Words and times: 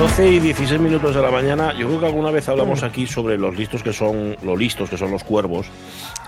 Las 0.00 0.10
12 0.10 0.28
y 0.28 0.40
16 0.40 0.80
minutos 0.80 1.14
de 1.14 1.22
la 1.22 1.30
mañana, 1.30 1.72
yo 1.78 1.86
creo 1.86 2.00
que 2.00 2.06
alguna 2.06 2.32
vez 2.32 2.48
hablamos 2.48 2.82
aquí 2.82 3.06
sobre 3.06 3.38
los 3.38 3.56
listos 3.56 3.80
que 3.84 3.92
son, 3.92 4.36
lo 4.42 4.56
listos 4.56 4.90
que 4.90 4.96
son 4.98 5.12
los 5.12 5.22
cuervos, 5.22 5.66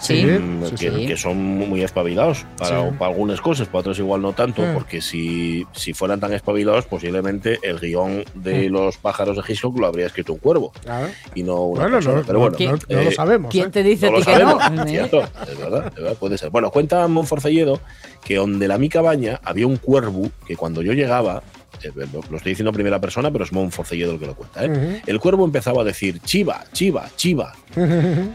Sí, 0.01 0.25
mm, 0.25 0.67
sí, 0.67 0.75
que, 0.77 0.91
sí. 0.93 1.07
que 1.07 1.17
son 1.17 1.37
muy 1.37 1.83
espabilados 1.83 2.45
para, 2.59 2.89
Sí. 2.91 2.97
para 2.97 3.11
algunas 3.11 3.41
cosas, 3.41 3.67
para 3.67 3.81
otras 3.81 3.99
igual 3.99 4.23
no 4.23 4.33
tanto, 4.35 4.63
Mm. 4.63 4.73
porque 4.75 5.01
si, 5.01 5.67
si 5.73 5.95
fueran 5.95 6.21
tan 6.21 6.33
espabilados, 6.33 6.87
posiblemente 6.87 7.59
el 7.63 7.81
guion 7.81 8.25
de 8.35 8.69
Mm. 8.69 8.73
los 8.73 8.99
pájaros 8.99 9.37
de 9.37 9.43
Hitchcock 9.53 9.77
lo 9.81 9.87
habría 9.89 10.07
escrito 10.07 10.33
un 10.33 10.39
cuervo 10.39 10.71
Claro. 10.85 11.09
y 11.35 11.43
no 11.43 11.63
una 11.65 11.81
Bueno, 11.83 11.97
persona. 11.97 12.17
no, 12.21 12.25
Pero 12.25 12.39
bueno, 12.39 12.57
no- 12.89 13.03
lo 13.03 13.11
sabemos, 13.11 13.51
¿Quién 13.51 13.67
¿eh? 13.67 13.71
te 13.71 13.83
dice 13.83 14.07
a 14.07 14.11
no 14.11 14.19
ti 14.19 14.25
lo 14.31 14.33
que 14.39 14.45
no? 14.45 14.61
sabemos, 14.61 14.91
cierto, 14.91 15.21
es 15.23 15.59
verdad, 15.59 15.87
es 15.89 15.95
verdad, 15.97 16.15
puede 16.21 16.39
ser. 16.39 16.51
Bueno, 16.51 16.71
cuenta 16.71 17.07
Monforcelledo 17.09 17.81
que 18.25 18.37
donde 18.37 18.69
la 18.69 18.79
mi 18.79 18.89
cabaña 18.89 19.41
había 19.43 19.67
un 19.67 19.77
cuervo 19.77 20.31
que 20.47 20.57
cuando 20.57 20.83
yo 20.83 20.93
llegaba, 20.93 21.43
eh, 21.66 21.66
lo, 21.95 22.21
lo 22.31 22.37
estoy 22.37 22.53
diciendo 22.53 22.71
en 22.71 22.75
primera 22.75 23.01
persona, 23.01 23.31
pero 23.31 23.45
es 23.45 23.53
Monforcelledo 23.53 24.13
el 24.13 24.19
que 24.19 24.27
lo 24.27 24.35
cuenta, 24.35 24.65
¿eh? 24.65 25.03
El 25.07 25.21
cuervo 25.21 25.45
empezaba 25.45 25.83
a 25.83 25.85
decir 25.85 26.21
chiva, 26.21 26.65
chiva, 26.73 27.09
chiva. 27.17 27.55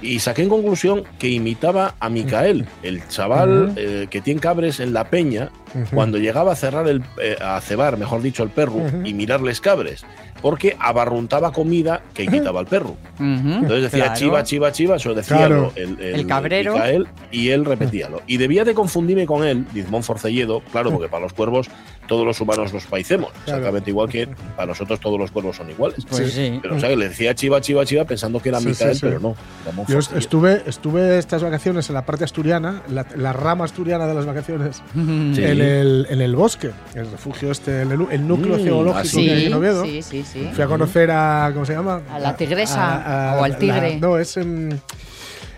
Y 0.02 0.20
saqué 0.20 0.44
en 0.44 0.50
conclusión 0.50 1.04
que 1.20 1.30
imitaba 1.30 1.96
a 2.00 2.10
Micael, 2.10 2.68
el 2.84 3.08
chaval 3.08 3.74
eh, 3.76 4.08
que 4.10 4.22
tiene 4.22 4.40
cabres 4.40 4.80
en 4.80 4.94
la 4.94 5.10
peña, 5.10 5.50
cuando 5.94 6.18
llegaba 6.18 6.52
a 6.52 6.56
cerrar 6.56 6.88
el, 6.88 7.02
eh, 7.22 7.38
a 7.42 7.60
cebar, 7.62 7.98
mejor 7.98 8.22
dicho, 8.22 8.44
el 8.44 8.50
perro 8.50 8.82
y 9.04 9.14
mirarles 9.14 9.62
cabres, 9.62 10.06
porque 10.42 10.76
abarruntaba 10.80 11.52
comida 11.52 12.02
que 12.14 12.24
imitaba 12.24 12.60
al 12.60 12.66
perro. 12.68 12.96
Entonces 13.20 13.84
decía 13.84 14.06
Claro. 14.06 14.20
chiva, 14.20 14.44
chiva, 14.44 14.72
chiva, 14.72 14.96
eso 14.96 15.14
decía 15.14 15.38
Claro. 15.38 15.72
el, 15.76 16.00
el, 16.00 16.16
El 16.22 16.28
cabrero. 16.28 16.74
Micael, 16.74 17.08
y 17.32 17.50
él 17.50 17.66
repetíalo. 17.66 18.22
Y 18.28 18.38
debía 18.38 18.64
de 18.66 18.74
confundirme 18.74 19.26
con 19.26 19.44
él, 19.46 19.66
dice 19.74 19.90
Monforcelledo, 19.90 20.62
claro, 20.72 20.92
porque 20.92 21.08
para 21.08 21.24
los 21.24 21.34
cuervos 21.34 21.68
todos 22.08 22.26
los 22.26 22.42
humanos 22.42 22.74
nos 22.74 22.86
parecemos, 22.86 23.32
Claro. 23.32 23.60
exactamente 23.60 23.90
igual 23.92 24.10
que 24.10 24.28
para 24.56 24.66
nosotros 24.68 25.00
todos 25.00 25.18
los 25.20 25.32
cuervos 25.32 25.56
son 25.56 25.70
iguales. 25.70 26.06
Pues 26.10 26.34
sí. 26.34 26.60
Pero 26.62 26.76
o 26.76 26.80
sea, 26.80 26.90
que 26.90 26.98
le 26.98 27.08
decía 27.10 27.34
chiva, 27.36 27.62
chiva, 27.62 27.86
chiva 27.86 28.04
pensando 28.06 28.40
que 28.42 28.50
era 28.50 28.60
Sí, 28.60 28.68
Micael, 28.70 28.94
sí, 28.96 29.00
sí. 29.00 29.06
pero 29.06 29.20
no. 29.20 29.36
Yo 29.88 30.00
estuve, 30.00 30.64
estuve 30.66 31.18
estas 31.18 31.42
vacaciones 31.44 31.88
en 31.90 31.96
la 31.96 32.06
parte 32.06 32.24
asturiana, 32.26 32.82
la, 32.90 33.06
la 33.16 33.32
rama 33.32 33.64
asturiana 33.66 34.08
de 34.08 34.14
las 34.14 34.26
vacaciones, 34.26 34.82
Sí. 34.94 35.44
en, 35.44 35.62
el, 35.62 36.08
en 36.10 36.22
el 36.22 36.36
bosque, 36.36 36.72
el 36.96 37.10
refugio 37.12 37.52
este, 37.52 37.84
el, 37.84 37.92
el 38.12 38.28
núcleo 38.28 38.58
Mm, 38.58 38.64
geológico 38.64 38.98
ah, 39.00 39.06
Sí, 39.06 39.30
en 39.30 39.54
Oviedo. 39.54 39.86
sí, 39.86 40.02
sí, 40.02 40.24
sí. 40.32 40.50
Fui 40.54 40.64
a 40.64 40.68
conocer 40.68 41.10
a, 41.12 41.50
¿cómo 41.54 41.66
se 41.66 41.74
llama? 41.74 42.02
A 42.12 42.20
la 42.20 42.36
tigresa 42.36 43.36
o 43.40 43.44
al 43.44 43.58
tigre. 43.58 43.96
la- 43.96 44.00
no, 44.08 44.18
es 44.18 44.38
en, 44.38 44.80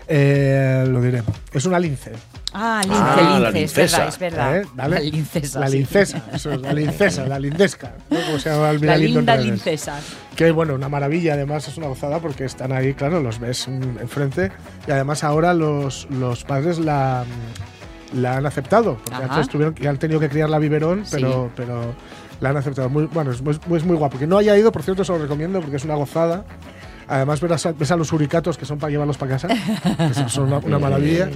eh, 0.06 0.84
lo 0.88 1.00
diré, 1.00 1.22
es 1.52 1.64
una 1.64 1.78
lince. 1.78 2.12
Ah, 2.56 2.82
lince, 2.84 3.00
Ah, 3.02 3.50
lince, 3.52 3.64
es 3.64 3.92
verdad, 3.92 4.08
es 4.08 4.18
verdad. 4.18 4.56
¿eh? 4.58 4.66
¿Vale? 4.74 4.94
La 4.96 5.00
lincesa. 5.00 5.58
La 5.60 5.66
sí. 5.68 5.76
lincesa, 5.78 6.22
eso 6.32 6.52
es, 6.52 6.60
la 6.60 6.72
lincesa, 6.74 7.26
la 7.26 7.38
lindesca, 7.40 7.94
¿no? 8.10 8.20
Como 8.20 8.38
se 8.38 8.50
llama 8.50 8.70
el 8.70 8.86
La 8.86 8.96
linda 8.96 9.36
lincesa. 9.36 9.98
Que 10.36 10.52
bueno, 10.52 10.74
una 10.74 10.88
maravilla, 10.88 11.34
además 11.34 11.66
es 11.66 11.76
una 11.78 11.88
gozada 11.88 12.20
porque 12.20 12.44
están 12.44 12.70
ahí, 12.72 12.94
claro, 12.94 13.20
los 13.20 13.40
ves 13.40 13.66
enfrente 13.66 14.52
y 14.86 14.90
además 14.92 15.24
ahora 15.24 15.52
los, 15.52 16.06
los 16.10 16.44
padres 16.44 16.78
la, 16.78 17.24
la 18.12 18.36
han 18.36 18.46
aceptado, 18.46 18.98
porque 19.04 19.24
Ajá. 19.24 19.34
antes 19.34 19.48
tuvieron, 19.48 19.74
que 19.74 19.88
han 19.88 19.96
tenido 19.98 20.20
que 20.20 20.28
criar 20.28 20.48
la 20.48 20.58
biberón, 20.60 21.04
pero, 21.10 21.50
pero 21.56 21.92
la 22.40 22.50
han 22.50 22.56
aceptado. 22.56 22.88
Muy, 22.88 23.06
bueno, 23.06 23.30
es 23.30 23.42
muy, 23.42 23.54
es 23.76 23.84
muy 23.84 23.96
guapo. 23.96 24.18
Que 24.18 24.26
no 24.26 24.38
haya 24.38 24.56
ido, 24.56 24.72
por 24.72 24.82
cierto, 24.82 25.04
se 25.04 25.12
lo 25.12 25.18
recomiendo 25.18 25.60
porque 25.60 25.76
es 25.76 25.84
una 25.84 25.94
gozada. 25.94 26.44
Además, 27.08 27.40
ves 27.40 27.66
a, 27.66 27.72
ves 27.72 27.90
a 27.90 27.96
los 27.96 28.12
uricatos 28.12 28.56
que 28.58 28.64
son 28.64 28.78
para 28.78 28.90
llevarlos 28.90 29.16
para 29.18 29.32
casa, 29.32 29.48
que 29.48 30.28
son- 30.28 30.44
una, 30.48 30.58
una 30.58 30.78
maravilla. 30.80 31.28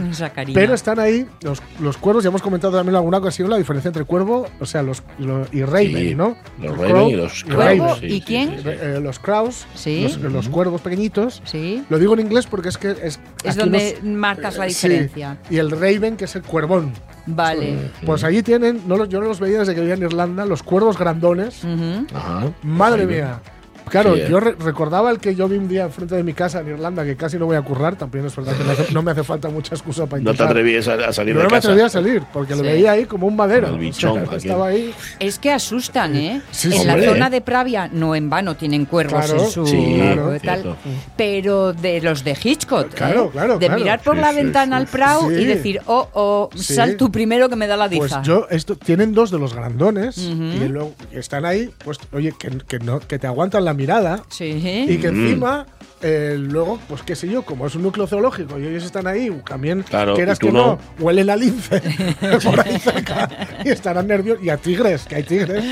Pero 0.55 0.75
están 0.75 0.99
ahí 0.99 1.27
los, 1.43 1.63
los 1.81 1.97
cuervos, 1.97 2.25
ya 2.25 2.29
hemos 2.29 2.43
comentado 2.43 2.75
también 2.77 2.95
en 2.95 2.97
alguna 2.97 3.19
ocasión 3.19 3.51
la 3.51 3.57
diferencia 3.57 3.89
entre 3.89 4.05
cuervo, 4.05 4.47
o 4.61 4.67
sea, 4.67 4.83
los, 4.83 5.03
los- 5.19 5.53
y 5.53 5.63
Raven, 5.63 5.97
Sí, 6.09 6.15
¿no? 6.15 6.37
Los 6.61 6.77
Raven 6.77 6.91
crow 6.91 7.11
y 7.11 7.13
los. 7.17 7.45
Crows, 7.45 7.99
sí, 8.01 8.07
¿Y 8.07 8.11
sí, 8.11 8.21
quién? 8.27 8.51
sí, 8.51 8.63
sí. 8.63 8.69
eh, 8.69 9.01
los 9.03 9.19
crows, 9.19 9.67
Sí. 9.75 10.03
los, 10.03 10.19
los 10.33 10.49
cuervos 10.49 10.81
pequeñitos. 10.81 11.43
Sí. 11.45 11.85
Lo 11.89 11.99
digo 11.99 12.15
en 12.15 12.21
inglés 12.21 12.47
porque 12.47 12.69
es 12.71 12.79
que 12.79 12.91
es, 13.03 13.21
Es 13.45 13.57
donde 13.57 13.99
los- 14.03 14.05
marcas 14.15 14.57
la 14.57 14.67
eh, 14.67 14.71
sí. 14.71 14.89
diferencia. 14.89 15.37
Y 15.51 15.59
el 15.59 15.71
Raven, 15.71 16.17
que 16.17 16.25
es 16.27 16.35
el 16.37 16.43
cuervón. 16.43 16.93
Vale. 17.27 17.91
Pues 18.07 18.25
allí 18.25 18.43
tienen, 18.43 18.83
no 18.87 18.97
los, 18.97 19.09
yo 19.11 19.21
no 19.21 19.27
los 19.27 19.39
veía 19.39 19.59
desde 19.59 19.75
que 19.75 19.81
vivía 19.81 19.95
en 19.97 20.03
Irlanda, 20.03 20.47
los 20.47 20.63
cuervos 20.63 20.99
grandones. 20.99 21.63
Ujú. 21.63 22.07
Ajá. 22.15 22.51
Madre 22.63 23.07
mía. 23.07 23.41
Claro, 23.89 24.15
Sí, 24.15 24.21
eh. 24.23 24.27
yo 24.31 24.41
re- 24.41 24.55
recordaba 24.59 25.11
el 25.11 25.19
que 25.19 25.35
yo 25.35 25.49
vi 25.49 25.57
un 25.57 25.69
día 25.69 25.85
enfrente 25.85 26.15
de 26.15 26.23
mi 26.23 26.33
casa 26.35 26.61
en 26.61 26.69
Irlanda, 26.69 27.05
que 27.05 27.17
casi 27.17 27.39
no 27.39 27.47
voy 27.47 27.57
a 27.57 27.63
currar, 27.63 27.97
también 27.97 28.25
es 28.27 28.35
verdad 28.37 28.57
que 28.57 28.65
no, 28.65 28.71
hace- 28.73 28.93
no 28.93 29.03
me 29.03 29.11
hace 29.13 29.25
falta 29.25 29.49
mucha 29.49 29.75
excusa 29.75 30.07
para 30.07 30.21
No 30.23 30.27
te 30.27 30.31
intentar. 30.33 30.49
atrevías 30.49 30.89
a, 30.89 30.95
a 31.09 31.13
salir 31.13 31.35
no 31.35 31.41
de 31.41 31.47
me 31.47 31.51
casa. 31.51 31.69
atrevía 31.69 31.87
a 31.87 31.89
salir, 31.89 32.23
porque 32.33 32.55
lo 32.55 32.61
Sí. 32.63 32.67
veía 32.67 32.93
ahí 32.93 33.05
como 33.05 33.27
un 33.27 33.37
madero. 33.37 33.67
Como 33.69 33.79
el 33.79 33.85
bichón, 33.85 34.23
O 34.23 34.27
sea, 34.29 34.37
estaba 34.39 34.67
ahí. 34.69 34.93
Es 35.21 35.39
que 35.39 35.53
asustan, 35.53 36.17
¿eh? 36.17 36.43
Sí, 36.51 36.69
en 36.69 36.81
sí, 36.81 36.85
la 36.87 36.95
hombre. 36.95 37.09
zona 37.09 37.31
de 37.31 37.41
Pravia, 37.41 37.89
no 37.93 38.15
en 38.15 38.29
vano 38.31 38.57
tienen 38.57 38.85
cuervos 38.87 39.25
Claro, 39.27 39.45
en 39.45 39.51
su 39.51 39.67
sí, 39.67 39.97
claro. 40.01 40.39
tal, 40.43 40.77
pero 41.17 41.73
de 41.73 42.01
los 42.01 42.25
de 42.25 42.37
Hitchcock, 42.43 42.93
Claro, 42.95 43.27
¿eh? 43.27 43.31
claro, 43.33 43.59
de 43.59 43.67
claro. 43.67 43.81
mirar 43.81 44.01
por 44.03 44.15
Sí, 44.17 44.21
la 44.21 44.31
sí, 44.31 44.37
ventana 44.37 44.77
sí, 44.77 44.83
al 44.83 44.87
Prado 44.89 45.29
sí. 45.29 45.35
y 45.35 45.45
decir, 45.45 45.81
oh, 45.87 46.09
oh, 46.13 46.51
Sí. 46.55 46.75
sal 46.75 46.97
tú 46.97 47.11
primero 47.11 47.49
que 47.49 47.57
me 47.57 47.67
da 47.67 47.77
la 47.77 47.89
Pues 47.89 48.03
diza. 48.11 48.23
yo, 48.23 48.47
esto, 48.51 48.77
tienen 48.77 49.13
dos 49.13 49.31
de 49.31 49.39
los 49.39 49.55
grandones 49.55 50.19
Ujú. 50.19 50.43
y 50.43 50.69
luego 50.69 50.95
están 51.13 51.45
ahí, 51.45 51.71
pues, 51.85 51.99
oye, 52.13 52.33
que, 52.39 52.51
que 52.67 52.79
no, 52.79 53.01
que 53.01 53.19
te 53.19 53.27
aguantan 53.27 53.65
la 53.65 53.75
mirada 53.79 54.23
sí. 54.29 54.87
y 54.89 54.99
que 54.99 55.11
Mm. 55.11 55.25
encima, 55.27 55.67
eh, 56.03 56.37
luego, 56.39 56.79
pues 56.89 57.03
qué 57.03 57.17
sé 57.17 57.29
yo, 57.29 57.43
como 57.43 57.67
es 57.67 57.75
un 57.75 57.83
núcleo 57.83 58.07
zoológico 58.07 58.59
y 58.59 58.67
ellos 58.67 58.85
están 58.85 59.07
ahí, 59.07 59.31
también, 59.49 59.83
Claro, 59.83 60.15
quieras 60.15 60.39
que 60.39 60.53
no, 60.53 60.79
no. 60.99 61.05
huelen 61.05 61.31
a 61.31 61.37
lince 61.37 61.81
por 62.45 62.61
ahí 62.61 62.79
cerca 62.79 63.29
y 63.65 63.69
estarán 63.71 64.07
nerviosos, 64.07 64.45
y 64.45 64.51
a 64.51 64.57
tigres, 64.59 65.05
que 65.07 65.17
hay 65.17 65.23
tigres. 65.25 65.65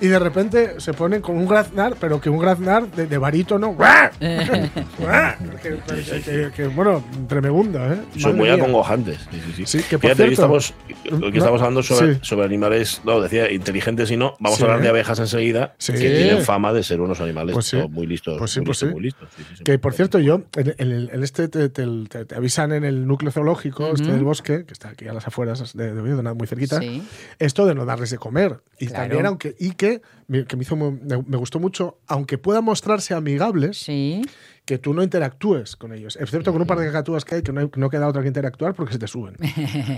Y 0.00 0.06
de 0.06 0.18
repente 0.18 0.74
se 0.78 0.92
ponen 0.94 1.20
con 1.20 1.36
un 1.36 1.46
graznar, 1.48 1.96
pero 2.00 2.20
que 2.20 2.30
un 2.30 2.38
graznar 2.38 2.90
de, 2.90 3.06
de 3.06 3.18
barítono, 3.18 3.76
que, 4.20 5.78
que- 5.86 6.22
que- 6.22 6.50
que, 6.54 6.66
bueno, 6.68 7.02
tremebundo, 7.28 7.78
¿eh? 7.92 7.98
Son 8.18 8.36
muy 8.36 8.46
mía. 8.50 8.54
acongojantes. 8.54 9.18
Sí, 9.30 9.40
sí, 9.46 9.52
sí. 9.56 9.66
Sí, 9.66 9.78
que 9.88 9.98
por 9.98 10.10
Fíjate, 10.10 10.16
cierto- 10.24 10.32
estamos, 10.32 10.74
hoy 11.10 11.32
que 11.32 11.38
No, 11.38 11.44
estamos 11.44 11.60
hablando 11.60 11.82
sobre, 11.82 12.14
sí. 12.14 12.20
sobre 12.22 12.44
animales, 12.46 13.00
no, 13.04 13.20
decía 13.20 13.50
inteligentes 13.50 14.10
y 14.10 14.16
no. 14.16 14.36
Vamos 14.40 14.58
Sí. 14.58 14.64
a 14.64 14.66
hablar 14.66 14.82
de 14.82 14.88
abejas 14.88 15.18
enseguida, 15.18 15.74
Sí. 15.78 15.92
que 15.92 15.98
tienen 15.98 16.42
fama 16.42 16.72
de 16.72 16.81
ser 16.82 17.00
unos 17.00 17.20
animales 17.20 17.52
Pues 17.54 17.66
sí. 17.66 17.76
muy 17.90 18.06
listos. 18.06 18.38
Pues 18.38 18.50
sí, 18.50 18.60
muy 18.60 18.66
pues 18.66 18.82
listos, 18.82 18.88
sí. 18.88 18.92
muy 18.94 19.02
listos. 19.02 19.28
Sí, 19.36 19.42
sí, 19.48 19.54
sí. 19.58 19.64
Que 19.64 19.78
por 19.78 19.92
cierto, 19.94 20.18
yo, 20.18 20.42
en, 20.56 20.74
en 20.78 20.90
el- 20.92 21.10
en 21.12 21.22
este 21.22 21.48
te, 21.48 21.68
te- 21.68 21.86
te- 22.08 22.24
te 22.24 22.34
avisan 22.34 22.72
en 22.72 22.84
el 22.84 23.06
núcleo 23.06 23.30
zoológico, 23.32 23.88
este 23.88 24.02
Ujú. 24.04 24.12
del 24.12 24.24
bosque, 24.24 24.64
que 24.64 24.72
está 24.72 24.90
aquí 24.90 25.06
a 25.08 25.12
las 25.12 25.26
afueras 25.26 25.74
de, 25.74 25.94
de 25.94 26.00
Oviedo, 26.00 26.22
muy 26.34 26.46
cerquita, 26.46 26.78
Sí. 26.80 27.02
esto 27.38 27.66
de 27.66 27.74
no 27.74 27.84
darles 27.84 28.10
de 28.10 28.18
comer. 28.18 28.60
Y 28.78 28.86
Claro. 28.86 29.02
también, 29.04 29.26
aunque, 29.26 29.54
y 29.58 29.72
que, 29.72 30.02
me- 30.28 30.44
que 30.44 30.56
me 30.56 30.62
hizo 30.62 30.76
me, 30.76 30.90
me 31.26 31.36
gustó 31.36 31.58
mucho, 31.60 31.98
aunque 32.06 32.38
puedan 32.38 32.64
mostrarse 32.64 33.14
amigables, 33.14 33.78
Sí. 33.78 34.22
Que 34.64 34.78
tú 34.78 34.94
no 34.94 35.02
interactúes 35.02 35.74
con 35.74 35.92
ellos, 35.92 36.16
excepto 36.20 36.52
con 36.52 36.60
un 36.60 36.66
par 36.68 36.78
de 36.78 36.86
cacatúas 36.86 37.24
que 37.24 37.34
hay 37.34 37.42
que 37.42 37.52
no, 37.52 37.68
no 37.74 37.90
queda 37.90 38.06
otra 38.06 38.22
que 38.22 38.28
interactuar 38.28 38.74
porque 38.74 38.92
se 38.92 38.98
te 39.00 39.08
suben. 39.08 39.34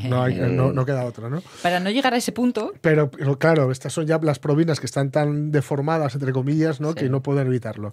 No, 0.09 0.23
hay- 0.23 0.37
no, 0.37 0.73
no 0.73 0.87
queda 0.87 1.05
otra, 1.05 1.29
¿no? 1.29 1.43
Para 1.63 1.81
no 1.81 1.91
llegar 1.91 2.15
a 2.15 2.17
ese 2.17 2.33
punto, 2.33 2.73
Pero, 2.81 3.11
pero 3.11 3.39
claro, 3.39 3.71
estas 3.71 3.93
son 3.93 4.07
ya 4.07 4.19
las 4.23 4.39
provinas 4.39 4.81
que 4.81 4.87
están 4.87 5.11
tan 5.11 5.51
deformadas, 5.51 6.15
entre 6.15 6.33
comillas, 6.33 6.81
¿no? 6.81 6.95
que 6.95 7.11
no 7.11 7.23
pueden 7.23 7.47
evitarlo. 7.49 7.93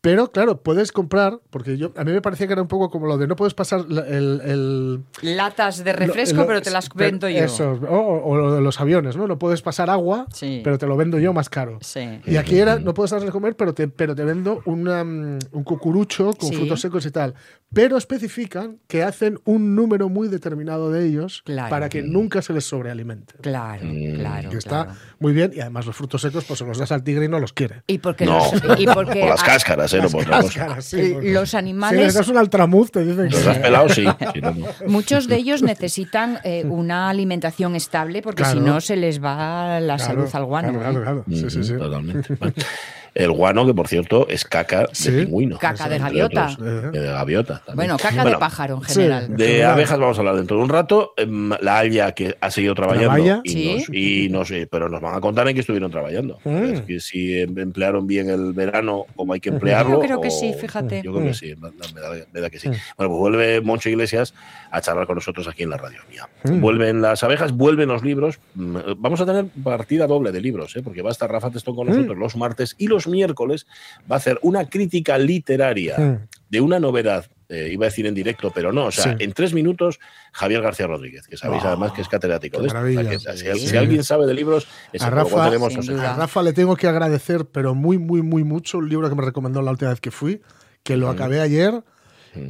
Pero 0.00 0.30
claro, 0.32 0.62
puedes 0.62 0.90
comprar, 0.90 1.38
porque 1.50 1.76
yo 1.76 1.92
a 1.96 2.04
mí 2.04 2.12
me 2.12 2.22
parecía 2.22 2.46
que 2.46 2.54
era 2.54 2.62
un 2.62 2.68
poco 2.68 2.90
como 2.90 3.06
lo 3.06 3.18
de 3.18 3.26
no 3.26 3.36
puedes 3.36 3.52
pasar 3.54 3.80
el, 3.88 4.40
el- 4.44 5.00
latas 5.22 5.84
de 5.84 5.92
refresco, 5.92 6.36
lo- 6.36 6.42
lo- 6.42 6.48
pero 6.48 6.62
te 6.62 6.70
las 6.70 6.88
vendo 6.94 7.28
yo. 7.28 7.44
Eso, 7.44 7.72
o, 7.72 8.22
o 8.24 8.36
lo 8.36 8.54
de 8.54 8.60
los 8.62 8.80
aviones, 8.80 9.16
¿no? 9.16 9.26
No 9.26 9.38
puedes 9.38 9.60
pasar 9.60 9.90
agua, 9.90 10.26
Sí. 10.32 10.62
pero 10.64 10.78
te 10.78 10.86
lo 10.86 10.96
vendo 10.96 11.18
yo 11.18 11.32
más 11.34 11.50
caro. 11.50 11.78
Sí. 11.82 12.20
Y 12.24 12.36
aquí 12.36 12.58
era, 12.58 12.78
no 12.78 12.94
puedes 12.94 13.10
darle 13.10 13.26
de 13.26 13.32
comer, 13.32 13.54
pero 13.56 13.74
te, 13.74 13.88
pero 13.88 14.14
te 14.14 14.24
vendo 14.24 14.62
una, 14.64 15.04
mm, 15.04 15.38
un 15.52 15.64
cucurucho 15.64 16.05
con 16.06 16.48
Sí. 16.50 16.56
frutos 16.56 16.80
secos 16.80 17.04
y 17.06 17.10
tal. 17.10 17.34
Pero 17.74 17.96
especifican 17.98 18.78
que 18.86 19.02
hacen 19.02 19.40
un 19.44 19.74
número 19.74 20.08
muy 20.08 20.28
determinado 20.28 20.90
de 20.92 21.04
ellos 21.06 21.42
Claro. 21.44 21.68
para 21.68 21.88
que 21.88 22.00
nunca 22.02 22.40
se 22.40 22.52
les 22.52 22.64
sobrealimente. 22.64 23.34
Claro, 23.40 23.84
claro. 24.14 24.50
Que 24.50 24.56
está 24.58 24.84
claro. 24.84 24.98
muy 25.18 25.32
bien. 25.32 25.50
Y 25.54 25.60
además 25.60 25.84
los 25.84 25.96
frutos 25.96 26.22
secos, 26.22 26.44
pues 26.44 26.60
se 26.60 26.64
los 26.64 26.78
das 26.78 26.92
al 26.92 27.02
tigre 27.02 27.24
y 27.24 27.28
no 27.28 27.40
los 27.40 27.52
quiere. 27.52 27.82
Y 27.88 27.98
porque 27.98 28.24
No, 28.24 28.38
los, 28.38 28.80
y 28.80 28.86
porque 28.94 29.20
por 29.20 29.28
las 29.30 29.42
cáscaras, 29.42 29.92
¿eh? 29.94 30.00
No 30.00 30.08
por. 30.08 30.24
Cáscaras, 30.24 30.84
sí, 30.84 31.00
Eh, 31.00 31.10
porque- 31.14 31.32
los 31.32 31.50
Si 31.50 31.56
animales- 31.56 32.00
les 32.00 32.14
das 32.14 32.28
un 32.28 32.36
altramuz, 32.38 32.90
te 32.92 33.04
dicen 33.04 33.30
¿Los 33.30 33.40
que. 33.42 33.50
has 33.50 33.58
pelado? 33.58 33.88
Sí. 33.88 34.04
Sí, 34.32 34.40
no, 34.40 34.52
no. 34.54 34.66
Muchos 34.86 35.26
de 35.26 35.36
ellos 35.36 35.62
necesitan 35.62 36.38
eh, 36.44 36.64
una 36.66 37.08
alimentación 37.10 37.74
estable 37.74 38.22
porque 38.22 38.42
Claro. 38.44 38.60
si 38.60 38.64
no 38.64 38.80
se 38.80 38.96
les 38.96 39.22
va 39.22 39.80
la 39.80 39.96
Claro, 39.96 40.12
salud 40.14 40.28
al 40.32 40.44
guano. 40.44 40.68
Claro, 40.72 40.78
¿eh? 40.78 41.02
claro, 41.02 41.24
claro. 41.24 41.24
Sí, 41.28 41.50
sí, 41.50 41.64
sí. 41.64 41.74
Totalmente. 41.76 42.36
El 43.16 43.32
guano, 43.32 43.64
que 43.66 43.72
por 43.74 43.88
cierto 43.88 44.28
es 44.28 44.44
caca 44.44 44.88
Sí. 44.92 45.10
de 45.10 45.24
pingüino. 45.24 45.58
Caca 45.58 45.88
de 45.88 45.96
entre 45.96 46.10
gaviota. 46.18 46.50
otros. 46.52 46.68
Eh, 46.68 46.98
De 46.98 47.06
gaviota. 47.06 47.54
también. 47.64 47.76
Bueno, 47.76 47.96
caca 47.96 48.24
de 48.24 48.36
pájaro 48.36 48.76
en 48.76 48.88
sí. 48.88 48.94
general. 48.94 49.36
De 49.36 49.46
general. 49.46 49.72
abejas 49.72 49.98
vamos 49.98 50.18
a 50.18 50.20
hablar 50.20 50.36
dentro 50.36 50.56
de 50.58 50.62
un 50.62 50.68
rato. 50.68 51.14
Em, 51.16 51.50
La 51.62 51.78
Haya 51.78 52.12
que 52.12 52.36
ha 52.40 52.50
seguido 52.50 52.74
trabajando. 52.74 53.40
Y, 53.44 53.48
Sí. 53.50 53.74
nos, 53.78 53.88
y 53.90 54.28
nos- 54.28 54.50
eh, 54.50 54.68
pero 54.70 54.88
nos 54.88 55.00
van 55.00 55.14
a 55.14 55.20
contar 55.20 55.48
en 55.48 55.54
qué 55.54 55.60
estuvieron 55.60 55.90
trabajando. 55.90 56.38
Mm. 56.44 56.56
Es 56.64 56.80
que 56.82 57.00
si 57.00 57.40
em- 57.40 57.58
emplearon 57.58 58.06
bien 58.06 58.28
el 58.28 58.52
verano 58.52 59.06
como 59.16 59.32
hay 59.32 59.40
que 59.40 59.48
emplearlo. 59.48 59.94
Yo 59.94 60.00
creo 60.00 60.20
que 60.20 60.28
o- 60.28 60.30
sí, 60.30 60.52
fíjate. 60.52 61.00
Yo 61.02 61.12
creo 61.12 61.24
Mm. 61.24 61.28
que 61.28 61.34
sí, 61.34 61.54
me 61.56 61.70
da, 62.00 62.10
me 62.32 62.40
da- 62.42 62.50
que 62.50 62.58
sí. 62.58 62.68
Bueno, 62.68 62.78
pues 62.96 63.18
vuelve 63.18 63.60
Moncho 63.62 63.88
Iglesias 63.88 64.34
a 64.70 64.80
charlar 64.82 65.06
con 65.06 65.14
nosotros 65.14 65.48
aquí 65.48 65.62
en 65.62 65.70
la 65.70 65.78
radio 65.78 65.98
mía. 66.10 66.28
Mm. 66.44 66.60
Vuelven 66.60 67.00
las 67.00 67.22
abejas, 67.22 67.52
vuelven 67.52 67.88
los 67.88 68.02
libros. 68.04 68.38
Mm, 68.54 68.76
Vamos 68.98 69.20
a 69.20 69.26
tener 69.26 69.46
partida 69.64 70.06
doble 70.06 70.32
de 70.32 70.40
libros, 70.40 70.76
¿eh? 70.76 70.82
porque 70.82 71.00
va 71.02 71.08
a 71.08 71.12
estar 71.12 71.30
Rafa 71.30 71.50
Testón 71.50 71.74
Mm. 71.74 71.76
con 71.76 71.86
nosotros 71.88 72.18
los 72.18 72.36
martes 72.36 72.74
y 72.78 72.86
los 72.88 73.05
miércoles 73.08 73.66
va 74.10 74.16
a 74.16 74.18
hacer 74.18 74.38
una 74.42 74.68
crítica 74.68 75.18
literaria 75.18 75.96
Mm. 75.98 76.28
de 76.50 76.60
una 76.60 76.78
novedad. 76.80 77.26
eh, 77.48 77.68
iba 77.70 77.86
a 77.86 77.90
decir 77.90 78.04
en 78.08 78.14
directo, 78.16 78.50
pero 78.52 78.72
no. 78.72 78.86
O 78.86 78.90
sea, 78.90 79.04
Sí. 79.16 79.22
en 79.24 79.32
tres 79.32 79.54
minutos, 79.54 80.00
Javier 80.32 80.60
García 80.62 80.88
Rodríguez, 80.88 81.28
que 81.28 81.36
sabéis 81.36 81.62
Oh, 81.62 81.68
además 81.68 81.92
que 81.92 82.00
es 82.02 82.08
catedrático 82.08 82.56
qué 82.56 82.62
de 82.62 82.66
esto. 82.66 82.76
O 82.80 82.82
sea, 82.82 82.90
maravilla. 82.90 83.10
que 83.44 83.54
si, 83.54 83.60
Sí. 83.60 83.68
si 83.68 83.76
alguien 83.76 84.02
sabe 84.02 84.26
de 84.26 84.34
libros, 84.34 84.66
es 84.92 85.00
A 85.00 85.10
Rafa, 85.10 85.44
tenemos. 85.44 85.88
A 85.88 86.16
Rafa 86.16 86.42
le 86.42 86.52
tengo 86.52 86.74
que 86.74 86.88
agradecer, 86.88 87.44
pero 87.46 87.76
muy, 87.76 87.98
muy, 87.98 88.20
muy 88.22 88.42
mucho, 88.42 88.78
un 88.78 88.88
libro 88.88 89.08
que 89.08 89.14
me 89.14 89.22
recomendó 89.22 89.62
la 89.62 89.70
última 89.70 89.92
vez 89.92 90.00
que 90.00 90.10
fui, 90.10 90.42
que 90.82 90.96
lo 90.96 91.08
acabé 91.08 91.40
ayer. 91.40 91.84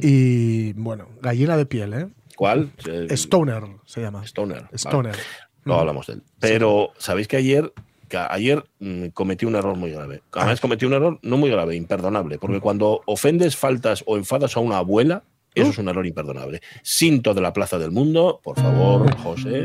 Y 0.01 0.73
bueno, 0.73 1.09
gallina 1.21 1.57
de 1.57 1.67
piel, 1.67 1.93
¿eh? 1.93 2.07
¿Cuál? 2.35 2.71
Stoner 3.09 3.63
se 3.85 4.01
llama. 4.01 4.23
Stoner. 4.25 4.63
vale. 4.63 4.77
Stoner. 4.77 5.15
No 5.63 5.79
hablamos 5.79 6.07
de 6.07 6.13
él. 6.13 6.23
Pero 6.39 6.89
sabéis 6.97 7.27
que 7.27 7.37
ayer, 7.37 7.71
que 8.07 8.17
ayer 8.17 8.63
mm, 8.79 9.07
cometí 9.07 9.45
un 9.45 9.55
error 9.55 9.75
muy 9.75 9.91
grave. 9.91 10.21
Además, 10.33 10.61
cometí 10.61 10.85
un 10.85 10.93
error 10.93 11.19
no 11.21 11.37
muy 11.37 11.49
grave, 11.49 11.75
imperdonable. 11.75 12.39
Porque 12.39 12.59
cuando 12.59 13.01
ofendes, 13.05 13.55
faltas 13.55 14.03
o 14.05 14.17
enfadas 14.17 14.55
a 14.57 14.59
una 14.59 14.77
abuela, 14.77 15.23
eso 15.53 15.71
es 15.71 15.77
un 15.77 15.89
error 15.89 16.05
imperdonable. 16.05 16.61
Cinto 16.83 17.33
de 17.33 17.41
la 17.41 17.53
Plaza 17.53 17.79
del 17.79 17.91
Mundo, 17.91 18.39
por 18.43 18.59
favor, 18.59 19.15
José. 19.17 19.63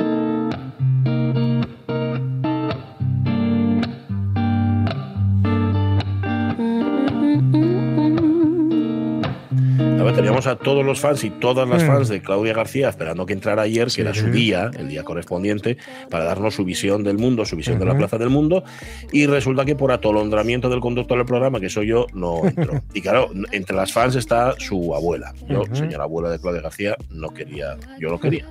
A 10.02 10.04
ver, 10.04 10.14
teníamos 10.16 10.46
a 10.46 10.56
todos 10.56 10.84
los 10.84 10.98
fans 11.00 11.22
y 11.24 11.30
todas 11.30 11.68
las 11.68 11.82
Mm. 11.82 11.86
fans 11.86 12.08
de 12.08 12.20
Claudia 12.20 12.52
García 12.54 12.88
esperando 12.88 13.24
que 13.24 13.32
entrara 13.32 13.62
ayer, 13.62 13.88
que 13.88 14.00
era 14.02 14.12
su 14.12 14.26
día, 14.30 14.70
el 14.76 14.88
día 14.88 15.04
correspondiente, 15.04 15.76
para 16.10 16.24
darnos 16.24 16.54
su 16.54 16.64
visión 16.64 17.04
del 17.04 17.18
mundo, 17.18 17.44
su 17.44 17.56
visión 17.56 17.78
de 17.78 17.84
la 17.84 17.96
Plaza 17.96 18.18
del 18.18 18.30
Mundo. 18.30 18.64
Y 19.12 19.26
resulta 19.26 19.64
que 19.64 19.76
por 19.76 19.92
atolondramiento 19.92 20.68
del 20.68 20.80
conductor 20.80 21.18
del 21.18 21.26
programa, 21.26 21.60
que 21.60 21.68
soy 21.68 21.86
yo, 21.86 22.06
no 22.14 22.44
entró. 22.44 22.80
Y 22.94 23.00
claro, 23.00 23.30
entre 23.52 23.76
las 23.76 23.92
fans 23.92 24.16
está 24.16 24.54
su 24.58 24.94
abuela. 24.94 25.32
Yo, 25.48 25.62
señora 25.72 26.04
abuela 26.04 26.28
de 26.30 26.38
Claudia 26.40 26.60
García, 26.62 26.96
no 27.10 27.30
quería, 27.30 27.76
yo 28.00 28.08
no 28.10 28.18
quería. 28.18 28.46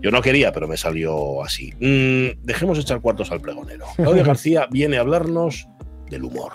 Yo 0.00 0.10
no 0.10 0.20
quería, 0.20 0.52
pero 0.52 0.68
me 0.68 0.76
salió 0.76 1.42
así. 1.42 1.72
Mm, 1.80 2.44
dejemos 2.44 2.78
echar 2.78 3.00
cuartos 3.00 3.30
al 3.32 3.40
pregonero. 3.40 3.86
Claudia 3.96 4.22
García 4.24 4.66
viene 4.70 4.98
a 4.98 5.00
hablarnos 5.00 5.66
del 6.10 6.24
humor. 6.24 6.52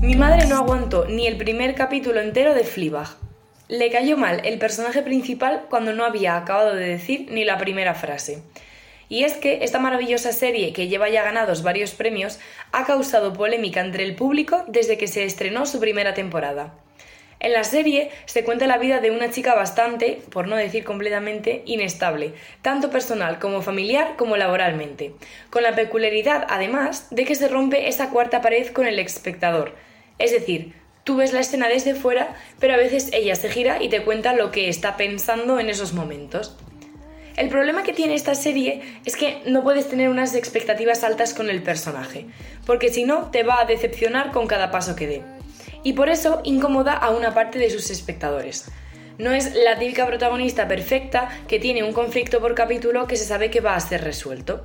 Mi 0.00 0.16
madre 0.16 0.48
no 0.48 0.56
aguantó 0.56 1.04
ni 1.06 1.28
el 1.28 1.36
primer 1.36 1.76
capítulo 1.76 2.20
entero 2.20 2.54
de 2.54 2.64
Fleabag. 2.64 3.10
Le 3.68 3.92
cayó 3.92 4.16
mal 4.16 4.40
el 4.44 4.58
personaje 4.58 5.02
principal 5.02 5.66
cuando 5.70 5.92
no 5.92 6.04
había 6.04 6.36
acabado 6.36 6.74
de 6.74 6.84
decir 6.84 7.28
ni 7.30 7.44
la 7.44 7.58
primera 7.58 7.94
frase. 7.94 8.42
Y 9.08 9.22
es 9.22 9.34
que 9.34 9.62
esta 9.62 9.78
maravillosa 9.78 10.32
serie, 10.32 10.72
que 10.72 10.88
lleva 10.88 11.08
ya 11.08 11.22
ganados 11.22 11.62
varios 11.62 11.92
premios, 11.92 12.40
ha 12.72 12.84
causado 12.84 13.34
polémica 13.34 13.82
entre 13.82 14.02
el 14.02 14.16
público 14.16 14.64
desde 14.66 14.98
que 14.98 15.06
se 15.06 15.22
estrenó 15.22 15.64
su 15.64 15.78
primera 15.78 16.12
temporada. 16.12 16.74
En 17.40 17.52
la 17.52 17.62
serie 17.62 18.10
se 18.26 18.42
cuenta 18.42 18.66
la 18.66 18.78
vida 18.78 19.00
de 19.00 19.12
una 19.12 19.30
chica 19.30 19.54
bastante, 19.54 20.20
por 20.30 20.48
no 20.48 20.56
decir 20.56 20.82
completamente, 20.82 21.62
inestable, 21.66 22.32
tanto 22.62 22.90
personal 22.90 23.38
como 23.38 23.62
familiar 23.62 24.16
como 24.16 24.36
laboralmente, 24.36 25.12
con 25.50 25.62
la 25.62 25.76
peculiaridad 25.76 26.46
además 26.48 27.06
de 27.10 27.24
que 27.24 27.36
se 27.36 27.46
rompe 27.46 27.88
esa 27.88 28.10
cuarta 28.10 28.40
pared 28.40 28.66
con 28.72 28.86
el 28.88 28.98
espectador. 28.98 29.76
Es 30.18 30.32
decir, 30.32 30.74
tú 31.04 31.16
ves 31.16 31.32
la 31.32 31.40
escena 31.40 31.68
desde 31.68 31.94
fuera, 31.94 32.34
pero 32.58 32.74
a 32.74 32.78
veces 32.78 33.10
ella 33.12 33.36
se 33.36 33.50
gira 33.50 33.80
y 33.80 33.88
te 33.88 34.02
cuenta 34.02 34.34
lo 34.34 34.50
que 34.50 34.68
está 34.68 34.96
pensando 34.96 35.60
en 35.60 35.70
esos 35.70 35.92
momentos. 35.92 36.56
El 37.36 37.50
problema 37.50 37.84
que 37.84 37.92
tiene 37.92 38.14
esta 38.14 38.34
serie 38.34 38.82
es 39.04 39.14
que 39.14 39.42
no 39.46 39.62
puedes 39.62 39.88
tener 39.88 40.08
unas 40.08 40.34
expectativas 40.34 41.04
altas 41.04 41.34
con 41.34 41.50
el 41.50 41.62
personaje, 41.62 42.26
porque 42.66 42.88
si 42.88 43.04
no 43.04 43.30
te 43.30 43.44
va 43.44 43.60
a 43.60 43.64
decepcionar 43.64 44.32
con 44.32 44.48
cada 44.48 44.72
paso 44.72 44.96
que 44.96 45.06
dé. 45.06 45.37
Y 45.82 45.92
por 45.92 46.08
eso 46.08 46.40
incomoda 46.44 46.92
a 46.94 47.10
una 47.10 47.34
parte 47.34 47.58
de 47.58 47.70
sus 47.70 47.90
espectadores. 47.90 48.70
No 49.18 49.32
es 49.32 49.54
la 49.54 49.78
típica 49.78 50.06
protagonista 50.06 50.68
perfecta 50.68 51.28
que 51.48 51.58
tiene 51.58 51.82
un 51.82 51.92
conflicto 51.92 52.40
por 52.40 52.54
capítulo 52.54 53.06
que 53.06 53.16
se 53.16 53.24
sabe 53.24 53.50
que 53.50 53.60
va 53.60 53.74
a 53.74 53.80
ser 53.80 54.04
resuelto. 54.04 54.64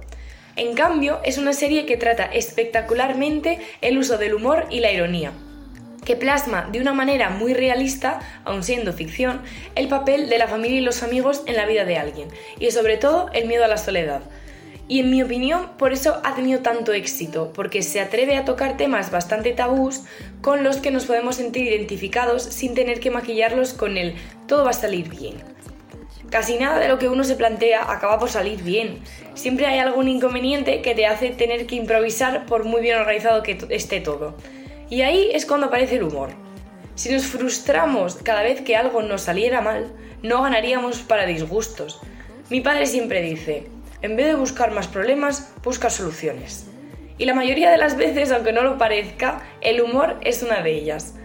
En 0.56 0.76
cambio, 0.76 1.20
es 1.24 1.40
una 1.40 1.54
serie 1.54 1.88
que 1.88 1.98
trata 1.98 2.26
espectacularmente 2.26 3.60
el 3.82 3.98
uso 3.98 4.20
del 4.20 4.36
humor 4.36 4.68
y 4.70 4.82
la 4.82 4.92
ironía, 4.92 5.32
que 6.06 6.16
plasma 6.16 6.70
de 6.72 6.80
una 6.80 6.94
manera 6.94 7.32
muy 7.32 7.56
realista, 7.56 8.20
aun 8.46 8.64
siendo 8.64 8.94
ficción, 8.94 9.42
el 9.74 9.88
papel 9.88 10.30
de 10.30 10.38
la 10.38 10.48
familia 10.48 10.78
y 10.78 10.82
los 10.82 11.02
amigos 11.02 11.42
en 11.48 11.56
la 11.56 11.66
vida 11.66 11.86
de 11.86 11.98
alguien, 11.98 12.28
y 12.60 12.70
sobre 12.70 12.98
todo 12.98 13.32
el 13.34 13.48
miedo 13.48 13.66
a 13.66 13.68
la 13.68 13.78
soledad. 13.78 14.22
Y 14.88 15.00
en 15.00 15.10
mi 15.10 15.24
opinión, 15.24 15.70
por 15.78 15.94
eso 15.94 16.20
ha 16.24 16.36
tenido 16.36 16.60
tanto 16.60 16.92
éxito, 16.92 17.52
porque 17.54 17.82
se 17.82 18.02
atreve 18.02 18.36
a 18.36 18.46
tocar 18.46 18.76
temas 18.76 19.12
bastante 19.12 19.54
tabús 19.54 20.02
con 20.42 20.64
los 20.64 20.78
que 20.78 20.92
nos 20.92 21.06
podemos 21.06 21.38
sentir 21.38 21.68
identificados 21.68 22.44
sin 22.44 22.74
tener 22.74 23.00
que 23.00 23.10
maquillarlos 23.10 23.74
con 23.74 23.98
el 23.98 24.16
todo 24.46 24.66
va 24.66 24.72
a 24.72 24.74
salir 24.74 25.10
bien. 25.10 25.36
Casi 26.30 26.58
nada 26.58 26.80
de 26.80 26.88
lo 26.88 27.00
que 27.00 27.08
uno 27.08 27.24
se 27.24 27.36
plantea 27.36 27.92
acaba 27.92 28.20
por 28.20 28.30
salir 28.30 28.62
bien. 28.64 29.00
Siempre 29.36 29.68
hay 29.68 29.80
algún 29.80 30.08
inconveniente 30.08 30.82
que 30.82 30.96
te 30.96 31.06
hace 31.06 31.30
tener 31.30 31.66
que 31.68 31.76
improvisar 31.76 32.46
por 32.46 32.66
muy 32.66 32.82
bien 32.82 32.98
organizado 32.98 33.44
que 33.44 33.58
esté 33.70 34.02
todo. 34.02 34.36
Y 34.90 35.02
ahí 35.02 35.30
es 35.32 35.46
cuando 35.46 35.68
aparece 35.68 35.98
el 35.98 36.04
humor. 36.04 36.32
Si 36.96 37.12
nos 37.12 37.26
frustramos 37.26 38.16
cada 38.16 38.44
vez 38.44 38.62
que 38.62 38.76
algo 38.76 39.02
nos 39.02 39.22
saliera 39.22 39.62
mal, 39.62 39.94
no 40.24 40.42
ganaríamos 40.42 41.00
para 41.00 41.26
disgustos. 41.26 42.00
Mi 42.50 42.62
padre 42.62 42.86
siempre 42.86 43.22
dice, 43.22 43.68
en 44.04 44.18
vez 44.18 44.28
de 44.28 44.36
buscar 44.36 44.72
más 44.72 44.88
problemas, 44.88 45.52
busca 45.64 45.90
soluciones. 45.90 46.68
Y 47.18 47.26
la 47.26 47.34
mayoría 47.34 47.72
de 47.72 47.78
las 47.78 47.96
veces, 47.96 48.32
aunque 48.32 48.52
no 48.52 48.62
lo 48.62 48.78
parezca, 48.78 49.42
el 49.62 49.82
humor 49.82 50.18
es 50.22 50.44
una 50.44 50.62
de 50.62 50.74
ellas. 50.74 51.16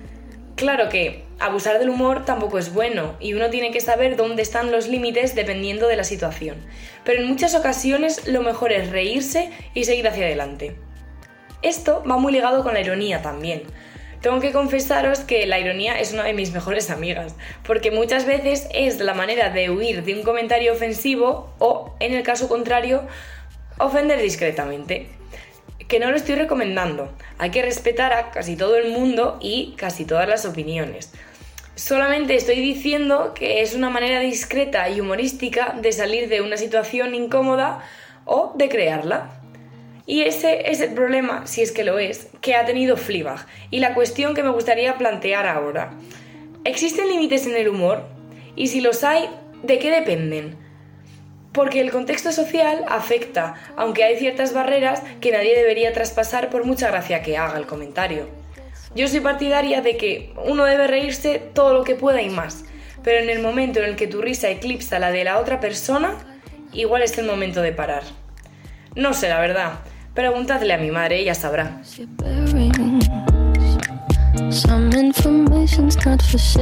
Claro 0.54 0.88
que 0.88 1.24
abusar 1.40 1.78
del 1.80 1.90
humor 1.90 2.24
tampoco 2.24 2.56
es 2.56 2.72
bueno 2.72 3.16
y 3.20 3.34
uno 3.34 3.50
tiene 3.50 3.72
que 3.72 3.80
saber 3.80 4.16
dónde 4.16 4.42
están 4.42 4.70
los 4.70 4.86
límites 4.86 5.34
dependiendo 5.34 5.88
de 5.88 5.96
la 5.96 6.04
situación. 6.04 6.56
Pero 7.04 7.20
en 7.20 7.28
muchas 7.28 7.56
ocasiones 7.56 8.28
lo 8.28 8.42
mejor 8.42 8.72
es 8.72 8.90
reírse 8.90 9.50
y 9.74 9.84
seguir 9.84 10.06
hacia 10.06 10.26
adelante. 10.26 10.76
Esto 11.62 12.04
va 12.08 12.16
muy 12.16 12.32
ligado 12.32 12.62
con 12.62 12.74
la 12.74 12.80
ironía 12.80 13.22
también. 13.22 13.62
Tengo 14.28 14.40
que 14.42 14.52
confesaros 14.52 15.20
que 15.20 15.46
la 15.46 15.58
ironía 15.58 15.98
es 15.98 16.12
una 16.12 16.24
de 16.24 16.34
mis 16.34 16.52
mejores 16.52 16.90
amigas, 16.90 17.34
porque 17.66 17.90
muchas 17.90 18.26
veces 18.26 18.68
es 18.74 19.00
la 19.00 19.14
manera 19.14 19.48
de 19.48 19.70
huir 19.70 20.04
de 20.04 20.14
un 20.14 20.22
comentario 20.22 20.74
ofensivo 20.74 21.50
o, 21.58 21.94
en 21.98 22.12
el 22.12 22.22
caso 22.22 22.46
contrario, 22.46 23.06
ofender 23.78 24.20
discretamente. 24.20 25.08
Que 25.88 25.98
no 25.98 26.10
lo 26.10 26.16
estoy 26.18 26.34
recomendando. 26.34 27.10
Hay 27.38 27.50
que 27.50 27.62
respetar 27.62 28.12
a 28.12 28.30
casi 28.30 28.54
todo 28.54 28.76
el 28.76 28.90
mundo 28.90 29.38
y 29.40 29.74
casi 29.78 30.04
todas 30.04 30.28
las 30.28 30.44
opiniones. 30.44 31.10
Solamente 31.74 32.34
estoy 32.34 32.60
diciendo 32.60 33.32
que 33.34 33.62
es 33.62 33.74
una 33.74 33.88
manera 33.88 34.20
discreta 34.20 34.90
y 34.90 35.00
humorística 35.00 35.74
de 35.80 35.90
salir 35.92 36.28
de 36.28 36.42
una 36.42 36.58
situación 36.58 37.14
incómoda 37.14 37.82
o 38.26 38.52
de 38.56 38.68
crearla. 38.68 39.37
Y 40.08 40.22
ese 40.22 40.70
es 40.70 40.80
el 40.80 40.94
problema, 40.94 41.46
si 41.46 41.60
es 41.60 41.70
que 41.70 41.84
lo 41.84 41.98
es, 41.98 42.28
que 42.40 42.54
ha 42.54 42.64
tenido 42.64 42.96
Fleabag 42.96 43.44
y 43.70 43.80
la 43.80 43.92
cuestión 43.92 44.34
que 44.34 44.42
me 44.42 44.48
gustaría 44.48 44.96
plantear 44.96 45.46
ahora. 45.46 45.90
¿Existen 46.64 47.08
límites 47.08 47.46
en 47.46 47.54
el 47.54 47.68
humor? 47.68 48.04
Y 48.56 48.68
si 48.68 48.80
los 48.80 49.04
hay, 49.04 49.28
¿de 49.62 49.78
qué 49.78 49.90
dependen? 49.90 50.56
Porque 51.52 51.82
el 51.82 51.90
contexto 51.90 52.32
social 52.32 52.86
afecta, 52.88 53.56
aunque 53.76 54.02
hay 54.02 54.16
ciertas 54.16 54.54
barreras 54.54 55.02
que 55.20 55.30
nadie 55.30 55.54
debería 55.54 55.92
traspasar 55.92 56.48
por 56.48 56.64
mucha 56.64 56.88
gracia 56.88 57.20
que 57.20 57.36
haga 57.36 57.58
el 57.58 57.66
comentario. 57.66 58.30
Yo 58.94 59.08
soy 59.08 59.20
partidaria 59.20 59.82
de 59.82 59.98
que 59.98 60.32
uno 60.42 60.64
debe 60.64 60.86
reírse 60.86 61.38
todo 61.52 61.74
lo 61.74 61.84
que 61.84 61.96
pueda 61.96 62.22
y 62.22 62.30
más, 62.30 62.64
pero 63.04 63.18
en 63.18 63.28
el 63.28 63.42
momento 63.42 63.80
en 63.80 63.90
el 63.90 63.96
que 63.96 64.06
tu 64.06 64.22
risa 64.22 64.48
eclipsa 64.48 64.98
la 64.98 65.12
de 65.12 65.24
la 65.24 65.38
otra 65.38 65.60
persona, 65.60 66.14
igual 66.72 67.02
es 67.02 67.18
el 67.18 67.26
momento 67.26 67.60
de 67.60 67.72
parar. 67.72 68.04
No 68.94 69.12
sé, 69.12 69.28
la 69.28 69.38
verdad. 69.38 69.80
Preguntadle 70.22 70.74
a 70.74 70.78
mi 70.78 70.90
madre, 70.90 71.20
ella 71.20 71.32
sabrá. 71.32 71.80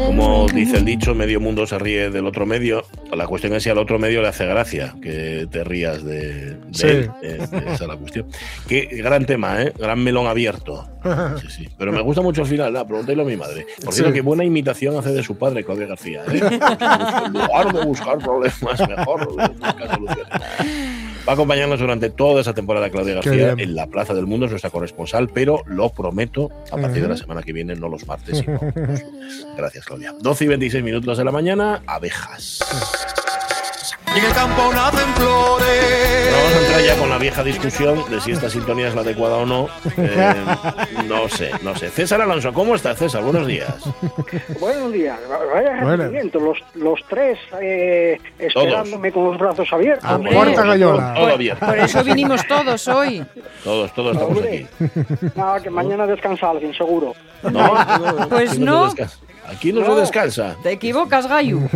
Como 0.06 0.46
dice 0.52 0.76
el 0.76 0.84
dicho, 0.84 1.14
medio 1.14 1.40
mundo 1.40 1.66
se 1.66 1.78
ríe 1.78 2.10
del 2.10 2.26
otro 2.26 2.44
medio. 2.44 2.84
La 3.14 3.26
cuestión 3.26 3.54
es 3.54 3.62
si 3.62 3.70
al 3.70 3.78
otro 3.78 3.98
medio 3.98 4.20
le 4.20 4.28
hace 4.28 4.44
gracia 4.44 4.94
que 5.00 5.48
te 5.50 5.64
rías 5.64 6.04
de, 6.04 6.50
de 6.54 6.58
Sí. 6.72 6.86
él. 6.86 7.10
Eh, 7.22 7.38
Esa 7.40 7.72
es 7.72 7.80
la 7.88 7.96
cuestión. 7.96 8.26
Qué 8.68 8.88
gran 8.92 9.24
tema, 9.24 9.62
¿eh? 9.62 9.72
Gran 9.78 10.04
melón 10.04 10.26
abierto. 10.26 10.86
Sí, 11.40 11.46
sí. 11.48 11.68
Pero 11.78 11.92
me 11.92 12.02
gusta 12.02 12.20
mucho 12.20 12.42
el 12.42 12.48
final, 12.48 12.74
la 12.74 12.86
pregúntale 12.86 13.22
a 13.22 13.24
mi 13.24 13.36
madre. 13.36 13.66
Por 13.82 13.94
cierto, 13.94 14.10
Sí. 14.10 14.16
qué 14.16 14.20
buena 14.20 14.44
imitación 14.44 14.98
hace 14.98 15.12
de 15.12 15.22
su 15.22 15.38
padre, 15.38 15.64
Claudia 15.64 15.86
García. 15.86 16.22
¿eh? 16.30 16.40
En 17.26 17.32
lugar 17.32 17.72
de 17.72 17.84
buscar 17.86 18.18
problemas, 18.18 18.88
mejor 18.88 19.28
buscar 19.28 19.94
soluciones. 19.94 20.26
Va 21.26 21.32
a 21.32 21.34
acompañarnos 21.34 21.80
durante 21.80 22.08
toda 22.10 22.40
esa 22.40 22.54
temporada 22.54 22.88
Claudia 22.88 23.14
García 23.14 23.54
en 23.58 23.74
la 23.74 23.88
Plaza 23.88 24.14
del 24.14 24.26
Mundo, 24.26 24.46
es 24.46 24.52
nuestra 24.52 24.70
corresponsal, 24.70 25.28
pero 25.28 25.64
lo 25.66 25.88
prometo, 25.88 26.50
a 26.70 26.76
partir 26.76 27.02
de 27.02 27.08
la 27.08 27.16
semana 27.16 27.42
que 27.42 27.52
viene, 27.52 27.74
no 27.74 27.88
los 27.88 28.06
martes, 28.06 28.38
sino 28.38 28.60
los 28.62 28.74
lunes. 28.76 29.04
Gracias, 29.56 29.84
Claudia. 29.84 30.14
12 30.20 30.44
y 30.44 30.46
26 30.48 30.84
minutos 30.84 31.18
de 31.18 31.24
la 31.24 31.32
mañana, 31.32 31.82
abejas. 31.86 32.60
Y 34.16 34.18
en 34.18 34.24
el 34.24 34.32
campo 34.32 34.72
nacen 34.72 35.14
flores. 35.14 35.66
Pero 36.24 36.36
vamos 36.36 36.54
a 36.54 36.58
entrar 36.60 36.80
ya 36.82 36.96
con 36.96 37.10
la 37.10 37.18
vieja 37.18 37.44
discusión 37.44 38.10
de 38.10 38.20
si 38.22 38.30
esta 38.32 38.48
sintonía 38.48 38.88
es 38.88 38.94
la 38.94 39.02
adecuada 39.02 39.36
o 39.36 39.44
no. 39.44 39.68
Eh, 39.98 40.34
no 41.06 41.28
sé, 41.28 41.50
no 41.62 41.76
sé. 41.76 41.90
César 41.90 42.22
Alonso, 42.22 42.50
¿cómo 42.54 42.74
estás, 42.74 42.98
César? 42.98 43.22
Buenos 43.22 43.46
días. 43.46 43.74
Buenos 44.58 44.92
días, 44.92 45.18
vaya 45.52 45.82
los, 46.32 46.58
los 46.74 47.00
tres 47.08 47.38
eh, 47.60 48.18
esperándome 48.38 49.12
con 49.12 49.24
los 49.24 49.38
brazos 49.38 49.70
abiertos. 49.70 50.08
A 50.08 50.16
Hombre. 50.16 50.32
puerta 50.32 50.64
gallola. 50.64 51.14
Todo 51.14 51.36
bien. 51.36 51.56
Por 51.58 51.78
eso 51.78 52.02
vinimos 52.04 52.46
todos 52.46 52.88
hoy. 52.88 53.24
Todos, 53.64 53.92
todos 53.94 54.16
estamos 54.16 54.38
aquí. 54.42 54.66
Hombre, 54.80 55.32
nada, 55.34 55.60
que 55.60 55.70
mañana 55.70 56.06
descansa 56.06 56.50
alguien, 56.50 56.72
seguro. 56.74 57.14
No, 57.42 57.74
Pues 58.30 58.52
aquí 58.52 58.60
no. 58.60 58.94
Se. 59.48 59.54
Aquí 59.56 59.72
no, 59.72 59.82
se 59.82 59.88
No. 59.88 59.96
descansa. 59.96 60.56
Te 60.62 60.72
equivocas, 60.72 61.26
Gallo. 61.26 61.60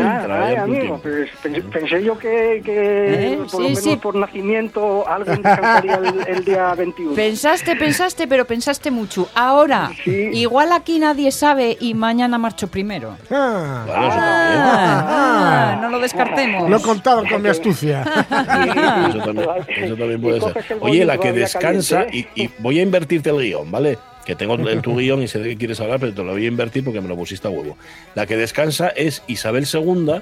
Ah, 0.00 0.26
ay, 0.46 0.56
amigo, 0.56 0.98
pues, 1.02 1.28
pensé, 1.42 1.60
pensé 1.62 2.02
yo 2.02 2.18
que, 2.18 2.62
que 2.64 3.32
Eh, 3.34 3.38
por 3.38 3.50
sí, 3.50 3.56
lo 3.56 3.62
menos 3.68 3.82
sí. 3.82 3.96
por 3.96 4.14
nacimiento 4.14 5.06
alguien 5.08 5.42
descansaría 5.42 5.94
el, 5.96 6.26
el 6.36 6.44
día 6.44 6.74
21. 6.76 7.14
Pensaste, 7.14 7.76
pensaste, 7.76 8.26
pero 8.26 8.44
pensaste 8.46 8.90
mucho. 8.90 9.28
Ahora, 9.34 9.90
Sí. 10.04 10.30
igual 10.32 10.72
aquí 10.72 10.98
nadie 10.98 11.30
sabe 11.32 11.76
y 11.80 11.94
mañana 11.94 12.38
marcho 12.38 12.68
primero. 12.68 13.16
Ah, 13.30 13.84
también. 13.86 14.12
Ah, 14.14 15.72
ah, 15.72 15.78
no 15.80 15.88
lo 15.90 15.98
descartemos. 16.00 16.68
no 16.68 16.80
contaban 16.80 17.26
con 17.26 17.42
mi 17.42 17.48
astucia. 17.48 18.02
Eso 19.08 19.18
también, 19.24 19.48
eso 19.84 19.96
también 19.96 20.20
puede 20.20 20.40
ser. 20.40 20.64
el 20.70 20.78
Oye, 20.80 21.04
la 21.04 21.18
que 21.18 21.32
descansa, 21.32 22.06
y, 22.12 22.26
y 22.34 22.50
voy 22.58 22.78
a 22.78 22.82
invertirte 22.82 23.30
el 23.30 23.38
guion, 23.38 23.70
¿vale? 23.70 23.98
Que 24.28 24.36
tengo 24.36 24.54
el, 24.54 24.82
tu 24.82 24.94
guion 24.96 25.22
y 25.22 25.26
sé 25.26 25.38
de 25.40 25.48
qué 25.48 25.56
quieres 25.56 25.80
hablar, 25.80 25.98
pero 25.98 26.12
te 26.14 26.22
lo 26.22 26.32
voy 26.32 26.44
a 26.44 26.48
invertir 26.48 26.84
porque 26.84 27.00
me 27.00 27.08
lo 27.08 27.16
pusiste 27.16 27.48
a 27.48 27.50
huevo. 27.50 27.76
La 28.14 28.26
que 28.26 28.36
descansa 28.36 28.88
es 28.90 29.24
Isabel 29.26 29.64
II, 29.72 30.20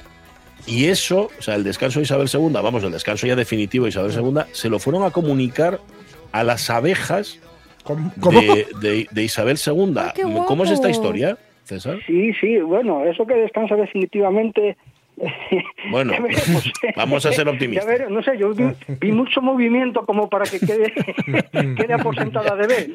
y 0.67 0.87
eso, 0.87 1.29
o 1.39 1.43
sea, 1.43 1.57
el 1.57 1.65
descanso 1.65 1.99
de 1.99 2.05
Isabel 2.05 2.29
II, 2.33 2.51
vamos, 2.55 2.83
el 2.85 2.93
descanso 2.93 3.27
ya 3.27 3.37
definitivo 3.37 3.85
de 3.85 3.91
Isabel 3.91 4.13
II, 4.13 4.43
se 4.53 4.69
lo 4.71 4.79
fueron 4.79 5.03
a 5.03 5.11
comunicar 5.11 5.81
a 6.33 6.43
las 6.45 6.71
abejas 6.71 7.39
de, 8.31 8.67
de- 8.81 9.07
de 9.11 9.23
Isabel 9.23 9.59
II. 9.65 9.95
¿Cómo 10.47 10.65
es 10.65 10.71
esta 10.71 10.89
historia, 10.89 11.37
César? 11.65 11.99
Sí, 12.07 12.33
sí, 12.41 12.59
bueno, 12.61 13.05
eso 13.05 13.27
que 13.27 13.35
descansa 13.35 13.75
definitivamente. 13.77 14.77
Bueno, 15.91 16.13
vamos 16.97 17.25
a 17.27 17.33
ser 17.33 17.49
optimistas. 17.49 17.87
veremos, 17.87 18.13
no 18.13 18.23
sé, 18.23 18.37
yo 18.39 18.53
vi, 18.53 18.65
vi 19.01 19.13
mucho 19.13 19.41
movimiento 19.41 20.05
como 20.05 20.29
para 20.29 20.45
que 20.45 20.59
quede, 20.61 20.93
quede 21.77 21.95
aposentada 21.95 22.55
de 22.57 22.67
vez. 22.67 22.91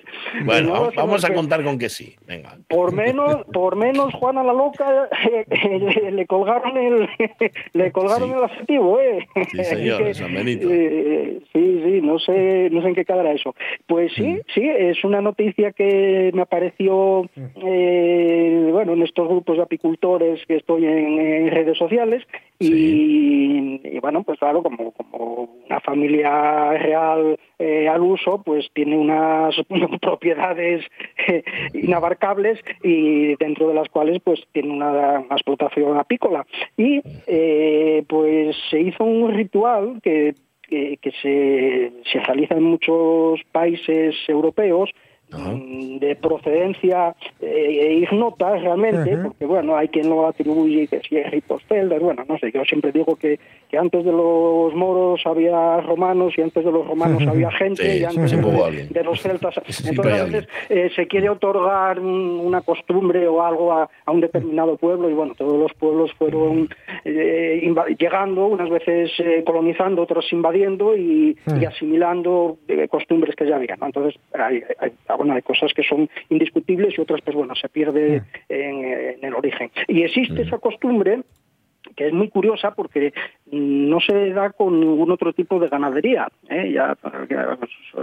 Bueno, 0.45 0.67
No, 0.75 0.91
vamos- 0.95 1.25
a 1.25 1.33
contar 1.33 1.63
con 1.63 1.77
que 1.79 1.89
sí. 1.89 2.15
Venga. 2.27 2.57
Por 2.69 2.93
menos, 2.93 3.43
por 3.53 3.75
menos 3.75 4.13
Juana 4.13 4.43
la 4.43 4.53
loca 4.53 5.07
eh, 5.31 5.45
eh, 5.49 6.11
le 6.11 6.25
colgaron 6.27 6.77
el 6.77 7.07
le 7.73 7.91
colgaron 7.91 8.29
Sí. 8.29 8.35
el 8.37 8.43
adjetivo, 8.43 8.99
eh. 8.99 9.27
Sí, 9.51 9.63
señor, 9.63 10.13
San 10.15 10.33
Benito. 10.33 10.67
eh, 10.71 11.39
sí, 11.53 11.81
sí, 11.85 12.01
no 12.01 12.19
sé, 12.19 12.69
no 12.71 12.81
sé 12.81 12.87
en 12.89 12.95
qué 12.95 13.05
quedará 13.05 13.31
eso. 13.31 13.55
Pues 13.87 14.11
sí, 14.13 14.21
Mm. 14.21 14.39
sí, 14.53 14.61
es 14.67 15.03
una 15.03 15.21
noticia 15.21 15.71
que 15.71 16.31
me 16.33 16.41
apareció, 16.43 17.25
eh, 17.63 18.69
bueno, 18.71 18.93
en 18.93 19.01
estos 19.03 19.27
grupos 19.27 19.57
de 19.57 19.63
apicultores 19.63 20.39
que 20.47 20.57
estoy 20.57 20.85
en, 20.85 21.19
en 21.19 21.51
redes 21.51 21.77
sociales 21.77 22.10
y, 22.59 23.81
y, 23.83 23.99
bueno, 23.99 24.23
pues 24.23 24.37
claro, 24.37 24.61
como, 24.61 24.91
como 24.91 25.49
una 25.67 25.79
familia 25.79 26.73
real 26.73 27.39
eh, 27.57 27.87
al 27.87 28.01
uso, 28.01 28.43
pues 28.43 28.67
tiene 28.73 28.97
unas 28.97 29.55
propiedades 30.01 30.85
eh, 31.27 31.43
inabarcables 31.73 32.59
y 32.83 33.35
dentro 33.35 33.67
de 33.69 33.73
las 33.73 33.89
cuales 33.89 34.19
pues 34.23 34.41
tiene 34.51 34.69
una, 34.69 35.19
una 35.19 35.35
explotación 35.35 35.97
apícola. 35.97 36.45
Y 36.77 37.01
eh, 37.27 38.03
pues 38.07 38.55
se 38.69 38.81
hizo 38.81 39.03
un 39.03 39.33
ritual 39.33 39.99
que, 40.03 40.35
que, 40.61 40.97
que 40.97 41.11
se, 41.21 41.91
se 42.11 42.19
realiza 42.19 42.55
en 42.55 42.63
muchos 42.63 43.41
países 43.51 44.15
europeos 44.27 44.91
Ajá. 45.31 45.51
mm, 45.51 45.99
de 45.99 46.15
procedencia 46.15 47.15
eh, 47.39 47.99
ignota 48.01 48.57
realmente, 48.57 49.15
porque 49.17 49.45
bueno, 49.45 49.75
hay 49.77 49.87
quien 49.87 50.09
lo 50.09 50.27
atribuye 50.27 50.87
que 50.87 50.99
si 51.01 51.17
es 51.17 51.29
ritos 51.31 51.61
celtas, 51.67 51.99
bueno, 52.01 52.23
no 52.27 52.37
sé, 52.37 52.51
yo 52.51 52.63
siempre 52.65 52.91
digo 52.91 53.15
que, 53.15 53.39
que 53.69 53.77
antes 53.77 54.03
de 54.03 54.11
los 54.11 54.73
moros 54.75 55.21
había 55.25 55.79
romanos 55.81 56.33
y 56.37 56.41
antes 56.41 56.63
de 56.65 56.71
los 56.71 56.85
romanos 56.87 57.23
había 57.27 57.49
gente 57.57 57.83
Sí, 57.83 57.99
y 57.99 58.03
antes 58.03 58.31
de, 58.89 59.03
los 59.03 59.21
celtas. 59.21 59.55
Entonces 59.87 60.13
a 60.13 60.23
veces 60.25 60.47
eh, 60.69 60.89
se 60.95 61.07
quiere 61.07 61.29
otorgar 61.29 61.99
un- 61.99 62.41
una 62.43 62.61
costumbre 62.61 63.27
o 63.27 63.41
algo 63.43 63.71
a, 63.73 63.89
a 64.05 64.11
un 64.11 64.21
determinado 64.21 64.75
pueblo 64.77 65.09
y 65.09 65.13
bueno, 65.13 65.33
todos 65.35 65.57
los 65.57 65.73
pueblos 65.75 66.11
fueron 66.13 66.67
eh, 67.05 67.61
llegando, 67.97 68.47
unas 68.47 68.69
veces 68.69 69.11
eh, 69.19 69.43
colonizando, 69.45 70.01
otros 70.03 70.31
invadiendo 70.33 70.95
y, 70.97 71.37
y 71.59 71.65
asimilando 71.65 72.57
costumbres 72.89 73.35
que 73.35 73.47
ya 73.47 73.55
había. 73.55 73.75
¿no? 73.77 73.85
Entonces 73.87 74.19
hay, 74.33 74.61
hay- 74.79 74.91
bueno, 75.21 75.35
hay 75.35 75.43
cosas 75.43 75.71
que 75.75 75.83
son 75.83 76.09
indiscutibles 76.29 76.97
y 76.97 77.01
otras 77.01 77.21
pues 77.21 77.35
bueno, 77.35 77.53
se 77.53 77.69
pierde 77.69 78.23
en, 78.49 78.83
en 78.83 79.23
el 79.23 79.35
origen. 79.35 79.69
Y 79.87 80.01
existe 80.01 80.41
esa 80.41 80.57
costumbre 80.57 81.21
que 81.95 82.07
es 82.07 82.13
muy 82.13 82.29
curiosa 82.29 82.73
porque 82.73 83.13
mm, 83.40 83.40
no 83.51 83.99
se 83.99 84.31
da 84.31 84.49
con 84.51 84.79
ningún 84.79 85.11
otro 85.11 85.33
tipo 85.33 85.59
de 85.59 85.67
ganadería. 85.67 86.27
¿eh? 86.49 86.71
Ya, 86.73 86.95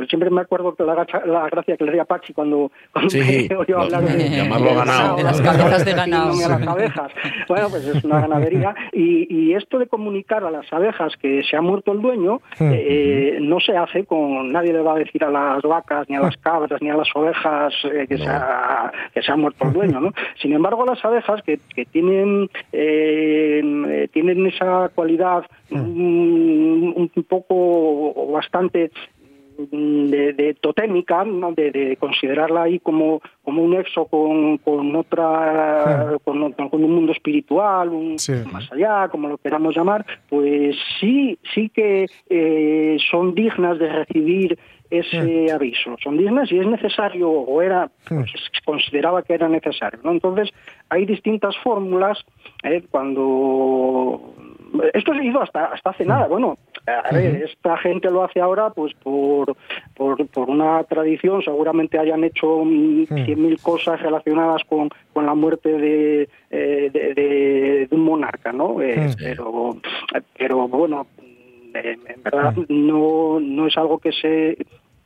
siempre 0.09 0.31
me 0.31 0.40
acuerdo 0.43 0.75
que 0.75 0.85
la, 0.85 0.95
gacha- 0.95 1.25
la 1.26 1.49
gracia 1.49 1.76
que 1.76 1.85
le 1.85 1.93
di 1.93 1.99
a 1.99 2.05
Pachi 2.05 2.33
cuando, 2.33 2.71
cuando 2.93 3.11
Sí, 3.11 3.47
me 3.50 3.57
oyó 3.57 3.76
lo- 3.76 3.83
hablar 3.83 4.02
de, 4.05 4.28
llamarlo 4.37 4.67
del 4.67 4.76
ganado. 4.76 5.17
De 5.17 5.23
las 5.23 5.40
cabezas 5.40 5.85
de 5.85 5.93
ganado. 5.93 6.33
las 6.49 6.67
abejas. 6.69 7.12
Bueno, 7.49 7.67
pues 7.71 7.87
es 7.87 8.05
una 8.05 8.21
ganadería. 8.21 8.75
Y, 8.93 9.26
y 9.35 9.55
esto 9.55 9.78
de 9.78 9.87
comunicar 9.87 10.45
a 10.45 10.50
las 10.50 10.71
abejas 10.73 11.14
que 11.21 11.43
se 11.43 11.57
ha 11.57 11.61
muerto 11.61 11.93
el 11.93 12.00
dueño 12.02 12.40
eh, 12.61 13.38
no 13.40 13.61
se 13.61 13.76
hace 13.76 14.05
con... 14.05 14.52
Nadie 14.52 14.73
le 14.73 14.81
va 14.83 14.95
a 14.95 14.99
decir 14.99 15.23
a 15.25 15.31
las 15.31 15.62
vacas, 15.62 16.09
ni 16.09 16.17
a 16.17 16.21
las 16.21 16.37
cabras, 16.38 16.81
ni 16.83 16.90
a 16.90 16.95
las 16.97 17.09
ovejas 17.14 17.73
eh, 17.93 18.07
que, 18.09 18.19
se 18.19 18.26
ha, 18.28 18.90
que 19.14 19.23
se 19.23 19.33
ha 19.33 19.37
muerto 19.37 19.67
el 19.67 19.73
dueño, 19.73 20.00
¿no? 20.00 20.12
Sin 20.40 20.52
embargo, 20.52 20.85
las 20.85 21.05
abejas 21.05 21.43
que, 21.43 21.59
que 21.75 21.85
tienen, 21.87 22.49
eh, 22.73 23.61
eh, 23.88 24.09
tienen 24.12 24.47
esa 24.47 24.90
cualidad 24.95 25.38
mm, 25.71 26.92
un 26.97 27.11
poco 27.28 27.54
o 27.54 28.33
bastante 28.33 28.90
de, 29.59 30.33
de 30.35 30.54
totémica, 30.54 31.25
¿no? 31.25 31.50
de, 31.52 31.73
de 31.73 31.97
considerarla 31.97 32.62
ahí 32.62 32.78
como, 32.78 33.21
como 33.42 33.64
un 33.64 33.71
nexo 33.73 34.04
con, 34.04 34.59
con 34.59 34.95
otra, 34.95 36.16
con, 36.23 36.40
otro- 36.45 36.71
con 36.71 36.85
un 36.85 36.95
mundo 36.95 37.11
espiritual, 37.11 37.88
un 37.88 38.18
Sí. 38.21 38.35
más 38.52 38.71
allá, 38.71 39.09
como 39.09 39.26
lo 39.28 39.37
queramos 39.38 39.75
llamar, 39.76 40.07
pues 40.28 40.76
sí, 41.00 41.37
sí 41.54 41.71
que 41.71 42.07
eh, 42.30 42.99
son 43.11 43.35
dignas 43.35 43.80
de 43.80 43.88
recibir 43.88 44.57
ese 44.90 45.50
aviso. 45.52 45.97
Son 46.02 46.16
dignas 46.16 46.50
y 46.52 46.59
es 46.61 46.66
necesario, 46.66 47.28
o 47.28 47.61
era, 47.61 47.90
pues, 48.09 48.30
se 48.30 48.62
consideraba 48.64 49.23
que 49.23 49.35
era 49.35 49.49
necesario. 49.49 49.99
¿no? 50.04 50.12
Entonces, 50.12 50.50
hay 50.88 51.04
distintas 51.04 51.57
fórmulas 51.64 52.25
eh, 52.62 52.85
cuando... 52.90 54.35
Esto 54.92 55.14
se 55.14 55.25
hizo 55.25 55.40
hasta, 55.42 55.66
hasta 55.66 55.90
hace 55.90 56.04
nada. 56.04 56.26
Bueno, 56.28 56.58
a 56.87 57.12
ver, 57.12 57.42
esta 57.42 57.76
gente 57.78 58.10
lo 58.10 58.22
hace 58.22 58.40
ahora 58.40 58.70
pues 58.70 58.92
por, 58.94 59.54
por, 59.94 60.26
por 60.28 60.50
una 60.50 60.82
tradición, 60.84 61.42
seguramente 61.42 61.98
hayan 61.98 62.25
hecho 62.25 62.62
cien 63.25 63.42
mil 63.42 63.58
cosas 63.60 64.00
relacionadas 64.00 64.62
con, 64.64 64.90
con 65.12 65.26
la 65.26 65.34
muerte 65.34 65.70
de, 65.72 66.28
eh, 66.50 66.90
de, 66.92 67.14
de- 67.14 67.87
de 67.87 67.96
un 67.96 68.02
monarca, 68.04 68.52
¿no? 68.52 68.80
Eh, 68.82 68.94
pero, 69.18 69.76
pero 70.37 70.68
bueno, 70.68 71.06
eh, 71.75 71.96
en 72.06 72.22
verdad 72.22 72.54
no, 72.68 73.40
no 73.40 73.66
es 73.66 73.76
algo 73.76 73.98
que 73.98 74.12
se 74.12 74.56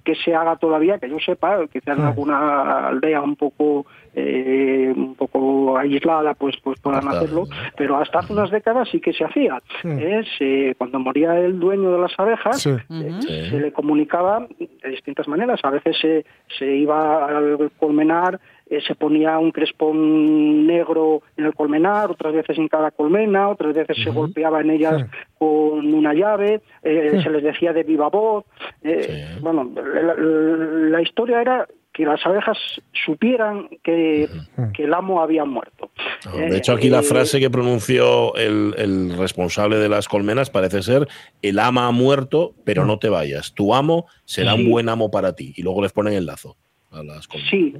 que 0.04 0.14
se 0.16 0.34
haga 0.34 0.56
todavía, 0.56 0.98
que 0.98 1.08
yo 1.08 1.18
sepa, 1.18 1.66
quizás 1.72 1.96
en 1.98 2.04
alguna 2.04 2.88
aldea 2.88 3.20
un 3.20 3.36
poco 3.36 3.86
eh, 4.14 4.92
un 4.94 5.14
poco 5.14 5.78
aislada, 5.78 6.34
pues 6.34 6.56
pues 6.62 6.78
puedan 6.80 7.06
Hasta- 7.08 7.18
hacerlo, 7.20 7.44
pero 7.76 7.96
hasta 7.96 8.18
hace 8.18 8.32
unas 8.32 8.50
décadas 8.50 8.88
sí 8.90 9.00
que 9.00 9.12
se 9.12 9.24
hacía. 9.24 9.60
Es, 9.84 10.26
eh, 10.40 10.74
cuando 10.76 10.98
moría 10.98 11.38
el 11.38 11.58
dueño 11.58 11.90
de 11.92 11.98
las 11.98 12.12
abejas, 12.18 12.60
Sí. 12.62 12.70
eh, 12.70 13.10
Sí. 13.20 13.50
se 13.50 13.60
le 13.60 13.72
comunicaba 13.72 14.46
de 14.58 14.88
distintas 14.90 15.26
maneras. 15.28 15.60
A 15.62 15.70
veces 15.70 15.96
se, 16.00 16.24
se 16.58 16.66
iba 16.76 17.24
al 17.26 17.70
colmenar, 17.78 18.38
eh, 18.72 18.80
se 18.86 18.94
ponía 18.94 19.38
un 19.38 19.50
crespón 19.50 20.66
negro 20.66 21.20
en 21.36 21.44
el 21.44 21.54
colmenar, 21.54 22.10
otras 22.10 22.32
veces 22.32 22.56
en 22.56 22.68
cada 22.68 22.90
colmena, 22.90 23.50
otras 23.50 23.74
veces 23.74 23.98
se 24.02 24.08
golpeaba 24.08 24.62
en 24.62 24.70
ellas 24.70 25.04
con 25.38 25.92
una 25.92 26.14
llave, 26.14 26.62
eh, 26.82 27.20
se 27.22 27.28
les 27.28 27.42
decía 27.42 27.74
de 27.74 27.82
viva 27.82 28.08
voz. 28.08 28.46
eh, 28.82 29.02
Sí. 29.02 29.40
Bueno, 29.42 29.70
la, 29.74 31.02
historia 31.02 31.42
era 31.42 31.68
que 31.92 32.06
las 32.06 32.24
abejas 32.24 32.56
supieran 33.04 33.68
que, 33.82 34.26
que 34.72 34.84
el 34.84 34.94
amo 34.94 35.20
había 35.20 35.44
muerto. 35.44 35.90
No, 36.24 36.38
De 36.38 36.56
hecho, 36.56 36.72
aquí 36.72 36.86
Eh, 36.86 36.90
la 36.90 37.02
frase 37.02 37.40
que 37.40 37.50
pronunció 37.50 38.34
el, 38.36 38.74
el 38.78 39.18
responsable 39.18 39.76
de 39.76 39.90
las 39.90 40.08
colmenas 40.08 40.48
parece 40.48 40.80
ser: 40.82 41.08
el 41.42 41.58
ama 41.58 41.88
ha 41.88 41.90
muerto, 41.90 42.54
pero 42.64 42.86
no 42.86 42.98
te 42.98 43.10
vayas. 43.10 43.52
Tu 43.52 43.74
amo 43.74 44.06
será 44.24 44.54
un 44.54 44.70
buen 44.70 44.88
amo 44.88 45.10
para 45.10 45.34
ti. 45.34 45.52
Y 45.56 45.62
luego 45.62 45.82
les 45.82 45.92
ponen 45.92 46.14
el 46.14 46.24
lazo 46.24 46.56
a 46.90 47.02
las 47.02 47.28
colmenas. 47.28 47.50
Sí, 47.50 47.74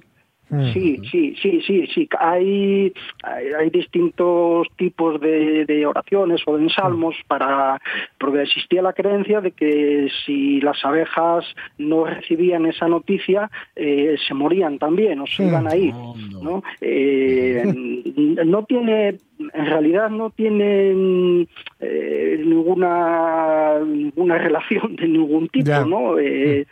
sí, 0.73 1.01
sí, 1.11 1.35
sí, 1.41 1.61
sí, 1.67 1.87
sí. 1.95 2.09
Hay, 2.19 2.93
hay, 3.23 3.47
hay 3.59 3.71
distintos 3.71 4.69
tipos 4.77 5.21
de, 5.21 5.65
de 5.65 5.87
oraciones 5.87 6.41
o 6.47 6.57
de 6.57 6.65
ensalmos 6.65 7.17
para 7.27 7.81
porque 8.19 8.43
existía 8.43 8.83
la 8.83 8.93
creencia 8.93 9.41
de 9.41 9.53
que 9.53 10.09
si 10.25 10.61
las 10.61 10.85
abejas 10.85 11.45
no 11.79 12.05
recibían 12.05 12.67
esa 12.67 12.89
noticia 12.89 13.51
eh, 13.77 14.17
se 14.27 14.35
morían 14.35 14.79
también 14.79 15.21
o 15.21 15.27
se 15.27 15.45
iban 15.47 15.69
a 15.69 15.77
ir. 15.77 15.95
¿no? 16.43 16.63
Eh, 16.81 17.63
no 18.45 18.65
tiene, 18.65 19.19
en 19.39 19.67
realidad 19.67 20.11
no 20.11 20.31
tiene 20.31 21.47
eh, 21.81 22.43
ninguna 22.45 23.81
ninguna 23.81 24.39
relación 24.47 24.97
de 24.97 25.09
ningún 25.09 25.49
tipo, 25.49 25.67
Ya. 25.67 25.85
¿no? 25.85 26.19
Eh, 26.19 26.67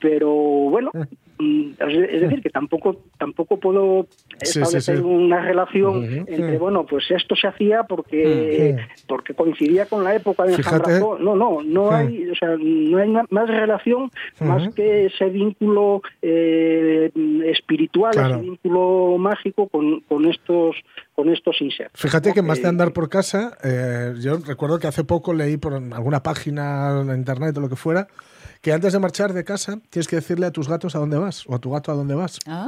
pero 0.00 0.30
bueno. 0.30 0.90
Mm, 1.38 1.70
Es 2.12 2.20
decir, 2.22 2.42
que 2.42 2.50
tampoco 2.50 3.02
tampoco 3.18 3.58
puedo 3.58 4.06
Sí, 4.42 4.58
establecer 4.60 4.96
sí. 4.98 5.02
una 5.02 5.40
relación 5.42 6.04
entre, 6.26 6.58
bueno, 6.58 6.84
pues 6.86 7.10
esto 7.10 7.34
se 7.36 7.46
hacía 7.48 7.84
porque 7.84 8.76
porque 9.08 9.34
coincidía 9.34 9.86
con 9.86 10.04
la 10.04 10.14
época 10.14 10.44
de 10.44 10.56
Fíjate. 10.56 11.00
No, 11.00 11.18
no, 11.18 11.62
no 11.62 11.90
hay, 11.90 12.28
o 12.30 12.34
sea, 12.34 12.56
no 12.58 12.98
hay 12.98 13.08
más 13.30 13.48
relación 13.48 14.10
más 14.40 14.74
que 14.74 15.06
ese 15.06 15.26
vínculo 15.26 16.02
eh, 16.22 17.10
espiritual, 17.46 18.12
Claro. 18.12 18.34
ese 18.36 18.42
vínculo 18.42 19.16
mágico 19.18 19.68
con, 19.68 20.00
con 20.00 20.26
estos 20.26 20.76
con 21.14 21.30
estos 21.30 21.60
insectos. 21.62 22.00
Fíjate 22.00 22.32
que 22.34 22.42
más 22.42 22.58
de 22.58 22.64
Eh, 22.64 22.68
andar 22.68 22.92
por 22.92 23.08
casa, 23.08 23.56
eh, 23.64 24.12
yo 24.20 24.36
recuerdo 24.46 24.78
que 24.78 24.86
hace 24.86 25.02
poco 25.04 25.32
leí 25.32 25.56
por 25.56 25.72
alguna 25.74 26.22
página 26.22 27.00
en 27.00 27.10
internet 27.16 27.56
o 27.56 27.60
lo 27.60 27.68
que 27.70 27.76
fuera, 27.76 28.06
que 28.66 28.72
antes 28.72 28.92
de 28.92 28.98
marchar 28.98 29.32
de 29.32 29.44
casa 29.44 29.78
tienes 29.90 30.08
que 30.08 30.16
decirle 30.16 30.44
a 30.44 30.50
tus 30.50 30.68
gatos 30.68 30.96
a 30.96 30.98
dónde 30.98 31.16
vas 31.16 31.44
o 31.46 31.54
a 31.54 31.60
tu 31.60 31.70
gato 31.70 31.92
a 31.92 31.94
dónde 31.94 32.16
vas. 32.16 32.40
Ah, 32.46 32.66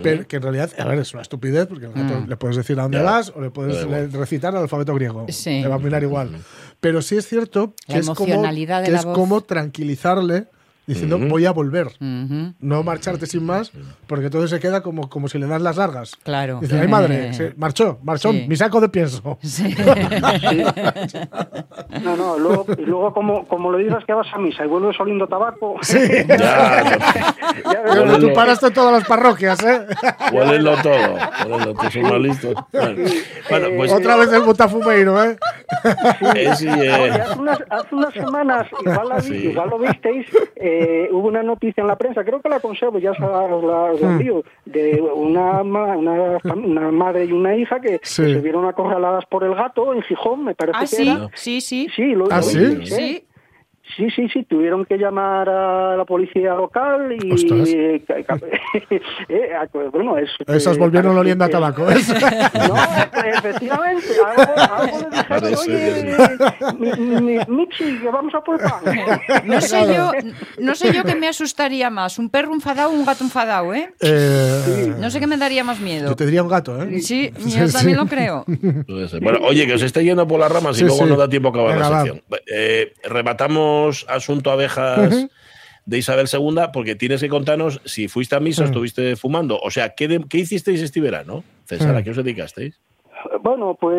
Pero 0.00 0.24
que 0.28 0.36
en 0.36 0.42
realidad, 0.42 0.70
a 0.78 0.84
ver, 0.84 1.00
es 1.00 1.12
una 1.14 1.22
estupidez 1.22 1.66
porque 1.66 1.86
al 1.86 1.92
gato 1.94 2.24
le 2.28 2.36
puedes 2.36 2.56
decir 2.56 2.78
a 2.78 2.82
dónde 2.84 2.98
Ya. 2.98 3.02
vas 3.02 3.32
o 3.34 3.40
le 3.40 3.50
puedes 3.50 3.84
le- 3.88 4.06
recitar 4.06 4.54
el 4.54 4.60
alfabeto 4.60 4.94
griego. 4.94 5.26
Sí. 5.30 5.60
Le 5.60 5.66
va 5.66 5.74
a 5.74 5.78
mirar 5.80 6.00
igual. 6.04 6.30
Pero 6.78 7.02
sí 7.02 7.16
es 7.16 7.26
cierto 7.26 7.74
La 7.88 7.94
que 7.94 8.00
es 8.02 8.06
como, 8.10 8.24
que 8.24 8.36
la 8.36 8.82
es 8.84 9.04
como 9.04 9.40
tranquilizarle 9.40 10.46
diciendo 10.86 11.18
voy 11.18 11.46
a 11.46 11.52
volver. 11.52 11.88
No 12.00 12.82
marcharte 12.82 13.26
sin 13.26 13.44
más, 13.46 13.70
porque 14.06 14.26
entonces 14.26 14.50
se 14.50 14.60
queda 14.60 14.82
como, 14.82 15.08
como 15.08 15.28
si 15.28 15.38
le 15.38 15.46
das 15.46 15.62
las 15.62 15.76
largas. 15.76 16.16
Claro. 16.22 16.58
Dice, 16.60 16.78
ay 16.80 16.88
madre, 16.88 17.32
se- 17.34 17.54
marchó, 17.56 17.98
marchó, 18.02 18.32
Sí. 18.32 18.46
mi 18.48 18.56
saco 18.56 18.80
de 18.80 18.88
pienso. 18.88 19.38
Sí. 19.42 19.74
No, 22.02 22.16
no, 22.16 22.38
luego, 22.38 22.66
y 22.78 22.82
luego 22.82 23.12
como, 23.12 23.46
como 23.46 23.70
lo 23.70 23.78
digas 23.78 24.04
que 24.04 24.12
vas 24.12 24.26
a 24.32 24.38
misa 24.38 24.64
y 24.64 24.68
vuelves 24.68 24.98
oliendo 25.00 25.26
tabaco. 25.26 25.76
Ya, 25.92 26.36
ya 26.36 26.82
ves, 26.82 26.98
Pero 27.84 28.04
tú 28.04 28.10
Huélelo. 28.12 28.32
paraste 28.34 28.66
en 28.66 28.72
todas 28.74 28.92
las 28.92 29.04
parroquias, 29.04 29.62
¿eh? 29.62 29.86
huélenlo 30.32 30.74
todo. 30.82 31.16
huélenlo 31.46 31.74
todo, 31.74 31.90
son 31.90 32.02
más 32.02 32.20
listos. 32.20 32.54
Bueno, 32.72 32.96
bueno, 33.50 33.68
pues 33.76 33.92
Otra 33.92 34.16
vez 34.16 34.32
el 34.32 34.42
botafumeiro, 34.42 35.22
¿eh? 35.22 35.36
eh, 36.34 36.48
Oye, 36.50 36.90
hace, 36.90 37.38
unas, 37.38 37.58
hace 37.70 37.94
unas 37.94 38.14
semanas, 38.14 38.66
igual, 38.80 39.08
la 39.08 39.16
vi- 39.16 39.22
Sí. 39.28 39.34
igual 39.48 39.70
lo 39.70 39.78
visteis, 39.78 40.26
eh, 40.56 40.71
hubo 41.12 41.28
una 41.28 41.42
noticia 41.42 41.80
en 41.80 41.86
la 41.86 41.96
prensa, 41.96 42.24
creo 42.24 42.40
que 42.40 42.48
la 42.48 42.60
conservo, 42.60 42.98
ya 42.98 43.12
os 43.12 43.18
la, 43.18 43.28
la- 43.48 43.92
la 43.92 44.08
Hmm. 44.08 44.12
envío, 44.12 44.42
de 44.64 45.00
una, 45.14 45.62
una, 45.62 46.38
una 46.54 46.90
madre 46.90 47.24
y 47.26 47.32
una 47.32 47.56
hija 47.56 47.80
que, 47.80 48.00
Sí. 48.02 48.22
que 48.22 48.34
se 48.34 48.40
vieron 48.40 48.66
acorraladas 48.66 49.24
por 49.26 49.44
el 49.44 49.54
gato 49.54 49.92
en 49.94 50.02
Gijón, 50.02 50.44
me 50.44 50.54
parece 50.54 50.76
Ah, 50.78 50.80
que 50.82 50.86
sí, 50.86 51.08
era. 51.08 51.28
sí, 51.34 51.60
sí. 51.60 51.88
Sí, 51.94 52.14
lo, 52.14 52.26
¿Ah, 52.30 52.36
lo 52.36 52.42
sí? 52.42 52.58
¿eh? 52.58 52.86
Sí. 52.86 53.24
Sí, 53.96 54.08
sí, 54.14 54.28
sí, 54.32 54.44
tuvieron 54.44 54.84
que 54.86 54.96
llamar 54.96 55.48
a 55.48 55.96
la 55.96 56.04
policía 56.04 56.54
local 56.54 57.12
y... 57.20 57.30
Eh, 57.62 58.02
eh, 59.28 59.52
bueno, 59.92 60.16
es... 60.18 60.30
Esas 60.46 60.76
eh, 60.76 60.80
volvieron 60.80 61.16
oliendo 61.18 61.44
a 61.44 61.48
tabaco, 61.48 61.84
¿ves? 61.86 62.08
No, 62.12 62.74
pues, 63.12 63.36
efectivamente, 63.38 64.06
algo, 64.36 64.52
algo 64.56 65.10
le 65.10 65.10
dijeron, 65.10 65.28
Parece 65.28 65.70
oye, 65.70 66.36
mi, 66.78 67.20
mi- 67.20 67.38
Michi, 67.48 67.98
que 68.00 68.08
vamos 68.10 68.34
a 68.34 68.40
por 68.40 68.60
el 68.60 68.68
pan. 68.68 68.82
No 69.46 69.60
sé 69.60 69.94
yo, 69.94 70.12
no 70.58 70.74
sé 70.74 70.92
yo 70.92 71.04
qué 71.04 71.14
me 71.14 71.28
asustaría 71.28 71.90
más, 71.90 72.18
un 72.18 72.28
perro 72.30 72.52
enfadado 72.54 72.90
o 72.90 72.92
un 72.92 73.04
gato 73.04 73.24
enfadado, 73.24 73.74
¿eh? 73.74 73.92
Eh, 74.00 74.94
No 74.98 75.10
sé 75.10 75.20
qué 75.20 75.26
me 75.26 75.36
daría 75.36 75.64
más 75.64 75.80
miedo. 75.80 76.08
yo 76.08 76.16
te 76.16 76.24
diría 76.24 76.42
un 76.42 76.48
gato, 76.48 76.80
¿eh? 76.82 77.00
Sí, 77.00 77.32
Sí, 77.38 77.58
yo 77.58 77.66
sí. 77.68 77.72
también 77.76 77.98
lo 77.98 78.06
creo. 78.06 78.44
Bueno, 79.20 79.38
oye, 79.42 79.66
que 79.66 79.74
os 79.74 79.82
esté 79.82 80.04
yendo 80.04 80.26
por 80.26 80.40
las 80.40 80.50
ramas 80.50 80.76
Sí, 80.76 80.82
y 80.82 80.86
luego 80.86 81.04
sí. 81.04 81.08
no 81.10 81.16
da 81.16 81.28
tiempo 81.28 81.48
a 81.48 81.50
acabar 81.50 81.74
Venga, 81.74 81.90
la 81.90 82.02
sección. 82.02 82.22
Eh, 82.54 82.92
asunto 84.08 84.50
abejas 84.50 85.26
de 85.84 85.98
Isabel 85.98 86.26
II 86.32 86.56
porque 86.72 86.94
tienes 86.94 87.20
que 87.20 87.28
contarnos 87.28 87.80
si 87.84 88.08
fuiste 88.08 88.36
a 88.36 88.40
misa 88.40 88.62
o 88.62 88.66
estuviste 88.66 89.16
fumando. 89.16 89.58
O 89.62 89.70
sea, 89.70 89.90
¿qué, 89.94 90.08
de- 90.08 90.24
qué 90.28 90.38
hicisteis 90.38 90.80
este 90.82 91.00
verano? 91.00 91.42
César, 91.64 91.96
¿a 91.96 92.02
qué 92.02 92.10
os 92.10 92.16
dedicasteis? 92.16 92.78
Bueno, 93.40 93.76
pues... 93.80 93.96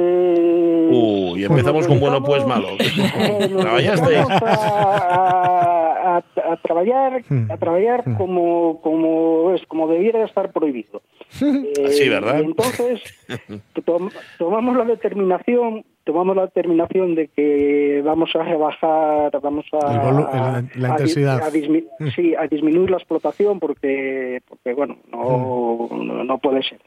Uy, 0.92 1.44
empezamos 1.46 1.88
con 1.88 2.00
bueno, 2.00 2.22
pues 2.24 2.46
malo. 2.46 2.70
Eh, 2.80 3.48
nos 3.52 3.62
¿Trabajaste? 3.62 4.10
dedicamos 4.10 4.42
a, 4.44 4.54
a- 4.54 6.18
a- 6.18 6.24
a 6.54 6.58
trabajar, 6.62 7.22
a 7.50 7.58
trabajar 7.58 8.04
como, 8.18 8.80
como, 8.82 9.54
es, 9.56 9.62
como 9.68 9.88
debiera 9.88 10.26
estar 10.26 10.52
prohibido. 10.52 11.02
Eh, 11.42 11.90
Sí, 11.90 12.10
¿verdad? 12.10 12.40
y 12.42 12.44
entonces 12.46 13.02
tom- 13.86 14.12
tomamos 14.38 14.78
la 14.78 14.86
determinación 14.86 15.84
tomamos 16.04 16.36
la 16.36 16.44
determinación 16.48 17.16
de 17.16 17.30
que 17.30 18.02
vamos 18.04 18.30
a 18.36 18.44
rebajar, 18.44 19.32
vamos 19.42 19.66
a, 19.72 20.62
la 20.76 20.90
intensidad. 20.90 21.42
a 21.42 21.50
dismi- 21.52 21.86
sí, 22.16 22.36
a 22.36 22.48
disminuir 22.48 22.90
la 22.92 22.98
explotación 22.98 23.60
porque, 23.60 24.42
porque 24.48 24.74
bueno, 24.74 24.98
no, 25.12 25.88
no, 25.92 26.24
no 26.24 26.38
puede 26.40 26.62
ser. 26.64 26.80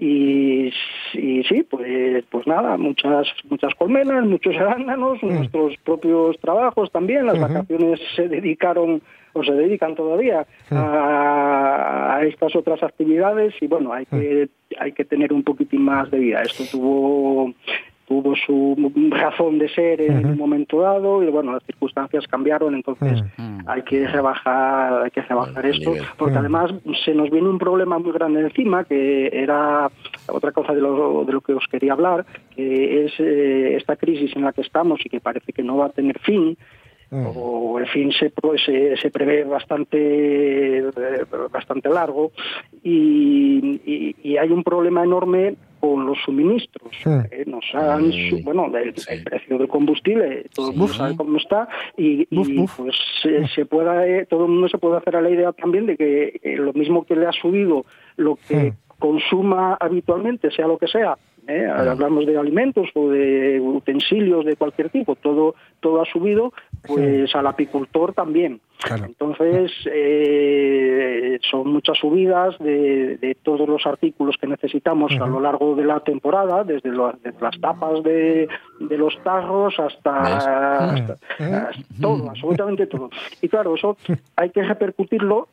y, 0.00 0.72
y 1.14 1.44
sí, 1.44 1.62
pues, 1.68 2.24
pues 2.30 2.46
nada, 2.46 2.76
muchas, 2.76 3.26
muchas 3.50 3.74
colmenas, 3.74 4.24
muchos 4.24 4.56
arándanos, 4.56 5.22
nuestros 5.22 5.76
propios 5.84 6.38
trabajos 6.40 6.90
también, 6.90 7.26
las 7.26 7.38
vacaciones 7.40 8.00
se 8.16 8.28
dedicaron 8.28 9.02
o 9.36 9.42
se 9.42 9.52
dedican 9.52 9.94
todavía 9.96 10.46
a, 10.70 12.16
a 12.16 12.24
estas 12.24 12.54
otras 12.56 12.82
actividades 12.82 13.52
y 13.60 13.66
bueno, 13.66 13.92
hay 13.92 14.06
que, 14.06 14.48
hay 14.78 14.92
que 14.92 15.04
tener 15.04 15.32
un 15.32 15.42
poquitín 15.42 15.82
más 15.82 16.10
de 16.10 16.18
vida. 16.18 16.42
Esto 16.42 16.64
tuvo 16.70 17.52
tuvo 18.06 18.34
su 18.36 18.76
razón 19.10 19.58
de 19.58 19.68
ser 19.68 20.00
en 20.00 20.26
un 20.26 20.36
momento 20.36 20.80
dado 20.80 21.22
y 21.22 21.30
bueno, 21.30 21.52
las 21.52 21.62
circunstancias 21.64 22.26
cambiaron, 22.26 22.74
entonces 22.74 23.22
hay 23.66 23.82
que 23.82 24.06
rebajar, 24.06 25.04
hay 25.04 25.10
que 25.10 25.22
rebajar 25.22 25.66
esto, 25.66 25.90
nivel. 25.90 26.06
porque 26.16 26.38
además 26.38 26.72
se 27.04 27.14
nos 27.14 27.30
viene 27.30 27.48
un 27.48 27.58
problema 27.58 27.98
muy 27.98 28.12
grande 28.12 28.40
encima 28.40 28.84
que 28.84 29.30
era 29.32 29.90
otra 30.28 30.52
cosa 30.52 30.74
de 30.74 30.80
lo, 30.80 31.24
de 31.24 31.32
lo 31.32 31.40
que 31.40 31.54
os 31.54 31.66
quería 31.70 31.92
hablar, 31.92 32.26
que 32.54 33.06
es 33.06 33.12
eh, 33.18 33.76
esta 33.76 33.96
crisis 33.96 34.34
en 34.36 34.42
la 34.42 34.52
que 34.52 34.62
estamos 34.62 35.00
y 35.04 35.08
que 35.08 35.20
parece 35.20 35.52
que 35.52 35.62
no 35.62 35.76
va 35.76 35.86
a 35.86 35.90
tener 35.90 36.18
fin 36.20 36.56
o 37.36 37.78
el 37.78 37.86
fin 37.88 38.10
se, 38.12 38.30
pro- 38.30 38.56
se, 38.58 38.96
se 38.96 39.10
prevé 39.10 39.44
bastante 39.44 40.78
eh, 40.78 40.84
bastante 41.52 41.88
largo 41.88 42.32
y, 42.82 43.80
y- 43.84 44.16
y 44.22 44.36
hay 44.36 44.50
un 44.50 44.62
problema 44.62 45.04
enorme 45.04 45.54
con 45.80 46.06
los 46.06 46.16
suministros. 46.24 46.90
Eh, 47.30 47.44
nos 47.46 47.64
han 47.74 48.10
su- 48.30 48.40
bueno 48.42 48.66
el, 48.76 48.94
el 49.08 49.22
precio 49.24 49.58
del 49.58 49.68
combustible 49.68 50.46
todo 50.54 50.70
el 50.70 50.76
mundo 50.76 50.92
sabe 50.94 51.16
cómo 51.16 51.36
está 51.36 51.68
y, 51.96 52.22
y, 52.22 52.26
pues 52.76 52.96
se, 53.22 53.46
se 53.48 53.66
pueda 53.66 54.06
eh, 54.06 54.26
todo 54.26 54.44
el 54.46 54.50
mundo 54.52 54.68
se 54.68 54.78
puede 54.78 54.96
hacer 54.96 55.16
a 55.16 55.20
la 55.20 55.30
idea 55.30 55.52
también 55.52 55.86
de 55.86 55.96
que 55.96 56.40
eh, 56.42 56.56
lo 56.56 56.72
mismo 56.72 57.04
que 57.04 57.16
le 57.16 57.26
ha 57.26 57.32
subido 57.32 57.84
lo 58.16 58.36
que 58.36 58.72
consuma 58.98 59.74
habitualmente 59.78 60.50
sea 60.50 60.66
lo 60.66 60.78
que 60.78 60.86
sea 60.88 61.16
¿eh? 61.48 61.66
hablamos 61.92 62.26
de 62.26 62.38
alimentos 62.38 62.88
o 62.94 63.08
de 63.10 63.60
utensilios 63.60 64.44
de 64.44 64.56
cualquier 64.56 64.90
tipo, 64.90 65.14
todo, 65.16 65.54
todo 65.80 66.00
ha 66.02 66.04
subido, 66.06 66.52
pues 66.86 67.34
al 67.34 67.46
apicultor 67.46 68.12
también. 68.14 68.60
Entonces, 69.06 69.70
eh, 69.86 71.38
son 71.50 71.68
muchas 71.72 71.96
subidas 71.98 72.58
de, 72.58 73.16
de 73.18 73.34
todos 73.42 73.68
los 73.68 73.86
artículos 73.86 74.36
que 74.40 74.46
necesitamos 74.46 75.12
a 75.20 75.26
lo 75.26 75.40
largo 75.40 75.74
de 75.74 75.84
la 75.84 76.00
temporada, 76.00 76.64
desde, 76.64 76.90
lo- 76.90 77.12
desde 77.22 77.40
las 77.40 77.58
tapas 77.60 78.02
de, 78.02 78.48
de 78.80 78.98
los 78.98 79.16
tarros 79.22 79.74
hasta, 79.78 80.20
hasta- 80.20 81.16
hasta 81.68 81.70
todo, 82.00 82.30
absolutamente 82.30 82.86
todo. 82.86 83.10
Y 83.40 83.48
claro, 83.48 83.74
eso 83.74 83.96
hay 84.36 84.50
que 84.50 84.62
repercutirlo 84.62 85.48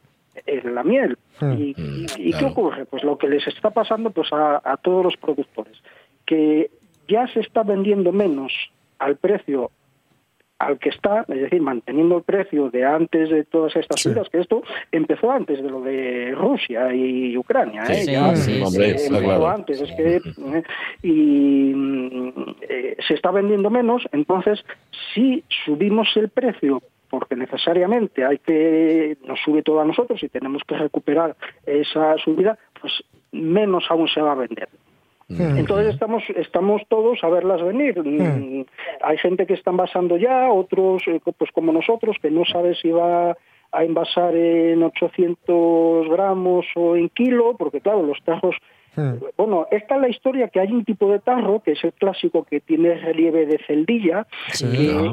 en 0.45 0.75
la 0.75 0.83
miel. 0.83 1.17
¿Y, 1.41 1.73
y- 1.77 2.05
y 2.29 2.33
qué 2.33 2.45
ocurre? 2.45 2.85
Pues 2.85 3.03
lo 3.03 3.17
que 3.17 3.27
les 3.27 3.45
está 3.47 3.69
pasando 3.71 4.11
pues 4.11 4.31
a, 4.33 4.61
a 4.63 4.77
todos 4.77 5.03
los 5.03 5.17
productores, 5.17 5.77
que 6.25 6.69
ya 7.07 7.27
se 7.27 7.39
está 7.41 7.63
vendiendo 7.63 8.11
menos 8.11 8.53
al 8.99 9.17
precio 9.17 9.71
al 10.59 10.77
que 10.77 10.89
está, 10.89 11.25
es 11.27 11.41
decir, 11.41 11.59
manteniendo 11.59 12.17
el 12.17 12.23
precio 12.23 12.69
de 12.69 12.85
antes 12.85 13.31
de 13.31 13.43
todas 13.45 13.75
estas 13.75 13.99
subidas, 13.99 14.29
que 14.29 14.37
esto 14.41 14.61
empezó 14.91 15.31
antes 15.31 15.59
de 15.63 15.67
lo 15.67 15.81
de 15.81 16.35
Rusia 16.37 16.93
y 16.93 17.35
Ucrania, 17.35 17.81
¿eh? 17.89 17.95
Sí, 17.95 18.11
Ya, 18.11 18.35
sí, 18.35 18.59
eh, 18.59 18.63
hombre, 18.63 18.89
está 18.91 19.07
empezó 19.07 19.23
claro. 19.25 19.49
antes, 19.49 19.81
es 19.81 19.91
que 19.95 20.15
eh, 20.17 20.63
y 21.01 21.73
mm, 21.73 22.29
eh, 22.69 22.95
se 23.07 23.15
está 23.15 23.31
vendiendo 23.31 23.71
menos, 23.71 24.03
entonces 24.11 24.63
si 25.15 25.43
subimos 25.65 26.07
el 26.15 26.29
precio 26.29 26.83
porque 27.11 27.35
necesariamente 27.35 28.25
hay 28.25 28.39
que 28.39 29.17
nos 29.27 29.39
sube 29.41 29.61
todo 29.61 29.81
a 29.81 29.85
nosotros 29.85 30.23
y 30.23 30.29
tenemos 30.29 30.63
que 30.65 30.77
recuperar 30.77 31.35
esa 31.65 32.17
subida, 32.17 32.57
pues 32.79 33.03
menos 33.33 33.83
aún 33.89 34.07
se 34.07 34.21
va 34.21 34.31
a 34.31 34.35
vender. 34.35 34.69
Entonces 35.29 35.93
estamos 35.93 36.23
estamos 36.35 36.81
todos 36.89 37.23
a 37.23 37.29
verlas 37.29 37.61
venir. 37.63 37.97
Mm, 38.03 38.65
Hay 39.01 39.17
gente 39.17 39.45
que 39.45 39.53
está 39.53 39.71
envasando 39.71 40.17
ya, 40.17 40.51
otros 40.51 41.03
eh, 41.07 41.21
pues 41.37 41.51
como 41.51 41.71
nosotros 41.71 42.17
que 42.21 42.29
no 42.29 42.43
sabe 42.43 42.75
si 42.75 42.89
va 42.89 43.37
a 43.71 43.83
envasar 43.83 44.35
en 44.35 44.83
800 44.83 46.09
gramos 46.09 46.65
o 46.75 46.97
en 46.97 47.07
kilo, 47.09 47.55
porque 47.57 47.79
claro, 47.79 48.03
los 48.03 48.21
tarros 48.23 48.55
bueno, 49.37 49.67
esta 49.71 49.95
es 49.95 50.01
la 50.01 50.09
historia 50.09 50.47
que 50.49 50.59
hay 50.59 50.71
un 50.71 50.83
tipo 50.85 51.11
de 51.11 51.19
tarro, 51.19 51.61
que 51.61 51.71
es 51.73 51.83
el 51.83 51.93
clásico 51.93 52.43
que 52.43 52.59
tiene 52.59 52.95
relieve 52.95 53.45
de 53.45 53.57
celdilla, 53.65 54.27
Sí. 54.49 54.67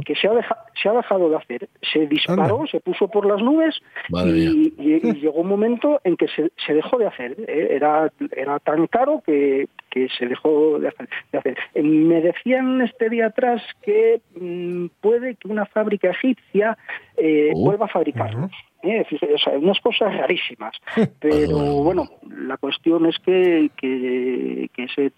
que, 0.04 0.14
se, 0.14 0.28
ha 0.28 0.32
deja- 0.34 0.64
se 0.82 0.88
ha 0.88 0.92
dejado 0.92 1.30
de 1.30 1.36
hacer. 1.36 1.68
Se 1.92 2.06
disparó, 2.06 2.66
se 2.66 2.80
puso 2.80 3.08
por 3.08 3.26
las 3.26 3.40
nubes 3.42 3.80
y, 4.24 4.72
y- 4.78 5.00
y 5.02 5.12
llegó 5.20 5.40
un 5.40 5.48
momento 5.48 6.00
en 6.04 6.16
que 6.16 6.28
se, 6.28 6.50
se 6.66 6.74
dejó 6.74 6.98
de 6.98 7.06
hacer. 7.06 7.36
¿eh? 7.46 7.68
Era, 7.72 8.10
era 8.36 8.58
tan 8.58 8.86
caro 8.88 9.22
que, 9.24 9.68
que 9.90 10.08
se 10.18 10.26
dejó 10.26 10.78
de 10.78 10.88
hacer. 10.88 11.08
de 11.32 11.38
hacer. 11.38 11.56
Eh, 11.74 11.82
Me 11.82 12.20
decían 12.20 12.80
este 12.82 13.08
día 13.10 13.26
atrás 13.26 13.62
que 13.82 14.20
mm, 14.40 14.86
puede 15.00 15.36
que 15.36 15.48
una 15.48 15.66
fábrica 15.66 16.10
egipcia 16.10 16.76
eh, 17.16 17.50
Oh. 17.54 17.64
vuelva 17.64 17.86
a 17.86 17.88
fabricarlos. 17.88 18.50
¿Eh? 18.82 19.04
Fíjate, 19.08 19.34
o 19.34 19.38
sea, 19.38 19.58
unas 19.58 19.80
cosas 19.80 20.16
rarísimas. 20.16 20.74
Pero 21.20 21.56
bueno, 21.82 22.08
la 22.28 22.56
cuestión 22.56 23.06
es 23.06 23.18
que, 23.18 23.70
que, 23.76 24.70
que 24.74 24.84
ese 24.84 25.12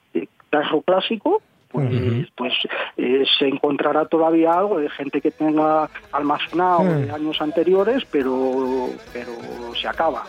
tarro 0.51 0.83
clásico 0.83 1.43
pues, 1.71 2.27
pues 2.37 2.53
eh, 2.97 3.25
se 3.39 3.47
encontrará 3.47 4.05
todavía 4.07 4.53
algo 4.53 4.81
de 4.81 4.91
gente 4.91 5.21
que 5.21 5.31
tenga 5.31 5.89
almacenado 6.11 6.83
de 6.83 7.11
años 7.13 7.41
anteriores, 7.41 8.05
pero, 8.11 8.89
pero 9.13 9.33
se 9.81 9.87
acaba. 9.87 10.25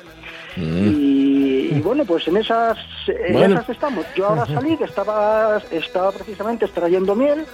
Y, 0.56 1.70
y 1.72 1.82
bueno, 1.82 2.06
pues 2.06 2.28
en 2.28 2.38
esas, 2.38 2.78
en 3.08 3.34
Bueno. 3.34 3.56
esas 3.56 3.70
estamos. 3.70 4.06
Yo 4.16 4.28
ahora 4.28 4.46
salí, 4.46 4.78
que 4.78 4.84
estaba, 4.84 5.60
estaba 5.72 6.12
precisamente 6.12 6.66
extrayendo 6.66 7.16
miel 7.16 7.46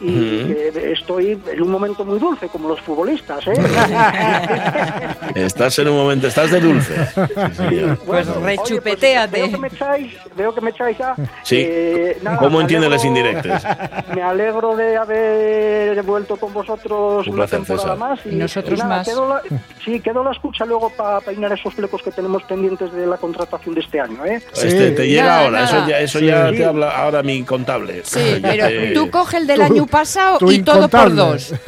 y 0.00 0.44
que 0.44 0.92
estoy 0.92 1.38
en 1.52 1.62
un 1.62 1.70
momento 1.70 2.04
muy 2.04 2.18
dulce, 2.18 2.48
como 2.48 2.68
los 2.68 2.80
futbolistas. 2.80 3.46
¿eh? 3.46 3.52
Estás 5.34 5.78
en 5.78 5.88
un 5.88 5.96
momento, 5.96 6.26
estás 6.28 6.50
de 6.50 6.60
dulce. 6.60 6.94
Sí. 7.54 7.80
Pues 8.06 8.26
Bueno, 8.26 8.34
rechupeteate. 8.44 9.42
oye, 9.42 9.50
pues 9.50 9.50
veo, 9.50 9.50
que 9.50 9.58
me 9.58 9.68
echáis, 9.68 10.12
veo 10.36 10.54
que 10.54 10.60
me 10.60 10.70
echáis 10.70 10.98
ya. 10.98 11.14
Sí. 11.42 11.56
Eh, 11.66 12.18
nada, 12.22 12.38
¿Cómo 12.38 12.58
me 12.58 12.62
entiende 12.62 12.88
las 12.88 13.04
indirectas? 13.04 13.64
Me 14.14 14.22
alegro 14.22 14.76
de 14.76 14.96
haber 14.96 16.02
vuelto 16.02 16.36
con 16.36 16.52
vosotros 16.52 17.26
Un 17.26 17.34
una 17.34 17.46
placer, 17.46 17.58
temporada 17.66 17.94
César. 17.94 17.98
más. 17.98 18.20
Y 18.26 18.36
nosotros 18.36 18.78
nada, 18.78 18.96
más. 18.98 19.08
Quedo 19.08 19.28
la, 19.28 19.42
sí, 19.84 20.00
quedo 20.00 20.22
la 20.24 20.30
escucha 20.32 20.64
luego 20.64 20.90
para 20.90 21.20
peinar 21.20 21.52
esos 21.52 21.74
flecos 21.74 22.02
que 22.02 22.10
tenemos 22.10 22.42
pendientes 22.44 22.92
de 22.92 23.06
la 23.06 23.16
contratación 23.16 23.74
de 23.74 23.80
este 23.80 24.00
año. 24.00 24.24
¿eh? 24.24 24.40
Este 24.54 24.90
te 24.92 25.08
llega 25.08 25.24
Nada, 25.24 25.44
ahora, 25.44 25.64
eso 25.64 25.86
ya, 25.88 25.98
eso 26.00 26.18
Sí. 26.18 26.26
ya 26.26 26.50
te 26.50 26.64
habla 26.64 26.90
ahora 26.90 27.22
mi 27.22 27.42
contable. 27.42 28.02
Sí, 28.04 28.38
pero 28.42 28.68
te- 28.68 28.92
tú 28.92 29.10
coge 29.10 29.38
el 29.38 29.46
del 29.46 29.66
Tú- 29.68 29.83
año 29.84 29.90
pasado 29.90 30.38
tú 30.38 30.50
y 30.50 30.62
todo 30.62 30.88
por 30.88 31.14
dos. 31.14 31.52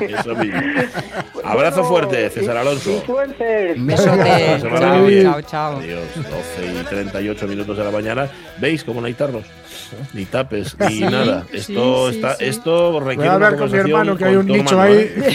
Eso, 0.00 0.34
mismo. 0.36 0.60
Abrazo 1.44 1.82
Bueno, 1.82 1.88
fuerte, 1.88 2.30
César 2.30 2.56
Alonso. 2.56 3.02
besote. 3.76 4.58
Semana 4.60 4.78
Chao, 4.78 5.10
chao, 5.22 5.42
chao. 5.42 5.76
Adiós, 5.78 6.00
12 6.16 6.80
y 6.80 6.84
38 6.84 7.46
minutos 7.48 7.76
de 7.76 7.84
la 7.84 7.90
mañana. 7.90 8.28
¿Veis 8.58 8.84
cómo 8.84 9.00
no 9.00 9.06
hay 9.06 9.14
tarros? 9.14 9.44
Ni 10.14 10.24
tapes, 10.24 10.74
ni 10.78 10.86
Sí, 10.88 11.00
nada. 11.00 11.44
Esto, 11.52 12.10
sí, 12.10 12.16
está, 12.16 12.36
sí. 12.36 12.44
esto 12.44 12.98
requiere 13.00 13.16
Voy 13.16 13.28
a 13.28 13.32
hablar 13.34 13.54
una 13.54 13.58
con 13.58 13.72
mi 13.72 13.78
conversación 13.78 14.00
hermano, 14.00 14.16
que 14.16 14.24
hay 14.24 14.34
con 14.34 14.40
un 14.40 14.46
tu 14.46 14.52
nicho 14.54 14.82
hermano, 14.82 14.92
ahí. 14.92 14.98
¿eh? 14.98 15.24
Sí, 15.28 15.34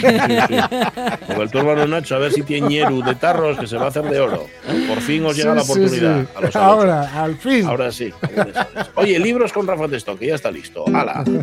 sí. 1.28 1.28
Con 1.34 1.42
el 1.42 1.52
tu 1.52 1.58
hermano 1.60 1.88
Nacho, 1.88 2.16
a 2.16 2.20
ver 2.20 2.32
si 2.32 2.42
tiene 2.44 2.68
ñeru 2.68 3.04
de 3.04 3.16
tarros 3.16 3.60
que 3.60 3.68
se 3.68 3.76
va 3.78 3.86
a 3.86 3.88
hacer 3.90 4.04
de 4.06 4.20
oro. 4.20 4.48
Por 4.88 5.00
fin 5.02 5.26
os 5.26 5.36
llega 5.38 5.52
Sí, 5.52 5.56
la 5.58 5.62
oportunidad. 5.64 6.22
sí. 6.22 6.28
a 6.36 6.42
los 6.42 6.56
Alonso. 6.56 6.60
Ahora, 6.60 7.24
al 7.24 7.36
fin. 7.38 7.66
Ahora 7.68 7.92
sí. 7.92 8.12
Oye, 8.96 9.20
libros 9.20 9.54
con 9.54 9.68
Rafa 9.68 9.88
Testo, 9.88 10.18
que 10.18 10.28
ya 10.28 10.36
está 10.36 10.50
listo. 10.50 10.86
¡Hala! 10.94 11.24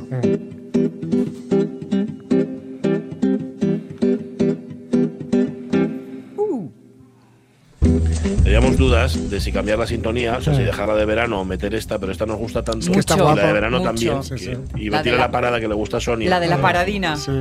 Teníamos 8.55 8.79
dudas 8.79 9.31
de 9.31 9.41
si 9.41 9.51
cambiar 9.51 9.81
la 9.81 9.87
sintonía, 9.89 10.37
o 10.37 10.41
sea, 10.41 10.55
si 10.55 10.63
dejarla 10.63 10.95
de 10.95 11.05
verano 11.05 11.41
o 11.41 11.45
meter 11.45 11.75
esta, 11.75 11.99
pero 11.99 12.13
esta 12.13 12.25
nos 12.25 12.37
gusta 12.39 12.63
tanto. 12.63 12.93
que 12.93 13.01
está 13.01 13.17
y 13.17 13.19
la 13.19 13.35
de 13.47 13.53
verano 13.53 13.79
Mucho. 13.79 13.89
también. 13.91 14.23
Sí, 14.23 14.39
sí. 14.39 14.47
que- 14.75 14.81
Y 14.81 14.91
La 14.91 15.03
tiene 15.03 15.19
la- 15.19 15.25
la 15.25 15.31
parada 15.33 15.59
que 15.59 15.67
le 15.67 15.75
gusta 15.75 15.97
a 15.97 16.01
Sonia. 16.01 16.31
La 16.31 16.39
de 16.39 16.47
la 16.47 16.59
paradina. 16.59 17.17
Sí. 17.17 17.33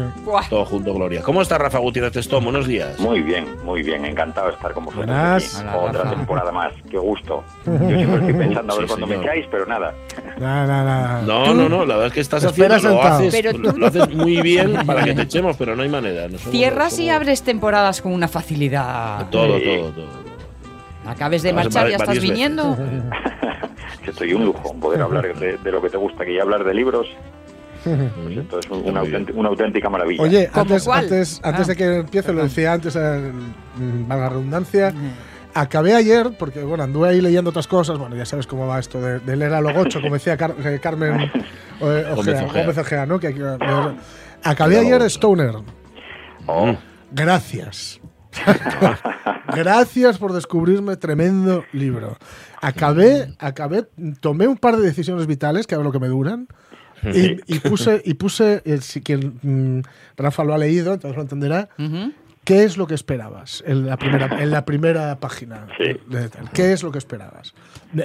Todo 0.49 0.65
junto, 0.65 0.91
Gloria. 0.91 1.21
¿Cómo 1.21 1.43
está 1.43 1.59
Rafa 1.59 1.77
Gutiérrez 1.77 2.13
Testón? 2.13 2.43
Buenos 2.45 2.65
días. 2.67 2.97
Muy 2.99 3.21
bien, 3.21 3.45
muy 3.63 3.83
bien, 3.83 4.03
encantado 4.05 4.47
de 4.47 4.53
estar 4.53 4.73
con 4.73 4.85
vosotros 4.85 5.07
aquí. 5.07 5.45
Otra 5.77 6.01
Rafa. 6.03 6.15
temporada 6.15 6.51
más, 6.51 6.73
qué 6.89 6.97
gusto. 6.97 7.43
Yo 7.67 7.73
siempre 7.89 8.15
estoy 8.15 8.33
pensando 8.33 8.73
a 8.73 8.77
ver 8.77 8.85
Sí, 8.87 8.95
cuándo 8.97 9.07
me 9.07 9.15
echáis, 9.23 9.45
pero 9.51 9.65
nada. 9.67 9.93
Nada. 10.39 11.21
No, 11.27 11.53
no, 11.53 11.69
no, 11.69 11.85
la 11.85 11.93
verdad 11.95 12.07
es 12.07 12.13
que 12.13 12.21
estás 12.21 12.43
haciendo, 12.43 12.79
lo 12.79 13.03
haces, 13.03 13.31
Pero 13.35 13.53
tú- 13.53 13.77
lo 13.77 13.85
haces 13.87 14.09
muy 14.15 14.41
bien 14.41 14.73
para 14.87 15.03
que 15.03 15.13
te 15.13 15.21
echemos, 15.21 15.55
pero 15.57 15.75
no 15.75 15.83
hay 15.83 15.89
manera. 15.89 16.27
no 16.27 16.39
somos- 16.39 16.51
Cierras 16.51 16.97
y 16.97 17.09
abres 17.09 17.43
temporadas 17.43 18.01
con 18.01 18.13
una 18.13 18.27
facilidad. 18.27 19.29
Todo, 19.29 19.59
Sí. 19.59 19.63
todo, 19.65 19.89
todo. 19.91 20.22
Acabes 21.05 21.43
de 21.43 21.53
marchar, 21.53 21.89
ya 21.89 21.97
estás 21.97 22.19
viniendo. 22.21 22.77
Que 24.03 24.11
estoy 24.11 24.33
un 24.33 24.43
lujo 24.45 24.73
poder 24.81 25.01
hablar 25.01 25.33
de, 25.37 25.57
de 25.57 25.71
lo 25.71 25.81
que 25.81 25.89
te 25.89 25.95
gusta 25.95 26.23
aquí 26.23 26.33
y 26.33 26.39
hablar 26.39 26.65
de 26.65 26.73
libros. 26.73 27.07
Pues 27.85 28.37
esto 28.37 28.59
es 28.59 28.69
un- 28.69 28.83
una, 28.89 28.99
auténtica, 28.99 29.39
una 29.39 29.47
auténtica 29.49 29.89
maravilla. 29.89 30.21
Oye, 30.21 30.49
¿Cómo 30.51 30.61
antes, 30.63 30.87
antes, 30.89 31.41
antes 31.41 31.65
Ah. 31.65 31.69
de 31.71 31.75
que 31.77 31.95
empiece, 31.99 32.33
lo 32.33 32.43
decía 32.43 32.73
antes, 32.73 32.97
eh, 32.97 33.31
mm, 33.77 34.09
la 34.09 34.27
redundancia, 34.29 34.93
acabé 35.53 35.95
ayer, 35.95 36.31
porque 36.37 36.63
bueno, 36.63 36.83
anduve 36.83 37.09
ahí 37.09 37.21
leyendo 37.21 37.51
otras 37.51 37.67
cosas, 37.67 37.97
bueno, 37.97 38.15
ya 38.17 38.25
sabes 38.25 38.45
cómo 38.45 38.67
va 38.67 38.79
esto 38.79 38.99
de, 39.01 39.19
de 39.19 39.35
leer 39.37 39.53
a 39.53 39.61
lo 39.61 39.73
gocho, 39.73 40.01
como 40.01 40.15
decía 40.15 40.35
Car- 40.35 40.55
eh, 40.65 40.79
Carmen 40.81 41.21
eh, 41.21 42.05
Gómez 42.15 42.41
Ojea. 42.41 42.61
Gómez 42.63 42.77
Ojea, 42.77 43.05
¿no? 43.05 43.19
Que 43.21 43.33
que. 43.33 43.57
Acabé 44.43 44.79
ayer 44.79 45.01
Stoner. 45.03 45.55
Oh, 46.47 46.75
Gracias. 47.11 48.01
Gracias 49.55 50.17
por 50.17 50.33
descubrirme 50.33 50.97
tremendo 50.97 51.63
libro. 51.73 52.17
Acabé, 52.61 53.33
acabé, 53.39 53.85
tomé 54.19 54.47
un 54.47 54.57
par 54.57 54.77
de 54.77 54.83
decisiones 54.83 55.27
vitales, 55.27 55.67
que 55.67 55.75
a 55.75 55.77
ver 55.77 55.85
lo 55.85 55.91
que 55.91 55.99
me 55.99 56.07
duran, 56.07 56.47
y, 57.13 57.37
y 57.53 57.59
puse, 57.59 58.01
y 58.05 58.13
puse 58.13 58.61
eh, 58.65 58.79
si 58.81 59.01
quien 59.01 59.39
mm, 59.41 59.81
Rafa 60.17 60.43
lo 60.43 60.53
ha 60.53 60.57
leído, 60.57 60.93
entonces 60.93 61.15
lo 61.17 61.21
entenderá, 61.21 61.67
¿qué 62.45 62.63
es 62.63 62.77
lo 62.77 62.87
que 62.87 62.95
esperabas 62.95 63.61
en 63.67 63.85
la 63.85 63.97
primera, 63.97 64.41
en 64.41 64.51
la 64.51 64.63
primera 64.65 65.19
página? 65.19 65.67
Sí. 65.77 65.97
de? 66.07 66.29
¿Qué 66.53 66.71
es 66.71 66.81
lo 66.81 66.91
que 66.91 66.97
esperabas? 66.99 67.53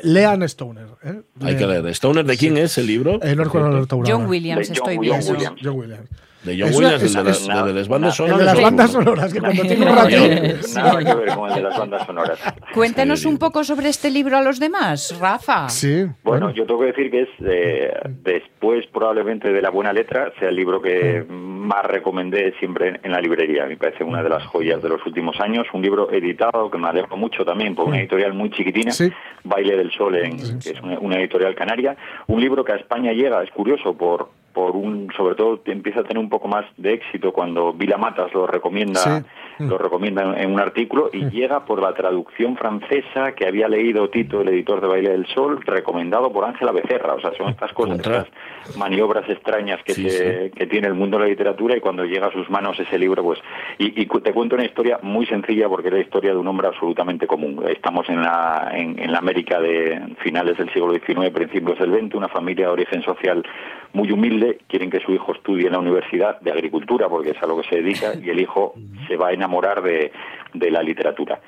Lean 0.02 0.42
Stoner. 0.42 0.86
¿eh? 1.04 1.22
Hay 1.40 1.56
que 1.56 1.66
leer. 1.66 1.86
¿Stoner 1.94 2.24
de 2.26 2.36
quién 2.36 2.56
es 2.58 2.76
el 2.78 2.86
libro? 2.88 3.20
Eh, 3.22 3.34
no 3.36 3.44
recuerdo 3.44 3.68
el 3.68 3.76
autor 3.78 4.04
John. 4.06 4.26
Williams, 4.26 4.68
De 4.68 4.74
John- 4.74 4.90
estoy 4.90 4.96
John 4.96 5.02
viendo. 5.18 5.32
Williams. 5.32 5.60
John 5.62 5.76
Williams. 5.78 6.08
De 6.48 6.58
John 6.58 6.68
Es 6.70 6.76
Williams, 6.76 7.02
una- 7.02 7.20
el 7.20 7.24
de, 7.26 7.30
las, 7.30 7.46
de 7.46 7.88
bandas 7.88 8.18
El 8.20 8.26
sonoras. 8.26 8.38
de 8.38 8.44
las 8.44 8.58
o- 8.58 8.62
bandas 8.62 8.90
sonoras, 8.92 9.32
que 9.32 9.40
cuando 9.40 9.62
tiene 9.62 9.76
un 9.76 9.84
Nada 9.84 10.02
ratín. 10.02 10.18
que 10.18 10.28
ver- 10.28 10.56
Nada 10.74 10.98
que 10.98 11.14
ver 11.14 11.34
con 11.34 11.48
el 11.50 11.54
de 11.56 11.62
las 11.62 11.78
bandas 11.78 12.06
sonoras. 12.06 12.38
Cuéntanos 12.74 13.24
un 13.24 13.38
poco 13.38 13.64
sobre 13.64 13.88
este 13.88 14.10
libro 14.10 14.36
a 14.36 14.42
los 14.42 14.58
demás, 14.58 15.16
Rafa. 15.20 15.68
Sí. 15.68 16.06
Bueno, 16.24 16.50
yo 16.50 16.66
tengo 16.66 16.80
que 16.80 16.86
decir 16.86 17.10
que 17.10 17.22
es 17.22 17.28
eh, 17.46 17.92
después 18.22 18.86
probablemente 18.92 19.52
de 19.52 19.62
La 19.62 19.70
Buena 19.70 19.92
Letra, 19.92 20.32
sea 20.38 20.48
el 20.48 20.56
libro 20.56 20.80
que 20.80 21.24
más 21.28 21.84
recomendé 21.84 22.54
siempre 22.58 22.88
en, 22.88 23.00
en 23.02 23.12
la 23.12 23.20
librería. 23.20 23.66
Me 23.66 23.76
parece 23.76 24.02
una 24.04 24.22
de 24.22 24.28
las 24.30 24.44
joyas 24.46 24.82
de 24.82 24.88
los 24.88 25.04
últimos 25.06 25.38
años. 25.40 25.66
Un 25.72 25.82
libro 25.82 26.10
editado 26.10 26.70
que 26.70 26.78
me 26.78 26.88
alegro 26.88 27.16
mucho 27.16 27.44
también 27.44 27.74
por 27.74 27.86
una 27.86 27.98
editorial 27.98 28.32
muy 28.32 28.50
chiquitina, 28.50 28.90
Sí. 28.92 29.10
Baile 29.44 29.76
del 29.76 29.90
Sol, 29.92 30.16
en- 30.16 30.58
que 30.58 30.70
es 30.70 30.80
una, 30.82 30.98
una 30.98 31.16
editorial 31.18 31.54
canaria. 31.54 31.96
Un 32.26 32.40
libro 32.40 32.64
que 32.64 32.72
a 32.72 32.76
España 32.76 33.12
llega, 33.12 33.42
es 33.42 33.50
curioso, 33.50 33.92
por 33.94 34.30
por 34.52 34.76
un 34.76 35.08
sobre 35.16 35.34
todo 35.34 35.60
empieza 35.66 36.00
a 36.00 36.04
tener 36.04 36.18
un 36.18 36.28
poco 36.28 36.48
más 36.48 36.64
de 36.76 36.94
éxito 36.94 37.32
cuando 37.32 37.72
Vila 37.72 37.96
Matas 37.96 38.32
lo 38.32 38.46
recomienda. 38.46 39.24
Lo 39.58 39.78
recomienda 39.78 40.22
en- 40.22 40.38
en 40.38 40.52
un 40.54 40.60
artículo 40.60 41.10
y 41.12 41.28
llega 41.30 41.64
por 41.64 41.82
la 41.82 41.92
traducción 41.94 42.56
francesa 42.56 43.32
que 43.32 43.46
había 43.46 43.68
leído 43.68 44.08
Tito, 44.08 44.40
el 44.40 44.48
editor 44.48 44.80
de 44.80 44.86
Baile 44.88 45.10
del 45.10 45.26
Sol, 45.26 45.60
recomendado 45.64 46.32
por 46.32 46.44
Ángela 46.44 46.72
Becerra. 46.72 47.14
O 47.14 47.20
sea, 47.20 47.32
son 47.36 47.48
estas 47.50 47.72
cosas, 47.72 47.98
estas 48.20 48.76
maniobras 48.76 49.28
extrañas 49.28 49.80
que, 49.84 49.94
Sí, 49.94 50.08
se- 50.10 50.50
que 50.54 50.66
tiene 50.66 50.86
el 50.88 50.94
mundo 50.94 51.18
de 51.18 51.24
la 51.24 51.30
literatura 51.30 51.76
y 51.76 51.80
cuando 51.80 52.04
llega 52.04 52.26
a 52.28 52.32
sus 52.32 52.48
manos 52.50 52.78
ese 52.78 52.98
libro, 52.98 53.22
pues... 53.22 53.40
Y, 53.78 54.06
te 54.06 54.32
cuento 54.32 54.54
una 54.56 54.64
historia 54.64 54.98
muy 55.02 55.26
sencilla 55.26 55.68
porque 55.68 55.88
es 55.88 55.94
la 55.94 56.00
historia 56.00 56.30
de 56.32 56.36
un 56.36 56.46
hombre 56.48 56.66
absolutamente 56.68 57.26
común. 57.26 57.64
Estamos 57.68 58.08
en 58.08 58.22
la, 58.22 58.70
en, 58.74 58.98
en 58.98 59.12
la 59.12 59.18
América 59.18 59.60
de 59.60 60.00
finales 60.22 60.56
del 60.58 60.72
siglo 60.72 60.92
XIX, 60.92 61.30
principios 61.30 61.78
del 61.78 61.92
XX, 61.92 62.14
una 62.14 62.28
familia 62.28 62.66
de 62.66 62.72
origen 62.72 63.02
social 63.02 63.44
muy 63.92 64.10
humilde, 64.12 64.58
quieren 64.68 64.90
que 64.90 65.00
su 65.00 65.12
hijo 65.12 65.32
estudie 65.32 65.66
en 65.66 65.72
la 65.72 65.78
universidad 65.78 66.38
de 66.40 66.50
agricultura 66.52 67.08
porque 67.08 67.30
es 67.30 67.42
a 67.42 67.46
lo 67.46 67.56
que 67.60 67.68
se 67.68 67.76
dedica 67.76 68.12
y 68.22 68.28
el 68.28 68.40
hijo 68.40 68.74
se 69.06 69.16
va 69.16 69.28
a 69.28 69.32
enamorar 69.48 69.82
de, 69.82 70.12
de 70.52 70.70
la 70.70 70.82
literatura. 70.82 71.40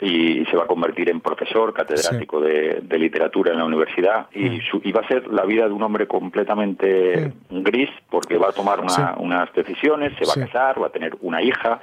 Y 0.00 0.44
se 0.46 0.56
va 0.56 0.64
a 0.64 0.66
convertir 0.68 1.08
en 1.10 1.20
profesor 1.20 1.72
catedrático 1.74 2.40
de, 2.40 2.80
de 2.82 2.98
literatura 2.98 3.50
en 3.52 3.58
la 3.58 3.64
universidad 3.64 4.26
y, 4.32 4.60
su- 4.60 4.80
y 4.84 4.92
va 4.92 5.00
a 5.00 5.08
ser 5.08 5.26
la 5.32 5.44
vida 5.44 5.66
de 5.66 5.72
un 5.72 5.82
hombre 5.82 6.06
completamente 6.06 7.32
gris 7.50 7.90
porque 8.08 8.36
va 8.38 8.48
a 8.50 8.52
tomar 8.52 8.78
una- 8.80 8.88
Sí. 8.90 9.02
unas 9.18 9.52
decisiones, 9.52 10.12
se 10.16 10.26
va 10.26 10.32
a 10.44 10.46
casar, 10.46 10.80
va 10.80 10.86
a 10.88 10.90
tener 10.90 11.16
una 11.22 11.42
hija, 11.42 11.80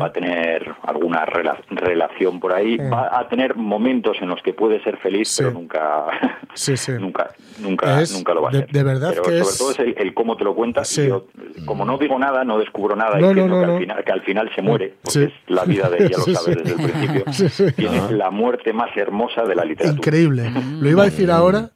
va 0.00 0.06
a 0.06 0.12
tener 0.12 0.74
alguna 0.82 1.24
rela- 1.26 1.58
relación 1.70 2.40
por 2.40 2.52
ahí, 2.52 2.76
va 2.76 3.18
a 3.18 3.28
tener 3.28 3.54
momentos 3.56 4.16
en 4.20 4.28
los 4.28 4.42
que 4.42 4.52
puede 4.54 4.82
ser 4.82 4.96
feliz 4.98 5.28
Sí. 5.28 5.42
pero 5.42 5.52
nunca 5.52 6.06
Sí, 6.54 6.76
sí. 6.76 6.92
nunca 7.00 7.30
nunca 7.60 8.00
Es- 8.00 8.12
nunca 8.14 8.34
lo 8.34 8.42
va 8.42 8.48
a 8.48 8.52
de- 8.52 8.58
hacer. 8.58 8.70
de 8.70 8.82
verdad 8.82 9.10
pero 9.10 9.22
que 9.22 9.28
sobre 9.30 9.40
es- 9.40 9.58
todo 9.58 9.70
es 9.72 9.78
el, 9.80 9.94
el 9.98 10.14
cómo 10.14 10.36
te 10.36 10.44
lo 10.44 10.54
cuentas 10.54 10.94
yo, 10.96 11.26
como 11.66 11.84
no 11.84 11.98
digo 11.98 12.18
nada 12.18 12.44
no 12.44 12.58
descubro 12.58 12.96
nada 12.96 13.18
No, 13.18 13.30
y 13.32 13.34
no, 13.34 13.46
no, 13.48 13.60
que, 13.60 13.64
al 13.72 13.78
final, 13.78 14.04
que 14.04 14.12
al 14.12 14.22
final 14.22 14.50
se 14.54 14.62
muere 14.62 14.94
porque 15.02 15.24
es 15.24 15.32
la 15.48 15.64
vida 15.64 15.88
de 15.90 16.06
ella 16.06 16.16
lo 16.18 16.24
sabes 16.34 16.62
desde 16.62 16.82
el 16.82 16.90
principio 16.90 17.24
Sí, 17.32 17.48
sí. 17.48 17.72
tiene 17.72 18.12
la 18.12 18.30
muerte 18.30 18.72
más 18.72 18.96
hermosa 18.96 19.42
de 19.44 19.54
la 19.54 19.64
literatura. 19.64 19.96
Increíble. 19.98 20.50
Lo 20.80 20.88
iba 20.88 21.02
a 21.02 21.06
decir 21.06 21.30
ahora. 21.30 21.70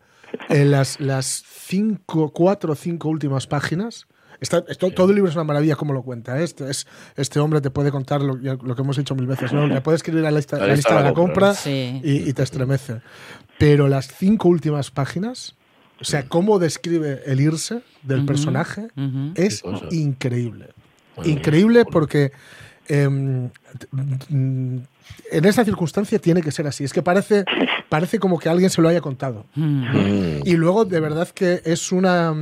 En 0.49 0.71
las, 0.71 1.01
las 1.01 1.45
cinco, 1.47 2.31
cuatro 2.33 2.73
o 2.73 2.75
cinco 2.75 3.09
últimas 3.09 3.47
páginas. 3.47 4.07
Está, 4.41 4.65
esto- 4.69 4.91
todo 4.91 5.09
el 5.11 5.15
libro 5.17 5.31
es 5.31 5.35
una 5.37 5.45
maravilla 5.45 5.77
como 5.77 5.93
lo 5.93 6.03
cuenta. 6.03 6.39
¿eh? 6.41 6.45
Este, 6.45 6.71
es, 6.71 6.87
este 7.17 7.39
hombre 7.41 7.61
te 7.61 7.71
puede 7.71 7.91
contar 7.91 8.21
lo, 8.23 8.35
lo 8.35 8.75
que 8.77 8.83
hemos 8.83 8.97
dicho 8.97 9.15
mil 9.15 9.27
veces. 9.27 9.53
¿no? 9.53 9.67
Le 9.67 9.81
puede 9.81 9.97
escribir 9.97 10.23
la 10.23 10.31
lista, 10.31 10.59
la 10.59 10.75
lista 10.75 10.97
de 10.99 11.05
la 11.05 11.15
compra 11.15 11.55
Sí. 11.55 12.01
y, 12.05 12.29
y 12.29 12.33
te 12.33 12.43
estremece. 12.43 13.01
Pero 13.59 13.89
las 13.89 14.09
cinco 14.09 14.49
últimas 14.49 14.91
páginas, 14.91 15.55
o 16.01 16.05
sea, 16.05 16.29
cómo 16.29 16.59
describe 16.59 17.23
el 17.27 17.41
irse 17.41 17.81
del 18.03 18.27
personaje, 18.27 18.89
ujú. 18.97 19.33
es 19.35 19.63
Qué 19.63 19.71
cosa. 19.71 19.87
increíble. 19.91 20.69
Bueno, 21.17 21.31
increíble 21.33 21.79
bueno. 21.85 21.91
porque 21.91 22.33
mm, 22.89 23.47
en 24.31 25.45
esa 25.45 25.65
circunstancia 25.65 26.19
tiene 26.19 26.43
que 26.43 26.53
ser 26.53 26.67
así. 26.67 26.85
Es 26.85 26.93
que 26.93 27.03
parece, 27.03 27.45
parece 27.89 28.19
como 28.19 28.39
que 28.39 28.49
alguien 28.49 28.71
se 28.71 28.83
lo 28.83 28.89
haya 28.89 29.01
contado. 29.01 29.47
Mm. 29.55 30.41
Y 30.45 30.53
luego, 30.57 30.85
de 30.85 31.01
verdad 31.01 31.29
que 31.29 31.63
es 31.65 31.93
una. 31.93 32.35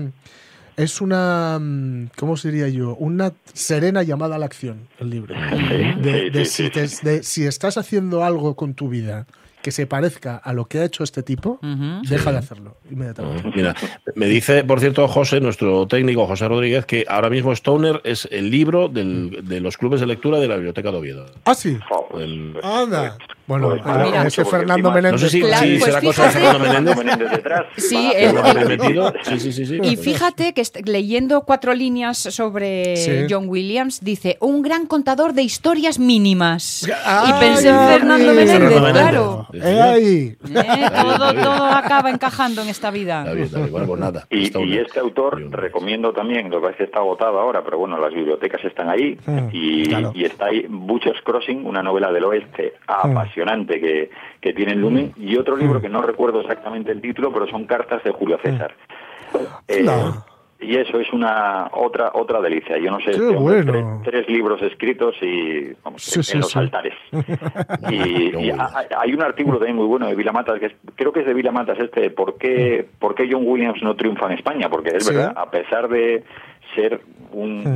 Es 0.76 1.00
una. 1.00 1.58
mm, 1.60 2.08
¿Cómo 2.16 2.36
se 2.36 2.50
diría 2.50 2.68
yo? 2.68 2.94
Una 2.96 3.32
serena 3.52 4.02
llamada 4.02 4.36
a 4.36 4.38
la 4.38 4.46
acción, 4.46 4.88
el 4.98 5.10
libro. 5.10 5.34
De, 6.02 6.30
de 6.30 6.44
si, 6.44 6.68
te- 6.70 6.88
de 7.02 7.22
si 7.22 7.46
estás 7.46 7.78
haciendo 7.78 8.24
algo 8.24 8.56
con 8.56 8.74
tu 8.74 8.88
vida 8.88 9.26
que 9.62 9.70
se 9.72 9.86
parezca 9.86 10.36
a 10.36 10.52
lo 10.52 10.66
que 10.66 10.80
ha 10.80 10.84
hecho 10.84 11.04
este 11.04 11.22
tipo, 11.22 11.58
deja 12.06 12.32
de 12.32 12.38
hacerlo 12.38 12.76
inmediatamente. 12.90 13.50
Mira, 13.56 13.74
me 14.14 14.26
dice, 14.26 14.62
por 14.62 14.78
cierto, 14.78 15.08
José, 15.08 15.40
nuestro 15.40 15.86
técnico 15.86 16.26
José 16.26 16.48
Rodríguez, 16.48 16.84
que 16.84 17.06
ahora 17.08 17.30
mismo 17.30 17.50
Stoner 17.52 18.00
es 18.04 18.28
el 18.30 18.50
libro 18.50 18.88
del- 18.88 19.40
de 19.48 19.60
los 19.60 19.78
clubes 19.78 20.00
de 20.00 20.06
lectura 20.06 20.38
de 20.38 20.48
la 20.48 20.56
Biblioteca 20.56 20.90
de 20.90 20.98
Oviedo. 20.98 21.26
Ah, 21.46 21.54
sí. 21.54 21.78
El- 22.18 22.56
Anda. 22.62 23.16
Bueno, 23.46 23.68
Pues 23.70 23.80
eh, 23.84 24.02
mira, 24.04 24.26
ese 24.26 24.44
Fernando 24.44 24.88
encima- 24.88 24.94
Menéndez. 24.94 25.12
No 25.22 25.28
sé 25.28 25.30
si, 25.30 25.40
Claro, 25.42 25.66
si 25.66 25.72
pues 25.78 25.84
será 25.84 26.00
cosa 26.00 26.24
de. 26.26 26.32
Fernando 26.58 26.94
Menéndez. 26.96 27.30
Detrás. 27.30 27.64
Sí, 27.76 27.96
a 27.96 28.10
el- 28.18 28.26
hacer 28.28 28.34
¿Lo 28.34 28.44
han 28.44 28.56
el- 28.72 28.78
metido? 28.78 29.12
Sí, 29.22 29.40
sí, 29.40 29.52
sí. 29.52 29.66
sí. 29.66 29.78
Y 29.82 29.96
fíjate 29.96 30.54
que 30.54 30.62
leyendo 30.86 31.42
cuatro 31.42 31.74
líneas 31.74 32.16
sobre 32.18 32.96
Sí. 32.96 33.26
John 33.28 33.48
Williams, 33.48 34.00
dice 34.02 34.36
un 34.40 34.62
gran 34.62 34.86
contador 34.86 35.34
de 35.34 35.42
historias 35.42 35.98
mínimas. 35.98 36.88
Ay, 37.04 37.30
y 37.30 37.40
pensé 37.40 37.68
en 37.68 37.76
Fernando. 37.86 38.32
Menéndez, 38.32 38.50
Fernando 38.70 38.92
claro. 38.92 39.48
Eh, 39.52 39.80
ahí. 39.80 40.36
Todo, 40.42 41.34
todo 41.34 41.64
acaba 41.66 42.10
encajando 42.10 42.62
en 42.62 42.68
esta 42.68 42.90
vida. 42.90 43.20
Está 43.22 43.32
bien, 43.34 43.44
está 43.46 43.58
bien. 43.58 43.70
Bueno, 43.72 43.86
pues 43.86 44.00
nada. 44.00 44.26
Y, 44.30 44.58
y 44.64 44.78
este 44.78 45.00
autor 45.00 45.50
recomiendo 45.50 46.12
también, 46.12 46.50
lo 46.50 46.58
que 46.58 46.62
parece 46.62 46.78
que 46.78 46.84
está 46.84 46.98
agotado 47.00 47.38
ahora, 47.38 47.62
pero 47.64 47.78
bueno, 47.78 47.98
las 47.98 48.12
bibliotecas 48.14 48.64
están 48.64 48.88
ahí 48.88 49.18
Mm, 49.26 49.48
y, 49.52 49.84
claro. 49.88 50.12
y 50.14 50.24
está 50.24 50.46
ahí 50.46 50.66
Butcher's 50.68 51.20
Crossing, 51.22 51.64
una 51.66 51.82
novela 51.82 52.10
del 52.12 52.24
oeste 52.24 52.74
apasionante 53.38 53.80
que, 53.80 54.10
que 54.40 54.52
tiene 54.52 54.72
el 54.72 54.80
Lumen, 54.80 55.12
y 55.16 55.36
otro 55.36 55.56
libro 55.56 55.80
que 55.80 55.88
no 55.88 56.02
recuerdo 56.02 56.40
exactamente 56.40 56.92
el 56.92 57.00
título, 57.00 57.32
pero 57.32 57.46
son 57.48 57.64
cartas 57.66 58.02
de 58.04 58.10
Julio 58.12 58.38
César. 58.42 58.74
Eh, 59.68 59.82
No. 59.82 60.24
y 60.60 60.76
eso 60.76 60.98
es 61.00 61.12
una 61.12 61.68
otra 61.72 62.12
otra 62.14 62.40
delicia. 62.40 62.78
Yo 62.78 62.90
no 62.90 62.98
sé, 63.00 63.06
Qué 63.06 63.10
este 63.16 63.34
bueno. 63.36 64.00
tres, 64.02 64.12
tres 64.24 64.28
libros 64.28 64.62
escritos 64.62 65.14
y 65.20 65.72
vamos, 65.82 66.02
Sí, 66.02 66.20
en, 66.20 66.22
sí, 66.24 66.38
los 66.38 66.50
sí. 66.50 66.58
altares. 66.58 66.94
Y, 67.90 68.36
y 68.46 68.50
ha- 68.50 68.64
ha- 68.64 69.00
hay 69.00 69.12
un 69.12 69.22
artículo 69.22 69.58
también 69.58 69.76
muy 69.76 69.86
bueno 69.86 70.06
de 70.06 70.14
Vila 70.14 70.32
Matas, 70.32 70.60
que 70.60 70.66
es- 70.66 70.76
creo 70.94 71.12
que 71.12 71.20
es 71.20 71.26
de 71.26 71.34
Vila 71.34 71.50
Matas 71.50 71.78
este, 71.80 72.10
¿por 72.10 72.38
qué, 72.38 72.86
¿por 72.98 73.14
qué 73.14 73.28
John 73.30 73.42
Williams 73.46 73.82
no 73.82 73.96
triunfa 73.96 74.26
en 74.26 74.32
España? 74.38 74.68
Porque 74.70 74.96
es 74.96 75.06
verdad, 75.08 75.32
a 75.36 75.50
pesar 75.50 75.88
de 75.88 76.22
ser 76.74 77.00
un, 77.32 77.66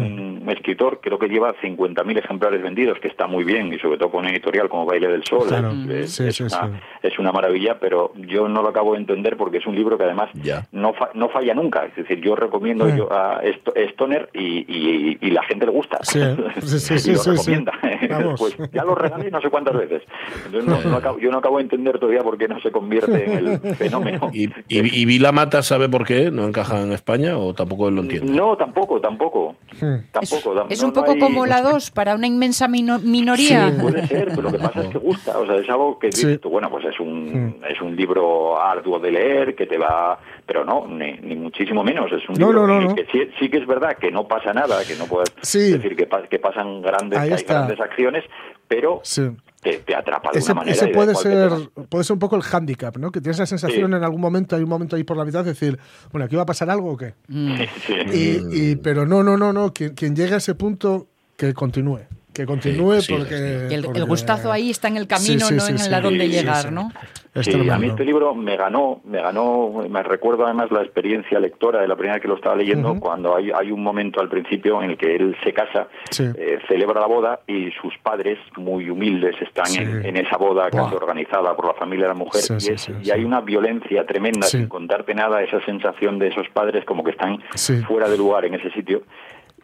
un 0.42 0.50
escritor, 0.50 1.00
creo 1.02 1.18
que 1.18 1.28
lleva 1.28 1.52
50.000 1.60 2.18
ejemplares 2.18 2.62
vendidos, 2.62 2.98
que 3.00 3.08
está 3.08 3.26
muy 3.26 3.42
bien, 3.44 3.72
y 3.72 3.78
sobre 3.78 3.98
todo 3.98 4.10
con 4.10 4.20
una 4.20 4.30
editorial 4.30 4.68
como 4.68 4.86
Baile 4.86 5.08
del 5.08 5.24
Sol, 5.24 5.48
Claro. 5.48 5.72
es, 5.90 6.12
Sí, 6.12 6.26
es 6.28 6.36
sí, 6.36 6.42
una, 6.44 6.50
sí. 6.50 6.72
es 7.02 7.18
una 7.18 7.32
maravilla, 7.32 7.78
pero 7.80 8.12
yo 8.16 8.48
no 8.48 8.62
lo 8.62 8.68
acabo 8.68 8.92
de 8.92 9.00
entender 9.00 9.36
porque 9.36 9.58
es 9.58 9.66
un 9.66 9.74
libro 9.74 9.98
que 9.98 10.04
además 10.04 10.30
Ya. 10.34 10.66
no, 10.72 10.92
fa- 10.94 11.10
no 11.14 11.28
falla 11.28 11.54
nunca. 11.54 11.84
Es 11.86 11.96
decir, 11.96 12.20
yo 12.20 12.36
recomiendo 12.36 12.88
yo 12.94 13.12
a 13.12 13.40
Sto- 13.42 13.72
Stoner 13.74 14.28
y, 14.32 14.58
y, 14.68 15.18
y 15.20 15.30
la 15.30 15.42
gente 15.42 15.66
le 15.66 15.72
gusta. 15.72 15.98
Sí, 16.02 16.20
sí, 16.60 16.78
sí, 16.78 16.98
sí, 16.98 17.10
y 17.10 17.14
lo 17.14 17.18
sí, 17.20 17.30
sí. 17.30 17.36
recomienda. 17.36 17.72
Pues 18.38 18.56
ya 18.72 18.84
lo 18.84 18.94
regalé 18.94 19.30
no 19.30 19.40
sé 19.40 19.50
cuántas 19.50 19.76
veces. 19.76 20.02
Entonces 20.46 20.64
no- 20.68 20.90
no 20.90 20.96
acabo- 20.98 21.18
yo 21.18 21.30
no 21.30 21.38
acabo 21.38 21.56
de 21.58 21.64
entender 21.64 21.98
todavía 21.98 22.22
por 22.22 22.38
qué 22.38 22.46
no 22.48 22.60
se 22.60 22.70
convierte 22.70 23.24
en 23.24 23.48
el 23.48 23.58
fenómeno. 23.76 24.30
¿Y, 24.32 24.44
y, 24.68 25.02
y 25.02 25.04
Vila 25.04 25.32
Mata 25.32 25.62
sabe 25.62 25.88
por 25.88 26.06
qué 26.06 26.30
no 26.30 26.44
encaja 26.46 26.80
en 26.82 26.92
España 26.92 27.36
o 27.36 27.54
tampoco 27.54 27.88
él 27.88 27.96
lo 27.96 28.02
entiende? 28.02 28.32
No, 28.32 28.56
tampoco, 28.56 28.77
tampoco. 29.00 29.56
Hmm. 29.80 29.96
Tampoco. 30.12 30.54
tam- 30.54 30.66
Es 30.70 30.80
no- 30.80 30.88
un 30.88 30.94
no 30.94 31.00
poco 31.00 31.12
hay- 31.12 31.18
como 31.18 31.46
la 31.46 31.62
2 31.62 31.90
para 31.90 32.14
una 32.14 32.26
inmensa 32.26 32.68
mino- 32.68 32.98
minoría. 32.98 33.70
Sí, 33.70 33.76
puede 33.80 34.06
ser, 34.06 34.28
pero 34.28 34.42
lo 34.42 34.52
que 34.52 34.58
pasa 34.58 34.80
es 34.82 34.88
que 34.90 34.98
gusta. 34.98 35.38
O 35.38 35.46
sea, 35.46 35.56
es 35.56 35.68
algo 35.68 35.98
que 35.98 36.12
Sí. 36.12 36.26
dices 36.26 36.40
tú, 36.40 36.50
bueno, 36.50 36.70
pues 36.70 36.84
es 36.86 36.98
un, 37.00 37.60
es 37.68 37.80
un 37.80 37.96
libro 37.96 38.60
arduo 38.60 38.98
de 38.98 39.10
leer, 39.12 39.54
que 39.54 39.66
te 39.66 39.78
va... 39.78 40.18
Pero 40.46 40.64
no, 40.64 40.86
ni, 40.86 41.12
ni 41.18 41.34
muchísimo 41.36 41.82
menos. 41.84 42.10
Es 42.12 42.26
un 42.28 42.36
No, 42.36 42.46
libro 42.48 42.66
no, 42.66 42.80
no, 42.80 42.88
no. 42.88 42.94
que 42.94 43.06
sí, 43.12 43.30
sí 43.38 43.48
que 43.50 43.58
es 43.58 43.66
verdad 43.66 43.96
que 43.98 44.10
no 44.10 44.26
pasa 44.26 44.52
nada, 44.52 44.78
que 44.86 44.94
no 44.96 45.04
puedes 45.06 45.32
Sí. 45.42 45.72
decir 45.72 45.94
que, 45.96 46.08
que 46.30 46.38
pasan 46.38 46.80
grandes, 46.82 47.18
que 47.20 47.34
hay 47.34 47.42
grandes 47.44 47.80
acciones, 47.80 48.24
pero 48.66 49.00
Sí. 49.02 49.28
Te, 49.60 49.78
te 49.78 49.94
atrapa 49.94 50.30
de 50.32 50.38
Ese, 50.38 50.52
una 50.52 50.60
manera. 50.60 50.76
ese 50.76 50.88
puede 50.88 51.14
ser, 51.14 51.50
puede 51.88 52.04
ser 52.04 52.14
un 52.14 52.18
poco 52.20 52.36
el 52.36 52.42
hándicap, 52.42 52.96
¿no? 52.96 53.10
Que 53.10 53.20
tienes 53.20 53.38
la 53.38 53.46
sensación 53.46 53.90
Sí. 53.90 53.96
en 53.96 54.04
algún 54.04 54.20
momento, 54.20 54.54
hay 54.56 54.62
un 54.62 54.68
momento 54.68 54.96
ahí 54.96 55.04
por 55.04 55.16
la 55.16 55.24
mitad 55.24 55.44
de 55.44 55.50
decir, 55.50 55.78
bueno, 56.12 56.26
aquí 56.26 56.36
va 56.36 56.42
a 56.42 56.46
pasar 56.46 56.70
algo 56.70 56.92
o 56.92 56.96
qué. 56.96 57.14
Sí. 57.28 57.94
Y, 58.12 58.70
y- 58.70 58.76
pero 58.76 59.06
no, 59.06 59.22
no, 59.22 59.36
no, 59.36 59.52
no. 59.52 59.72
Quien, 59.72 59.94
quien 59.94 60.14
llegue 60.14 60.34
a 60.34 60.38
ese 60.38 60.54
punto, 60.54 61.08
que 61.36 61.52
continúe. 61.54 62.00
Que 62.42 62.46
continúe 62.46 63.00
sí, 63.00 63.12
porque, 63.14 63.34
el, 63.66 63.72
el 63.72 63.84
porque- 63.84 64.00
gustazo 64.02 64.52
ahí 64.52 64.70
está 64.70 64.88
en 64.88 64.96
el 64.96 65.06
camino, 65.06 65.40
Sí, 65.40 65.48
sí, 65.48 65.54
no 65.54 65.60
sí, 65.60 65.72
en 65.72 65.78
sí. 65.78 65.90
la 65.90 66.00
dónde 66.00 66.24
Sí, 66.26 66.30
sí, 66.32 66.38
llegar, 66.38 66.62
sí. 66.64 66.68
¿no? 66.70 66.90
Sí, 67.40 67.70
a 67.70 67.78
mí 67.78 67.86
este 67.88 68.04
libro 68.04 68.34
me 68.34 68.56
ganó, 68.56 69.00
me 69.04 69.20
ganó, 69.22 69.70
me 69.88 70.02
recuerdo 70.02 70.44
además 70.44 70.72
la 70.72 70.82
experiencia 70.82 71.38
lectora 71.38 71.80
de 71.80 71.86
la 71.86 71.94
primera 71.94 72.14
vez 72.14 72.22
que 72.22 72.26
lo 72.28 72.34
estaba 72.34 72.56
leyendo, 72.56 72.98
cuando 72.98 73.36
hay, 73.36 73.52
hay 73.54 73.70
un 73.70 73.80
momento 73.82 74.20
al 74.20 74.28
principio 74.28 74.82
en 74.82 74.90
el 74.90 74.96
que 74.96 75.14
él 75.14 75.36
se 75.44 75.52
casa, 75.52 75.86
Sí. 76.10 76.24
eh, 76.36 76.58
celebra 76.66 77.00
la 77.00 77.06
boda 77.06 77.40
y 77.46 77.70
sus 77.80 77.96
padres, 78.02 78.38
muy 78.56 78.90
humildes, 78.90 79.36
están 79.40 79.66
Sí. 79.66 79.78
en, 79.82 80.04
en 80.04 80.16
esa 80.16 80.36
boda 80.36 80.68
casi 80.70 80.94
organizada 80.96 81.54
por 81.54 81.66
la 81.66 81.74
familia 81.74 82.06
de 82.06 82.12
la 82.14 82.18
mujer 82.18 82.40
Sí, 82.42 82.54
y, 82.54 82.60
sí, 82.60 82.72
es- 82.72 82.80
sí, 82.80 82.92
y 83.00 83.04
sí. 83.04 83.10
hay 83.12 83.22
una 83.24 83.40
violencia 83.40 84.04
tremenda, 84.04 84.46
Sí. 84.48 84.58
sin 84.58 84.66
contarte 84.68 85.14
nada, 85.14 85.40
esa 85.42 85.60
sensación 85.64 86.18
de 86.18 86.28
esos 86.28 86.48
padres 86.52 86.84
como 86.86 87.04
que 87.04 87.12
están 87.12 87.38
Sí. 87.54 87.76
fuera 87.82 88.08
de 88.08 88.16
lugar 88.18 88.46
en 88.46 88.54
ese 88.54 88.70
sitio. 88.72 89.02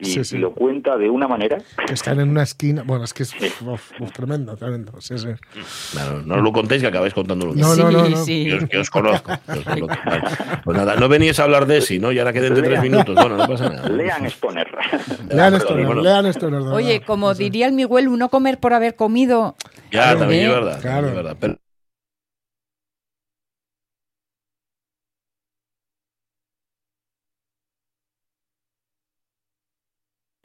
Y, 0.00 0.07
Sí, 0.07 0.24
sí. 0.24 0.37
y 0.37 0.38
lo 0.40 0.52
cuenta 0.52 0.96
de 0.96 1.09
una 1.09 1.28
manera 1.28 1.59
Que 1.87 1.94
están 1.94 2.18
en 2.20 2.28
una 2.30 2.42
esquina. 2.42 2.83
Bueno, 2.85 3.04
es 3.04 3.14
que 3.14 3.22
es 3.22 3.33
uf, 3.61 3.92
uf, 4.00 4.11
tremendo, 4.12 4.57
tremendo. 4.57 4.92
Sí, 5.00 5.16
sí. 5.18 5.28
Claro, 5.92 6.22
no 6.22 6.37
lo 6.40 6.52
contéis 6.52 6.83
que 6.83 6.88
acabáis 6.88 7.14
contándolo. 7.14 7.54
No, 7.54 7.76
no, 7.76 7.90
no, 7.90 8.09
no. 8.09 8.16
sí. 8.24 8.44
Que 8.46 8.54
os, 8.54 8.68
que 8.68 8.78
os 8.78 8.90
conozco. 8.90 9.30
que 9.46 9.59
os 9.61 9.64
conozco. 9.64 9.87
Vale. 10.04 10.22
Pues 10.64 10.76
nada, 10.76 10.96
no 10.96 11.09
veníais 11.09 11.38
a 11.38 11.44
hablar 11.44 11.66
de 11.66 11.80
sí, 11.80 11.98
¿no? 11.98 12.11
Y 12.12 12.18
ahora 12.18 12.33
queden 12.33 12.54
de 12.54 12.62
tres 12.62 12.83
minutos. 12.83 13.14
Bueno, 13.14 13.37
no 13.37 13.46
pasa 13.46 13.68
nada. 13.68 13.88
lean 13.88 14.26
Stoner. 14.26 14.66
Lean 15.28 15.54
esto, 15.54 15.74
bueno. 15.74 16.02
lean 16.02 16.24
verdad. 16.24 16.72
Oye, 16.72 17.00
como 17.02 17.33
diría 17.35 17.66
el 17.66 17.72
Miguel, 17.72 18.09
uno 18.09 18.28
comer 18.28 18.59
por 18.59 18.72
haber 18.74 18.96
comido. 18.96 19.54
Ya, 19.90 20.02
Claro, 20.02 20.18
también 20.20 20.46
es 20.46 20.50
verdad. 20.50 20.80
Claro. 20.80 21.09
es 21.09 21.14
verdad. 21.14 21.37
Pero- 21.38 21.59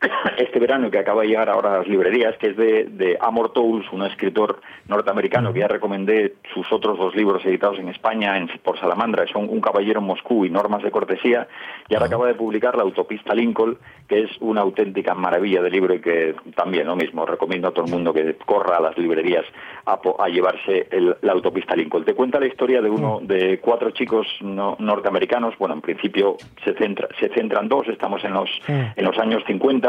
este 0.38 0.60
verano 0.60 0.90
que 0.90 0.98
acaba 1.00 1.22
de 1.24 1.28
llegar 1.30 1.50
ahora 1.50 1.74
a 1.76 1.78
las 1.80 1.88
librerías, 1.88 2.38
que 2.38 2.48
es 2.48 2.58
de, 2.58 2.86
de 2.86 3.18
Amor 3.20 3.52
Towles, 3.54 3.86
un 3.92 4.04
escritor 4.04 4.62
norteamericano 4.88 5.52
que 5.54 5.60
ya 5.60 5.68
recomendé 5.68 6.36
sus 6.54 6.72
otros 6.72 6.98
dos 6.98 7.16
libros 7.16 7.46
editados 7.46 7.78
en 7.80 7.90
España 7.90 8.38
en- 8.38 8.48
por 8.64 8.80
Salamandra, 8.80 9.26
son 9.28 9.50
Un 9.50 9.62
caballero 9.62 10.00
en 10.00 10.06
Moscú 10.08 10.46
y 10.46 10.50
Normas 10.50 10.84
de 10.84 10.92
cortesía, 10.92 11.48
y 11.90 11.94
ahora 11.96 12.06
acaba 12.08 12.28
de 12.28 12.34
publicar 12.36 12.76
La 12.78 12.84
autopista 12.84 13.34
Lincoln, 13.36 13.78
que 14.08 14.24
es 14.24 14.32
una 14.40 14.62
auténtica 14.62 15.14
maravilla 15.14 15.62
de 15.62 15.70
libro 15.70 15.94
y 15.94 16.00
que 16.02 16.34
también 16.56 16.88
lo 16.88 16.96
mismo, 16.96 17.26
recomiendo 17.26 17.68
a 17.68 17.72
todo 17.72 17.86
el 17.86 17.92
mundo 17.92 18.14
que 18.14 18.36
corra 18.46 18.78
a 18.78 18.82
las 18.82 18.98
librerías 18.98 19.46
a, 19.86 20.00
a 20.20 20.28
llevarse 20.30 20.88
el- 20.92 21.16
la 21.22 21.34
autopista 21.34 21.76
Lincoln. 21.76 22.06
Te 22.06 22.14
cuenta 22.16 22.40
la 22.40 22.48
historia 22.48 22.82
de 22.82 22.90
uno 22.90 23.20
de 23.22 23.60
cuatro 23.60 23.92
chicos 23.92 24.26
no- 24.42 24.76
norteamericanos, 24.80 25.58
bueno, 25.58 25.76
en 25.76 25.82
principio 25.82 26.38
se, 26.64 26.74
centra, 26.76 27.08
se 27.20 27.30
centran 27.30 27.68
dos, 27.68 27.88
estamos 27.88 28.24
en 28.24 28.34
los, 28.34 28.50
en 28.68 29.06
los 29.06 29.18
años 29.20 29.44
50, 29.46 29.89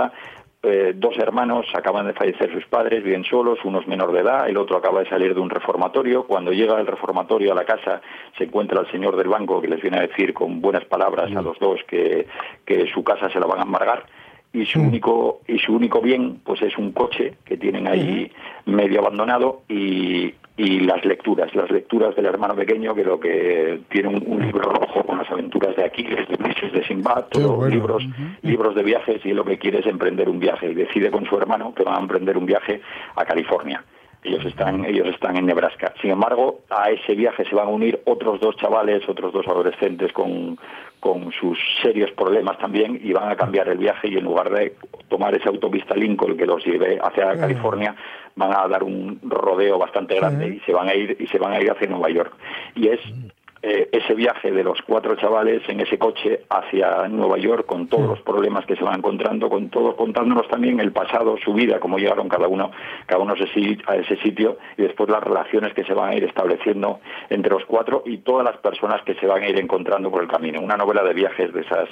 eh, 0.63 0.93
dos 0.95 1.17
hermanos 1.17 1.67
acaban 1.75 2.07
de 2.07 2.13
fallecer 2.13 2.53
sus 2.53 2.67
padres, 2.67 3.03
viven 3.03 3.25
solos, 3.25 3.59
uno 3.65 3.81
es 3.81 3.89
menor 3.89 4.13
de 4.13 4.21
edad, 4.21 4.47
el 4.47 4.59
otro 4.59 4.77
acaba 4.77 5.01
de 5.01 5.09
salir 5.09 5.35
de 5.35 5.41
un 5.41 5.49
reformatorio. 5.49 6.25
Cuando 6.25 6.53
llega 6.53 6.79
el 6.79 6.87
reformatorio 6.87 7.53
a 7.53 7.55
la 7.55 7.65
casa, 7.65 8.03
se 8.37 8.45
encuentra 8.45 8.81
el 8.81 8.91
señor 8.91 9.17
del 9.17 9.29
banco 9.29 9.63
que 9.63 9.69
les 9.69 9.81
viene 9.81 9.99
a 9.99 10.07
decir 10.07 10.35
con 10.35 10.61
buenas 10.61 10.85
palabras 10.85 11.35
a 11.35 11.41
los 11.41 11.59
dos 11.59 11.81
que, 11.89 12.27
que 12.67 12.87
su 12.93 13.03
casa 13.03 13.31
se 13.31 13.41
la 13.41 13.47
van 13.47 13.61
a 13.61 13.63
embargar. 13.63 14.05
Y 14.53 14.67
su 14.67 14.81
único 14.81 15.41
y 15.47 15.59
su 15.59 15.75
único 15.75 16.01
bien 16.01 16.41
pues 16.45 16.61
es 16.63 16.77
un 16.77 16.91
coche 16.91 17.35
que 17.45 17.57
tienen 17.57 17.87
ahí 17.87 18.33
medio 18.67 19.01
abandonado 19.01 19.63
y, 19.69 20.35
y 20.57 20.81
las 20.81 21.05
lecturas, 21.05 21.55
las 21.55 21.71
lecturas 21.71 22.17
del 22.17 22.27
hermano 22.27 22.57
pequeño 22.57 22.95
que 22.95 23.05
lo 23.05 23.21
que 23.21 23.81
tiene 23.91 24.09
un, 24.09 24.25
un 24.27 24.45
libro 24.45 24.71
rojo 24.71 25.05
con 25.05 25.19
las 25.19 25.31
aventuras 25.31 25.77
de 25.77 25.85
Aquiles, 25.85 26.29
de 26.29 26.35
Ulises, 26.35 26.73
de 26.73 26.85
Sinbad, 26.85 27.27
todos 27.31 27.57
bueno. 27.57 27.75
libros 27.75 28.03
libros 28.43 28.75
de 28.75 28.83
viajes 28.83 29.25
y 29.25 29.33
lo 29.33 29.45
que 29.45 29.57
quiere 29.57 29.79
es 29.79 29.87
emprender 29.87 30.29
un 30.29 30.41
viaje 30.41 30.71
y 30.71 30.75
decide 30.75 31.13
con 31.13 31.25
su 31.27 31.37
hermano 31.37 31.73
que 31.73 31.85
van 31.85 31.95
a 31.95 32.01
emprender 32.01 32.37
un 32.37 32.47
viaje 32.47 32.81
a 33.15 33.25
California. 33.25 33.85
Ellos 34.23 34.45
están, 34.45 34.85
ellos 34.85 35.09
están 35.09 35.37
en 35.37 35.47
Nebraska. 35.47 35.95
Sin 36.03 36.11
embargo, 36.11 36.61
a 36.69 36.91
ese 36.91 37.15
viaje 37.15 37.45
se 37.45 37.55
van 37.55 37.69
a 37.69 37.71
unir 37.71 38.03
otros 38.05 38.39
dos 38.41 38.55
chavales, 38.57 39.09
otros 39.09 39.33
dos 39.33 39.47
adolescentes 39.49 40.13
con, 40.13 40.59
con 41.01 41.33
sus 41.33 41.59
serios 41.83 42.11
problemas 42.13 42.59
también 42.59 43.01
y 43.03 43.13
van 43.13 43.31
a 43.31 43.37
cambiar 43.37 43.69
el 43.69 43.79
viaje 43.79 44.09
y 44.09 44.19
en 44.19 44.25
lugar 44.25 44.51
de 44.51 44.75
tomar 45.09 45.35
esa 45.35 45.49
autopista 45.49 45.95
Lincoln 45.95 46.37
que 46.37 46.45
los 46.45 46.65
lleve 46.65 46.99
hacia 47.03 47.37
California, 47.39 47.97
van 48.37 48.53
a 48.55 48.69
dar 48.69 48.83
un 48.83 49.19
rodeo 49.23 49.79
bastante 49.79 50.17
grande 50.17 50.57
y 50.57 50.61
se 50.61 50.73
van 50.73 50.89
a 50.89 50.95
ir 50.95 51.17
y 51.19 51.27
se 51.27 51.39
van 51.39 51.53
a 51.53 51.61
ir 51.61 51.71
hacia 51.71 51.89
Nueva 51.89 52.11
York. 52.11 52.35
Y 52.75 52.89
es 52.89 53.01
eh, 53.63 53.89
ese 53.93 54.15
viaje 54.15 54.51
de 54.51 54.65
los 54.65 54.81
cuatro 54.83 55.17
chavales 55.17 55.63
en 55.69 55.81
ese 55.81 55.99
coche 55.99 56.45
hacia 56.49 57.09
Nueva 57.09 57.37
York 57.39 57.67
con 57.67 57.89
todos 57.89 58.07
los 58.09 58.21
problemas 58.23 58.65
que 58.65 58.77
se 58.77 58.85
van 58.85 58.99
encontrando, 58.99 59.51
con 59.51 59.69
todos 59.69 59.95
contándonos 59.97 60.49
también 60.49 60.81
el 60.81 60.93
pasado, 60.93 61.37
su 61.45 61.53
vida, 61.53 61.79
cómo 61.79 61.99
llegaron 61.99 62.29
cada 62.29 62.49
uno, 62.49 62.71
cada 63.07 63.23
uno 63.23 63.33
a 63.33 63.37
ese 63.37 63.47
si- 63.53 63.79
a 63.87 63.97
ese 63.97 64.17
sitio 64.17 64.57
y 64.79 64.83
después 64.83 65.11
las 65.11 65.23
relaciones 65.23 65.75
que 65.75 65.85
se 65.85 65.93
van 65.93 66.11
a 66.11 66.15
ir 66.17 66.25
estableciendo 66.25 67.01
entre 67.29 67.53
los 67.53 67.65
cuatro 67.67 68.03
y 68.07 68.19
todas 68.19 68.45
las 68.45 68.57
personas 68.59 69.03
que 69.03 69.15
se 69.15 69.27
van 69.27 69.43
a 69.43 69.49
ir 69.49 69.59
encontrando 69.59 70.11
por 70.11 70.23
el 70.23 70.29
camino. 70.29 70.61
Una 70.61 70.77
novela 70.77 71.03
de 71.05 71.13
viajes 71.15 71.53
de 71.53 71.61
esas 71.61 71.89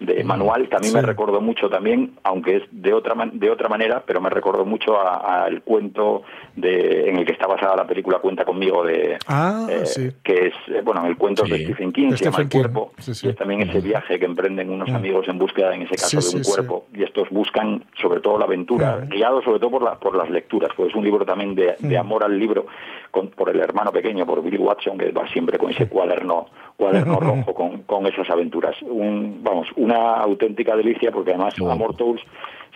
de 0.00 0.22
manual 0.24 0.68
que 0.68 0.76
a 0.76 0.78
mí 0.78 0.90
me 0.92 1.00
Sí. 1.00 1.06
recordó 1.06 1.40
mucho 1.40 1.70
también, 1.70 2.12
aunque 2.22 2.56
es 2.56 2.62
de 2.70 2.92
otra 2.92 3.14
man- 3.14 3.38
de 3.38 3.50
otra 3.50 3.68
manera, 3.68 4.02
pero 4.06 4.20
me 4.20 4.28
recordó 4.28 4.64
mucho 4.66 5.00
a- 5.00 5.44
al 5.44 5.62
cuento 5.62 6.22
de 6.54 7.08
en 7.08 7.16
el 7.18 7.24
que 7.26 7.32
está 7.32 7.46
basada 7.46 7.76
la 7.76 7.86
película 7.86 8.18
Cuenta 8.18 8.44
conmigo 8.44 8.84
de 8.84 9.18
Ah, 9.26 9.66
eh, 9.70 9.86
sí. 9.86 10.10
que 10.22 10.48
es, 10.48 10.54
eh, 10.68 10.80
bueno, 10.84 11.06
el 11.06 11.16
cuento 11.16 11.44
de 11.44 11.56
Sí. 11.58 11.64
Stephen 11.64 11.92
King, 11.92 12.10
se 12.12 12.24
llama 12.24 12.38
El 12.40 12.48
cuerpo, 12.48 12.92
Sí, 12.98 13.14
sí. 13.14 13.26
y 13.26 13.30
es 13.30 13.36
también 13.36 13.62
ese 13.62 13.80
viaje 13.80 14.18
que 14.18 14.24
emprenden 14.26 14.70
unos 14.70 14.88
amigos 14.90 15.26
en 15.28 15.38
búsqueda, 15.38 15.74
en 15.74 15.82
ese 15.82 15.94
caso, 15.96 16.20
Sí, 16.20 16.30
de 16.32 16.38
un 16.38 16.44
sí, 16.44 16.50
sí. 16.50 16.56
cuerpo, 16.56 16.86
y 16.94 17.02
estos 17.02 17.28
buscan 17.30 17.84
sobre 18.00 18.20
todo 18.20 18.38
la 18.38 18.44
aventura, 18.46 18.98
guiados 19.08 19.44
sobre 19.44 19.58
todo 19.60 19.70
por, 19.70 19.82
la, 19.82 19.94
por 19.98 20.14
las 20.16 20.28
lecturas, 20.30 20.70
pues 20.76 20.90
es 20.90 20.94
un 20.94 21.04
libro 21.04 21.24
también 21.24 21.54
de, 21.54 21.76
de 21.78 21.98
amor 21.98 22.24
al 22.24 22.38
libro, 22.38 22.66
con, 23.10 23.28
por 23.28 23.48
el 23.50 23.60
hermano 23.60 23.92
pequeño, 23.92 24.26
por 24.26 24.42
Billy 24.42 24.58
Watson, 24.58 24.98
que 24.98 25.10
va 25.10 25.26
siempre 25.28 25.56
con 25.58 25.70
ese 25.70 25.88
cuaderno, 25.88 26.46
cuaderno 26.76 27.18
rojo 27.20 27.54
con, 27.54 27.82
con 27.82 28.06
esas 28.06 28.28
aventuras. 28.28 28.74
Un, 28.82 29.40
vamos, 29.42 29.68
una 29.86 30.14
auténtica 30.16 30.76
delicia, 30.76 31.10
porque 31.10 31.30
además 31.30 31.54
bueno. 31.58 31.72
Amor 31.72 31.96
Tools 31.96 32.22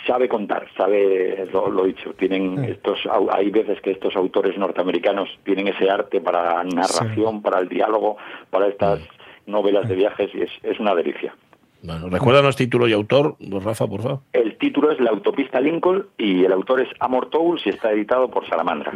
sabe 0.06 0.28
contar, 0.28 0.66
sabe 0.76 1.46
lo, 1.52 1.68
lo 1.68 1.84
dicho. 1.84 2.14
Tienen 2.14 2.64
estos, 2.64 2.98
hay 3.32 3.50
veces 3.50 3.80
que 3.82 3.90
estos 3.90 4.16
autores 4.16 4.56
norteamericanos 4.56 5.28
tienen 5.44 5.68
ese 5.68 5.90
arte 5.90 6.20
para 6.20 6.42
la 6.42 6.64
narración, 6.64 7.42
para 7.42 7.60
el 7.60 7.68
diálogo, 7.68 8.16
para 8.50 8.68
estas 8.68 9.00
novelas 9.46 9.88
de 9.88 9.96
viajes 9.96 10.30
y 10.34 10.42
es, 10.42 10.50
es 10.62 10.78
una 10.80 10.94
delicia. 10.94 11.34
Bueno, 11.82 12.10
recuérdanos 12.10 12.56
título 12.56 12.88
y 12.88 12.92
autor, 12.92 13.36
Rafa, 13.40 13.86
por 13.86 14.02
favor. 14.02 14.20
El 14.32 14.58
título 14.58 14.90
es 14.90 15.00
La 15.00 15.10
autopista 15.10 15.60
Lincoln 15.60 16.06
y 16.18 16.44
el 16.44 16.52
autor 16.52 16.82
es 16.82 16.88
Amor 17.00 17.30
Towles 17.30 17.66
y 17.66 17.70
está 17.70 17.90
editado 17.92 18.30
por 18.30 18.46
Salamandra. 18.48 18.92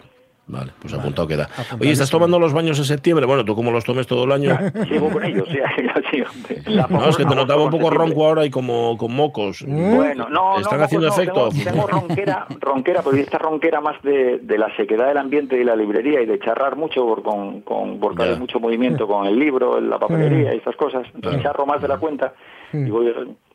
Vale, 0.47 0.73
pues 0.79 0.93
apuntado 0.93 1.27
queda. 1.27 1.49
Oye, 1.81 1.93
¿estás 1.93 2.11
tomando 2.11 2.39
los 2.39 2.53
baños 2.53 2.79
en 2.79 2.85
septiembre? 2.85 3.25
Bueno, 3.25 3.47
tú 3.47 3.55
como 3.55 3.71
los 3.71 3.83
tomes 3.83 4.07
todo 4.07 4.25
el 4.25 4.33
año. 4.33 4.55
Sigo 4.89 5.09
con 5.11 5.25
ellos, 5.25 5.49
sí, 5.51 5.57
ya 5.59 6.11
sigo. 6.11 6.27
La 6.67 6.87
No, 6.87 7.09
es 7.09 7.17
que 7.17 7.25
te 7.25 7.35
notaba 7.35 7.63
un 7.65 7.71
poco 7.71 7.89
ronco 7.89 8.27
ahora 8.27 8.45
y 8.45 8.51
como 8.51 8.97
con 8.99 9.15
mocos. 9.15 9.65
Bueno, 9.67 10.29
no, 10.29 10.59
¿Están 10.59 10.79
no, 10.81 10.85
haciendo 10.85 11.07
no, 11.09 11.13
efecto? 11.15 11.49
Tengo, 11.49 11.65
tengo 11.65 11.87
ronquera, 11.87 12.47
ronquera, 12.61 13.03
pero 13.03 13.17
esta 13.17 13.39
ronquera 13.39 13.81
más 13.81 14.01
de, 14.03 14.39
de 14.39 14.59
la 14.59 14.75
sequedad 14.77 15.09
del 15.09 15.17
ambiente 15.19 15.59
y 15.59 15.65
la 15.65 15.77
librería 15.77 16.21
y 16.21 16.27
de 16.27 16.39
charrar 16.39 16.77
mucho 16.77 17.07
por, 17.07 17.23
con, 17.23 17.63
con, 17.63 17.99
porque 17.99 18.25
hay 18.25 18.37
mucho 18.39 18.61
movimiento 18.61 19.07
con 19.07 19.27
el 19.27 19.39
libro, 19.39 19.81
la 19.81 19.99
papelería 19.99 20.53
y 20.55 20.59
estas 20.59 20.77
cosas. 20.77 21.07
Entonces 21.15 21.41
Claro. 21.41 21.57
charro 21.57 21.67
más 21.67 21.81
de 21.81 21.89
la 21.89 21.97
cuenta 21.97 22.35
y 22.73 22.91
voy, 22.91 23.15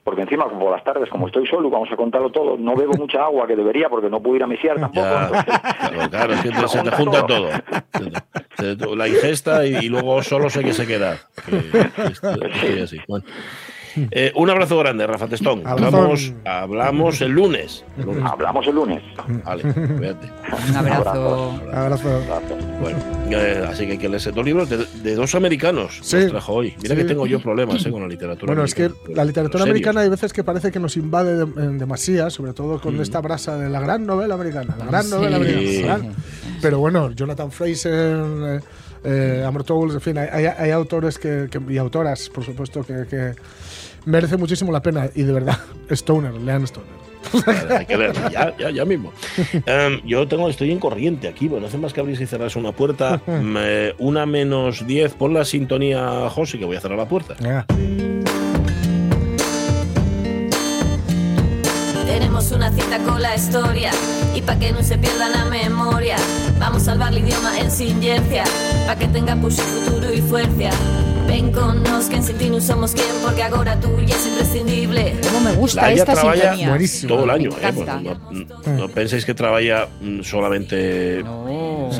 porque 0.09 0.23
encima 0.23 0.45
como 0.45 0.61
por 0.61 0.71
las 0.71 0.83
tardes, 0.83 1.07
como 1.07 1.27
estoy 1.27 1.45
solo, 1.45 1.69
vamos 1.69 1.87
a 1.91 1.95
contarlo 1.95 2.31
todo, 2.31 2.57
no 2.57 2.75
bebo 2.75 2.93
mucha 2.93 3.23
agua 3.23 3.45
que 3.45 3.55
debería 3.55 3.89
porque 3.89 4.09
no 4.09 4.19
puedo 4.19 4.37
ir 4.37 4.43
a 4.43 4.47
misiar 4.47 4.79
tampoco. 4.79 5.05
Ya, 5.05 5.29
entonces- 5.91 6.09
claro, 6.09 6.33
Se 6.67 6.81
te 6.81 6.91
junta 6.91 7.27
todo. 7.27 8.95
La 8.95 9.07
ingesta 9.07 9.67
y, 9.67 9.75
y 9.85 9.89
luego 9.89 10.23
solo 10.23 10.49
sé 10.49 10.63
que 10.63 10.73
se 10.73 10.87
queda. 10.87 11.17
Que- 11.45 12.75
que 12.75 12.81
así. 12.83 12.97
Bueno. 13.07 13.23
Eh, 14.11 14.31
un 14.35 14.49
abrazo 14.49 14.77
grande, 14.77 15.05
Rafa 15.07 15.27
Testón. 15.27 15.65
Hablamos, 15.65 16.33
hablamos 16.45 17.21
el 17.21 17.31
lunes. 17.31 17.83
El 17.97 18.05
lunes. 18.05 18.23
Hablamos 18.25 18.67
el 18.67 18.75
lunes. 18.75 19.01
Vale, 19.45 19.63
cuídate. 19.63 20.27
Un 20.69 20.75
abrazo. 20.75 21.61
Abrazo. 21.73 22.21
Bueno, 22.81 22.97
eh, 23.31 23.65
así 23.67 23.85
que 23.85 23.93
hay 23.93 23.97
que 23.97 24.09
leerse 24.09 24.31
dos 24.31 24.45
libros 24.45 24.69
de, 24.69 24.85
de 25.03 25.15
dos 25.15 25.35
americanos. 25.35 25.99
Sí. 26.01 26.17
Los 26.21 26.31
trajo 26.31 26.53
hoy. 26.53 26.73
Mira 26.81 26.95
Sí. 26.95 27.01
que 27.01 27.07
tengo 27.07 27.25
yo 27.27 27.39
problemas 27.41 27.85
eh, 27.85 27.91
con 27.91 28.01
la 28.01 28.07
literatura. 28.07 28.47
Bueno, 28.47 28.63
es 28.63 28.73
que 28.75 28.91
la 29.13 29.25
literatura 29.25 29.63
americana 29.63 30.01
hay 30.01 30.09
veces 30.09 30.33
que 30.33 30.43
parece 30.43 30.71
que 30.71 30.79
nos 30.79 30.95
invade 30.97 31.45
de- 31.45 31.63
en 31.65 31.77
demasía, 31.77 32.29
sobre 32.29 32.53
todo 32.53 32.79
con 32.81 32.99
esta 33.01 33.21
brasa 33.21 33.57
de 33.57 33.69
la 33.69 33.79
gran 33.79 34.05
novela 34.05 34.35
americana. 34.35 34.75
La 34.77 34.85
gran 34.85 35.03
Sí. 35.03 35.11
novela 35.11 35.35
americana. 35.37 36.09
Pero 36.61 36.79
bueno, 36.79 37.11
Jonathan 37.11 37.51
Fraser, 37.51 37.93
eh, 37.95 38.59
eh, 39.03 39.43
Amor 39.47 39.63
Towles, 39.63 39.95
en 39.95 40.01
fin, 40.01 40.17
hay, 40.17 40.27
hay- 40.31 40.45
hay 40.57 40.71
autores 40.71 41.17
que, 41.17 41.47
que- 41.49 41.73
y 41.73 41.77
autoras, 41.77 42.29
por 42.29 42.43
supuesto, 42.43 42.83
que, 42.83 43.05
que 43.09 43.33
merece 44.09 44.35
muchísimo 44.37 44.71
la 44.71 44.81
pena. 44.81 45.09
Y 45.15 45.23
de 45.23 45.31
verdad, 45.33 45.57
Stoner, 45.89 46.33
lean 46.33 46.63
Stoner. 46.63 46.89
Vale, 47.45 47.77
hay 47.77 47.85
que 47.85 47.97
leerlo, 47.97 48.29
ya, 48.31 48.55
ya, 48.57 48.69
ya 48.71 48.85
mismo. 48.85 49.11
Em, 49.65 50.01
yo 50.05 50.27
tengo, 50.27 50.49
estoy 50.49 50.71
en 50.71 50.79
corriente 50.79 51.27
aquí, 51.27 51.47
bueno, 51.47 51.67
hace 51.67 51.77
más 51.77 51.93
que 51.93 51.99
abrir 51.99 52.19
y 52.19 52.25
cerrarse 52.25 52.57
una 52.57 52.71
puerta. 52.71 53.21
Me- 53.27 53.93
una 53.99 54.25
menos 54.25 54.85
10, 54.87 55.13
pon 55.13 55.33
la 55.33 55.45
sintonía, 55.45 56.29
José, 56.29 56.57
que 56.57 56.65
voy 56.65 56.77
a 56.77 56.81
cerrar 56.81 56.97
la 56.97 57.07
puerta. 57.07 57.35
Ya. 57.39 57.65
Tenemos 62.05 62.51
una 62.51 62.71
cita 62.71 62.99
con 63.03 63.21
la 63.21 63.35
historia 63.35 63.91
y 64.35 64.41
pa' 64.41 64.57
que 64.57 64.71
no 64.71 64.81
se 64.81 64.97
pierda 64.97 65.29
la 65.29 65.45
memoria. 65.45 66.15
Vamos 66.59 66.83
a 66.83 66.85
salvar 66.85 67.13
el 67.13 67.19
idioma 67.19 67.59
en 67.59 67.69
silencia, 67.69 68.43
pa' 68.87 68.95
que 68.95 69.07
tenga 69.07 69.35
push 69.35 69.57
futuro 69.59 70.11
y 70.13 70.21
fuerza. 70.21 70.69
Ven 71.29 71.51
con 71.51 71.83
nos 71.83 72.07
que 72.09 72.15
en 72.15 72.23
sin 72.23 72.37
ti 72.39 72.49
no 72.49 72.59
somos 72.59 72.93
quien, 72.93 73.05
porque 73.23 73.43
ahora 73.43 73.79
tú 73.79 73.89
ya 74.03 74.15
es 74.15 74.25
imprescindible. 74.25 75.15
Cómo 75.21 75.41
me 75.41 75.53
gusta 75.53 75.83
La 75.83 75.91
ella 75.91 76.01
esta 76.01 76.13
trabaja 76.15 76.55
sintonía. 76.55 77.07
todo 77.07 77.23
el 77.25 77.29
año. 77.29 77.49
Eh, 77.61 77.71
bueno, 77.71 78.01
no, 78.31 78.73
no 78.73 78.89
penséis 78.89 79.25
que 79.25 79.35
trabaja 79.35 79.87
mm, 80.01 80.21
solamente 80.23 81.21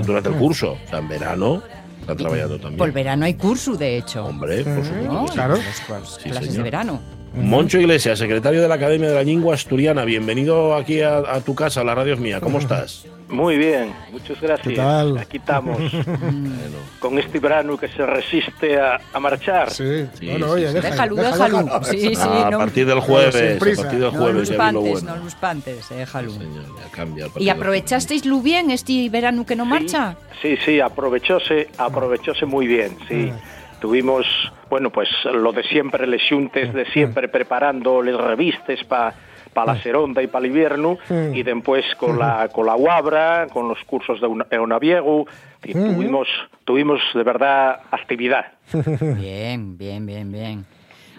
durante 0.03 0.29
el 0.29 0.35
curso. 0.35 0.77
O 0.83 0.89
sea, 0.89 0.97
en 0.97 1.07
verano 1.09 1.61
está 2.01 2.15
trabajando 2.15 2.55
también. 2.59 2.77
Por 2.79 2.91
verano 2.91 3.25
hay 3.25 3.35
curso, 3.35 3.75
de 3.75 3.97
hecho. 3.97 4.25
Hombre, 4.25 4.63
por 4.63 4.83
supuesto. 4.83 5.13
¿No? 5.13 5.25
Claro. 5.27 5.59
Pues, 5.87 6.17
Sí, 6.23 6.29
clases 6.31 6.53
de 6.55 6.63
verano. 6.63 6.99
Moncho 7.35 7.79
Iglesias, 7.79 8.19
secretario 8.19 8.61
de 8.61 8.67
la 8.67 8.75
Academia 8.75 9.09
de 9.09 9.15
la 9.15 9.23
Lengua 9.23 9.53
Asturiana, 9.53 10.03
bienvenido 10.03 10.75
aquí 10.75 11.01
a, 11.01 11.17
a 11.19 11.41
tu 11.41 11.55
casa, 11.55 11.81
a 11.81 11.83
la 11.83 11.95
radio 11.95 12.13
es 12.15 12.19
mía. 12.19 12.41
¿Cómo 12.41 12.57
estás? 12.59 13.05
Muy 13.29 13.57
bien, 13.57 13.93
muchas 14.11 14.41
gracias. 14.41 14.67
¿Qué 14.67 14.75
tal? 14.75 15.17
Aquí 15.19 15.37
estamos 15.37 15.77
con 16.99 17.19
este 17.19 17.39
verano 17.39 17.77
que 17.77 17.87
se 17.89 18.03
resiste 18.05 18.79
a, 18.79 18.99
a 19.13 19.19
marchar. 19.19 19.69
Sí, 19.69 20.07
Sí, 20.19 20.29
bueno, 20.31 20.47
sí, 20.47 20.51
oye, 20.53 20.67
sí. 20.69 20.73
deja, 20.73 20.89
Déjalo, 20.89 21.15
deja, 21.15 21.31
déjalo. 21.31 21.63
déjalo. 21.63 21.83
Sí, 21.83 21.99
sí, 22.15 22.21
a 22.25 22.49
no, 22.49 22.57
partir 22.57 22.85
del 22.87 22.99
jueves, 22.99 23.35
a 23.35 23.59
partir 23.59 23.99
del 23.99 24.01
no 24.01 24.11
jueves 24.11 24.35
los 24.35 24.49
ya 24.49 24.57
pantes, 24.57 24.91
bueno. 24.91 25.15
no 25.15 25.23
los 25.23 25.35
pantes, 25.35 25.89
déjalo. 25.89 26.31
Señor, 26.31 26.65
ya 26.83 26.91
cambia. 26.91 27.25
a 27.25 27.29
¿Y 27.37 27.49
aprovechasteis 27.49 28.25
lo 28.25 28.39
bien 28.41 28.71
este 28.71 29.07
verano 29.09 29.45
que 29.45 29.55
no 29.55 29.65
marcha? 29.65 30.15
Sí, 30.41 30.57
sí, 30.65 30.79
aprovechóse, 30.79 31.69
aprovechóse 31.77 32.45
muy 32.47 32.65
bien, 32.65 32.97
sí. 33.07 33.31
Tuvimos, 33.79 34.25
bueno, 34.69 34.89
pues 34.91 35.09
lo 35.25 35.51
de 35.51 35.63
siempre, 35.63 36.05
les 36.07 36.21
xuntes 36.27 36.73
de 36.73 36.85
siempre 36.91 37.27
preparando 37.27 38.01
les 38.01 38.15
revistes 38.17 38.83
para 38.85 39.13
para 39.53 39.73
la 39.73 39.81
seronda 39.81 40.21
y 40.21 40.27
para 40.27 40.45
el 40.45 40.51
invierno 40.51 40.97
y 41.33 41.41
después 41.41 41.83
con 41.95 42.19
la 42.19 42.49
con 42.49 42.67
la 42.67 42.75
Guabra, 42.75 43.47
con 43.51 43.67
los 43.67 43.83
cursos 43.85 44.21
de 44.21 44.27
una- 44.27 44.45
Eunaviego, 44.51 45.25
y 45.63 45.73
tuvimos 45.73 46.27
tuvimos 46.65 47.01
de 47.15 47.23
verdad 47.23 47.79
actividad. 47.91 48.45
Bien, 49.17 49.75
bien, 49.77 50.05
bien, 50.05 50.31
bien. 50.31 50.65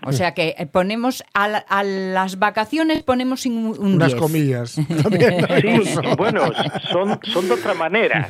O 0.06 0.12
sea 0.12 0.32
que 0.34 0.54
eh, 0.58 0.66
ponemos 0.66 1.22
a, 1.34 1.48
la- 1.48 1.64
a 1.68 1.82
las 1.82 2.38
vacaciones 2.38 3.02
ponemos 3.02 3.44
un, 3.46 3.74
un 3.78 3.94
Unas 3.94 4.08
10. 4.12 4.20
comillas. 4.20 4.70
Sí, 5.60 5.94
bueno, 6.16 6.42
son, 6.90 7.18
son 7.22 7.48
de 7.48 7.54
otra 7.54 7.74
manera, 7.74 8.26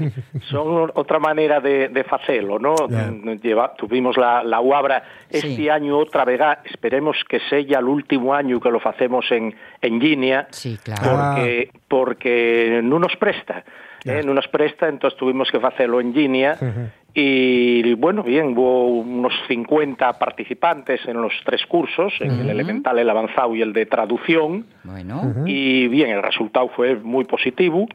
son 0.51 0.91
otra 0.95 1.19
manera 1.19 1.61
de, 1.61 1.89
de 1.89 2.05
facelo, 2.05 2.59
¿no? 2.59 2.75
Lleva, 3.43 3.75
tuvimos 3.75 4.17
la, 4.17 4.43
la 4.43 4.61
UABRA 4.61 5.03
este 5.29 5.57
Sí. 5.57 5.69
año 5.69 5.99
otra 5.99 6.25
vez, 6.25 6.41
esperemos 6.65 7.17
que 7.29 7.41
sea 7.49 7.79
el 7.79 7.85
último 7.87 8.35
año 8.35 8.61
que 8.61 8.71
lo 8.71 8.81
hacemos 8.85 9.25
en, 9.31 9.55
en 9.81 9.99
línea, 9.99 10.47
Sí, 10.51 10.79
claro. 10.83 11.03
porque, 11.37 11.71
porque 11.89 12.81
no 12.83 12.99
nos 12.99 13.15
presta. 13.17 13.65
¿eh? 14.05 14.23
no 14.25 14.33
nos 14.33 14.49
presta, 14.49 14.89
entonces 14.89 15.19
tuvimos 15.19 15.51
que 15.51 15.59
hacerlo 15.59 16.01
en 16.01 16.13
línea. 16.15 16.57
Y 17.15 17.95
bueno, 17.95 18.23
bien, 18.23 18.57
hubo 18.57 18.87
unos 18.87 19.33
50 19.49 20.13
participantes 20.15 21.01
en 21.07 21.21
los 21.21 21.33
tres 21.45 21.65
cursos, 21.67 22.13
en 22.21 22.31
el 22.41 22.51
elemental, 22.51 22.99
el 22.99 23.11
avanzado 23.11 23.55
y 23.55 23.63
el 23.63 23.73
de 23.73 23.87
traducción. 23.87 24.67
Bueno, 24.85 25.35
Y 25.47 25.89
bien, 25.89 26.11
el 26.11 26.23
resultado 26.23 26.69
fue 26.69 26.97
muy 26.97 27.25
positivo, 27.25 27.87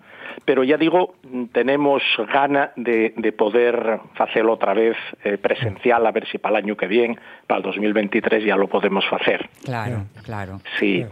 pero 0.43 0.63
ya 0.63 0.77
digo, 0.77 1.15
tenemos 1.51 2.03
gana 2.31 2.71
de, 2.75 3.13
de 3.15 3.31
poder 3.31 3.99
hacerlo 4.17 4.53
otra 4.53 4.73
vez 4.73 4.97
eh, 5.23 5.37
presencial, 5.37 6.05
a 6.05 6.11
ver 6.11 6.27
si 6.27 6.37
para 6.37 6.57
el 6.57 6.65
año 6.65 6.75
que 6.75 6.87
viene, 6.87 7.17
para 7.47 7.59
el 7.59 7.63
2023, 7.63 8.43
ya 8.43 8.55
lo 8.55 8.67
podemos 8.67 9.05
hacer. 9.11 9.49
claro, 9.63 10.05
claro. 10.23 10.59
Sí. 10.79 11.05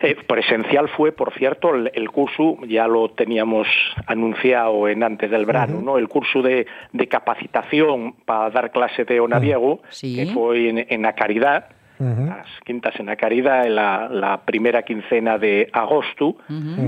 Eh, 0.00 0.16
presencial 0.28 0.88
fue, 0.90 1.10
por 1.10 1.32
cierto, 1.34 1.74
el, 1.74 1.90
el 1.92 2.08
curso, 2.10 2.58
ya 2.68 2.86
lo 2.86 3.08
teníamos 3.10 3.66
anunciado 4.06 4.86
en 4.88 5.02
antes 5.02 5.28
del 5.30 5.44
verano, 5.44 5.80
¿no? 5.82 5.98
El 5.98 6.06
curso 6.08 6.40
de, 6.40 6.66
de 6.92 7.08
capacitación 7.08 8.14
para 8.24 8.50
dar 8.50 8.70
clase 8.70 9.04
de 9.04 9.18
Onaviego, 9.20 9.80
Sí. 9.88 10.14
que 10.14 10.26
fue 10.32 10.68
en, 10.68 10.86
en 10.88 11.02
la 11.02 11.14
Caridad, 11.14 11.66
las 11.98 12.46
quintas 12.64 12.94
en 13.00 13.06
la 13.06 13.16
Caridad, 13.16 13.66
en 13.66 13.74
la, 13.74 14.08
la 14.08 14.42
primera 14.42 14.82
quincena 14.84 15.36
de 15.36 15.68
agosto, 15.72 16.36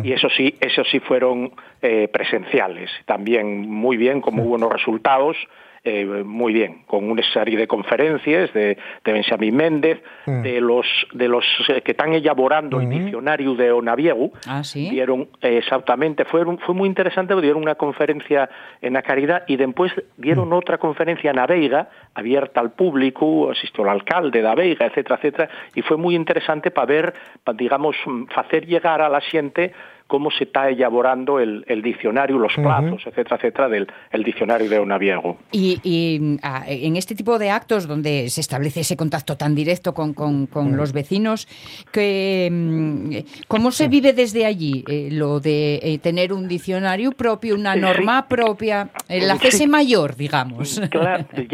y 0.04 0.12
eso 0.12 0.28
sí, 0.30 0.54
eso 0.60 0.84
sí 0.84 1.00
fueron 1.00 1.50
eh, 1.82 2.06
presenciales, 2.12 2.90
también 3.06 3.68
muy 3.68 3.96
bien, 3.96 4.20
con 4.20 4.36
muy 4.36 4.46
buenos 4.46 4.72
resultados, 4.72 5.36
eh, 5.82 6.04
muy 6.04 6.52
bien, 6.52 6.82
con 6.86 7.10
una 7.10 7.22
serie 7.32 7.56
de 7.56 7.66
conferencias 7.66 8.52
de, 8.52 8.76
de 9.04 9.12
Benjamín 9.12 9.56
Méndez, 9.56 10.02
de 10.26 10.60
los 10.60 10.86
de 11.12 11.26
los 11.26 11.44
eh, 11.68 11.80
que 11.80 11.92
están 11.92 12.12
elaborando 12.12 12.80
el 12.80 12.88
diccionario 12.90 13.54
de 13.54 13.72
Onaviego, 13.72 14.30
Ah, 14.46 14.62
sí. 14.62 14.90
dieron 14.90 15.28
eh, 15.40 15.56
exactamente, 15.56 16.24
fueron, 16.26 16.58
fue 16.58 16.74
muy 16.74 16.86
interesante, 16.86 17.34
dieron 17.40 17.62
una 17.62 17.76
conferencia 17.76 18.48
en 18.82 18.92
la 18.92 19.02
Caridad 19.02 19.44
y 19.46 19.56
después 19.56 19.92
dieron 20.18 20.52
otra 20.52 20.76
conferencia 20.78 21.30
en 21.30 21.36
la 21.36 21.46
Veiga, 21.46 21.88
abierta 22.14 22.60
al 22.60 22.72
público, 22.72 23.50
asistió 23.50 23.82
el 23.84 23.90
alcalde 23.90 24.38
de 24.38 24.44
la 24.44 24.54
Veiga, 24.54 24.86
etcétera, 24.86 25.16
etcétera, 25.16 25.48
y 25.74 25.82
fue 25.82 25.96
muy 25.96 26.14
interesante 26.14 26.70
para 26.70 26.86
ver, 26.86 27.14
pa, 27.42 27.52
digamos, 27.54 27.96
mm, 28.04 28.24
hacer 28.36 28.66
llegar 28.66 29.00
a 29.00 29.08
la 29.08 29.20
gente 29.20 29.72
cómo 30.10 30.28
se 30.30 30.44
está 30.44 30.68
elaborando 30.68 31.38
el, 31.38 31.64
el 31.68 31.80
diccionario, 31.82 32.36
los 32.36 32.54
plazos, 32.54 33.00
etcétera, 33.06 33.36
etcétera, 33.36 33.68
del 33.68 33.86
el 34.10 34.22
diccionario 34.24 34.68
de 34.68 34.78
Onaviego. 34.78 35.38
Y, 35.52 35.78
y, 35.84 36.38
ah, 36.42 36.64
en 36.66 36.96
este 36.96 37.14
tipo 37.14 37.38
de 37.38 37.48
actos 37.50 37.86
donde 37.86 38.28
se 38.28 38.40
establece 38.40 38.80
ese 38.80 38.96
contacto 38.96 39.36
tan 39.36 39.54
directo 39.54 39.94
con, 39.94 40.12
con- 40.14 40.46
con 40.46 40.76
los 40.76 40.92
vecinos, 40.92 41.46
que, 41.92 42.48
mm, 42.50 43.46
¿cómo 43.46 43.70
se 43.70 43.86
vive 43.88 44.12
desde 44.12 44.44
allí? 44.44 44.84
Eh, 44.88 45.08
lo 45.12 45.38
de 45.40 45.76
eh, 45.82 45.98
tener 45.98 46.32
un 46.32 46.48
diccionario 46.48 47.12
propio, 47.12 47.54
una 47.54 47.74
Sí. 47.74 47.80
norma 47.80 48.26
propia, 48.26 48.90
el 49.08 49.30
hacerse 49.30 49.58
Sí. 49.64 49.66
mayor, 49.68 50.16
digamos. 50.16 50.80
Claro, 50.90 51.24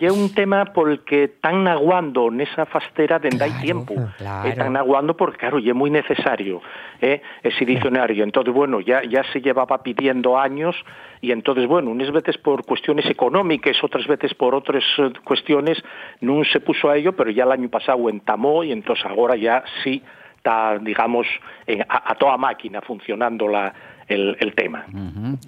ye 0.00 0.10
un 0.10 0.34
tema 0.34 0.64
por 0.72 0.90
el 0.90 1.00
que 1.04 1.24
están 1.24 1.68
aguando 1.68 2.30
nesa 2.30 2.66
fastera 2.66 3.18
dende 3.22 3.44
hai 3.44 3.50
Claro, 3.54 3.62
tiempo. 3.62 3.94
claro. 4.18 4.48
Están 4.48 4.74
aguando 4.76 5.14
porque, 5.14 5.38
claro, 5.38 5.58
ye 5.62 5.72
muy 5.72 5.90
necesario 5.90 6.60
eh, 7.00 7.22
ese 7.42 7.64
diccionario. 7.64 8.24
Entonces, 8.24 8.52
bueno, 8.52 8.80
ya, 8.80 9.02
ya 9.04 9.22
se 9.32 9.40
llevaba 9.40 9.82
pidiendo 9.82 10.38
años 10.38 10.76
y 11.20 11.32
entonces, 11.32 11.66
bueno, 11.66 11.90
unas 11.90 12.10
veces 12.10 12.38
por 12.38 12.64
cuestiones 12.64 13.06
económicas, 13.06 13.82
otras 13.82 14.06
veces 14.06 14.34
por 14.34 14.54
otras 14.54 14.84
eh, 14.98 15.12
cuestiones, 15.24 15.82
no 16.20 16.44
se 16.44 16.60
puso 16.60 16.88
a 16.90 16.96
ello, 16.96 17.12
pero 17.12 17.30
ya 17.30 17.44
el 17.44 17.52
año 17.52 17.68
pasado 17.68 18.08
entamó 18.08 18.64
y 18.64 18.72
entonces 18.72 19.04
ahora 19.06 19.36
ya 19.36 19.62
sí 19.82 20.02
está, 20.36 20.78
digamos, 20.78 21.26
en- 21.66 21.82
a, 21.82 22.12
a 22.12 22.14
toda 22.14 22.36
máquina 22.36 22.80
funcionando 22.80 23.48
la, 23.48 23.74
el, 24.08 24.36
el 24.40 24.54
tema. 24.54 24.86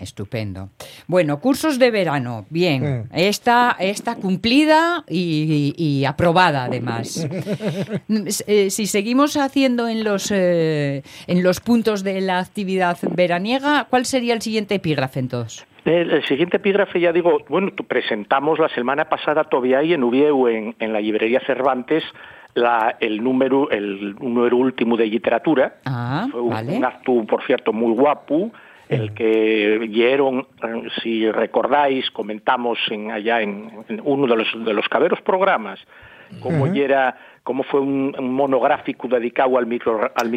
Estupendo. 0.00 0.70
Bueno, 1.06 1.40
cursos 1.40 1.78
de 1.78 1.90
verano, 1.90 2.46
bien. 2.50 3.08
Esta 3.12 3.76
está 3.78 4.16
cumplida 4.16 5.04
y, 5.08 5.74
y- 5.76 6.00
y 6.00 6.04
aprobada 6.04 6.64
además. 6.64 7.26
Eh, 8.46 8.70
si 8.70 8.86
seguimos 8.86 9.36
haciendo 9.36 9.88
en 9.88 10.04
los 10.04 10.30
eh, 10.32 11.02
en 11.26 11.42
los 11.42 11.60
puntos 11.60 12.02
de 12.02 12.20
la 12.20 12.38
actividad 12.40 12.98
veraniega, 13.14 13.86
¿cuál 13.88 14.04
sería 14.06 14.34
el 14.34 14.42
siguiente 14.42 14.74
epígrafe 14.76 15.20
entonces? 15.20 15.64
El, 15.90 16.24
siguiente 16.24 16.58
epígrafe 16.58 17.00
ya 17.00 17.12
digo, 17.12 17.38
bueno, 17.48 17.72
presentamos 17.88 18.58
la 18.58 18.68
semana 18.68 19.06
pasada 19.06 19.44
todavía 19.44 19.78
ahí 19.78 19.92
en 19.92 20.04
Uvieu, 20.04 20.48
en, 20.48 20.74
en 20.78 20.92
la 20.92 21.00
librería 21.00 21.40
Cervantes, 21.40 22.04
la, 22.54 22.96
el 23.00 23.22
número 23.22 23.70
el 23.70 24.14
número 24.16 24.56
último 24.56 24.96
de 24.96 25.06
literatura. 25.06 25.74
Ah, 25.84 26.28
Fue 26.30 26.40
un, 26.40 26.50
vale. 26.50 26.76
un 26.76 26.84
acto, 26.84 27.24
por 27.24 27.44
cierto, 27.44 27.72
muy 27.72 27.92
guapo, 27.92 28.50
el 28.88 29.14
que 29.14 29.86
dieron, 29.88 30.46
eh, 30.62 30.88
si 31.02 31.30
recordáis, 31.30 32.10
comentamos 32.10 32.78
en, 32.90 33.10
allá 33.10 33.40
en, 33.40 33.70
en 33.88 34.00
uno 34.04 34.26
de 34.26 34.36
los, 34.36 34.64
de 34.64 34.74
los 34.74 34.88
caberos 34.88 35.20
programas, 35.22 35.78
cómo 36.40 36.64
Ujú. 36.64 36.74
yera 36.74 37.16
cómo 37.50 37.64
fue 37.64 37.80
un, 37.80 38.14
un 38.16 38.32
monográfico 38.32 39.08
dedicado 39.08 39.58
al 39.58 39.66
micro 39.66 40.08
al 40.14 40.30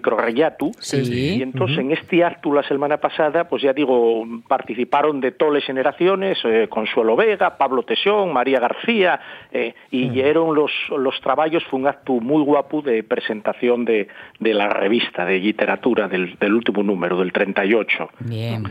Sí, 0.80 1.05
sí. 1.05 1.36
y 1.38 1.43
entonces 1.43 1.78
en 1.78 1.91
este 1.91 2.24
acto 2.24 2.51
la 2.51 2.64
semana 2.64 2.97
pasada 2.97 3.47
pues 3.47 3.61
ya 3.61 3.72
digo 3.72 4.26
participaron 4.47 5.22
de 5.22 5.32
todas 5.32 5.53
las 5.53 5.64
generaciones 5.64 6.39
eh, 6.43 6.68
Consuelo 6.68 7.16
Vega 7.16 7.55
Pablo 7.55 7.84
Tesión 7.84 8.34
María 8.34 8.59
García 8.59 9.20
eh, 9.51 9.76
y 9.91 10.09
dieron 10.09 10.55
los 10.55 10.72
los 10.97 11.22
trabajos 11.22 11.64
fue 11.70 11.82
un 11.82 11.88
acto 11.88 12.14
muy 12.14 12.41
guapo 12.43 12.82
de 12.82 13.03
presentación 13.03 13.86
de, 13.86 14.07
de 14.39 14.53
la 14.55 14.70
revista 14.70 15.24
de 15.24 15.38
literatura 15.38 16.07
del, 16.07 16.36
del 16.39 16.53
último 16.55 16.82
número 16.82 17.20
del 17.20 17.32
38 17.32 18.09
Bien, 18.22 18.64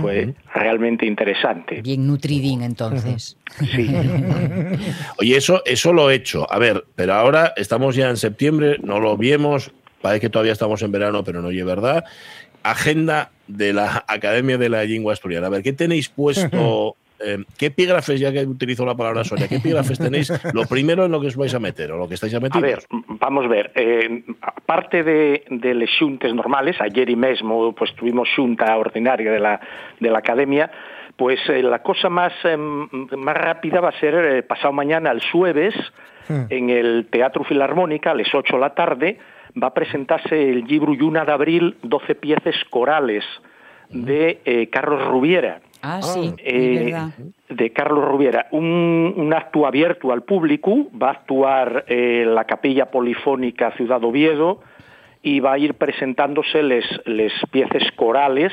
fue 0.00 0.34
realmente 0.54 1.04
interesante. 1.04 1.80
Bien 1.82 2.06
nutridín 2.06 2.62
entonces. 2.62 3.36
sí. 3.74 3.88
Oye, 5.18 5.36
eso, 5.36 5.62
eso 5.64 5.92
lo 5.92 6.10
he 6.10 6.14
hecho. 6.14 6.46
A 6.50 6.58
ver, 6.58 6.84
pero 6.94 7.14
ahora 7.14 7.52
estamos 7.56 7.87
ya 7.96 8.08
en 8.10 8.16
septiembre, 8.16 8.78
no 8.82 9.00
lo 9.00 9.16
viemos, 9.16 9.72
parece 10.00 10.22
que 10.22 10.30
todavía 10.30 10.52
estamos 10.52 10.82
en 10.82 10.92
verano, 10.92 11.24
pero 11.24 11.42
no 11.42 11.50
es 11.50 11.64
verdad. 11.64 12.04
Agenda 12.62 13.30
de 13.46 13.72
la 13.72 14.04
Academia 14.06 14.58
de 14.58 14.68
la 14.68 14.84
Lengua 14.84 15.12
Asturiana. 15.12 15.46
A 15.46 15.50
ver, 15.50 15.62
¿qué 15.62 15.72
tenéis 15.72 16.08
puesto? 16.08 16.96
eh, 17.20 17.44
¿Qué 17.56 17.66
epígrafes, 17.66 18.20
ya 18.20 18.32
que 18.32 18.44
utilizo 18.44 18.84
la 18.84 18.94
palabra 18.94 19.24
Sonia, 19.24 19.48
qué 19.48 19.56
epígrafes 19.56 19.98
tenéis? 19.98 20.32
Lo 20.52 20.64
primero 20.66 21.04
en 21.04 21.12
lo 21.12 21.20
que 21.20 21.28
os 21.28 21.36
vais 21.36 21.54
a 21.54 21.58
meter 21.58 21.92
o 21.92 21.98
lo 21.98 22.08
que 22.08 22.14
estáis 22.14 22.34
a 22.34 22.38
A 22.38 22.40
meter. 22.40 22.60
ver, 22.60 22.78
vamos 22.90 23.48
ver, 23.48 23.72
eh, 23.74 24.22
aparte 24.42 25.02
de, 25.02 25.44
de 25.50 25.74
les 25.74 25.90
xuntes 25.98 26.32
normales, 26.34 26.76
ayer 26.80 27.08
y 27.10 27.16
mesmo 27.16 27.72
pues 27.74 27.94
tuvimos 27.94 28.28
xunta 28.34 28.76
ordinaria 28.76 29.32
de 29.32 29.40
la, 29.40 29.60
de 30.00 30.10
la 30.10 30.18
Academia, 30.18 30.70
pues 31.18 31.40
eh, 31.48 31.62
la 31.64 31.82
cosa 31.82 32.08
más, 32.08 32.32
eh, 32.44 32.56
más 32.56 33.36
rápida 33.36 33.80
va 33.80 33.88
a 33.88 34.00
ser 34.00 34.14
eh, 34.14 34.42
pasado 34.44 34.72
mañana, 34.72 35.10
el 35.10 35.20
jueves, 35.30 35.74
en 36.28 36.68
el 36.68 37.08
Teatro 37.10 37.42
Filarmónica, 37.42 38.10
a 38.10 38.14
las 38.14 38.32
8 38.32 38.56
de 38.56 38.60
la 38.60 38.74
tarde, 38.74 39.18
va 39.60 39.68
a 39.68 39.74
presentarse 39.74 40.50
el 40.50 40.64
libro 40.64 40.92
Yuna 40.92 41.24
de 41.24 41.32
Abril, 41.32 41.76
12 41.82 42.14
piezas 42.16 42.54
corales, 42.68 43.24
de 43.88 44.40
eh, 44.44 44.68
Carlos 44.68 45.06
Rubiera. 45.06 45.60
Ah, 45.82 46.02
sí, 46.02 46.34
Eh, 46.38 46.94
de 47.48 47.72
Carlos 47.72 48.04
Rubiera, 48.04 48.46
un, 48.50 49.14
un 49.16 49.32
acto 49.32 49.66
abierto 49.66 50.12
al 50.12 50.22
público, 50.22 50.88
va 51.00 51.08
a 51.08 51.12
actuar 51.12 51.84
eh, 51.88 52.24
la 52.26 52.44
Capilla 52.44 52.90
Polifónica 52.90 53.72
Ciudad 53.72 54.04
Oviedo 54.04 54.60
y 55.22 55.40
va 55.40 55.52
a 55.54 55.58
ir 55.58 55.74
presentándose 55.74 56.62
les, 56.62 56.84
les 57.06 57.32
piezas 57.50 57.84
corales 57.96 58.52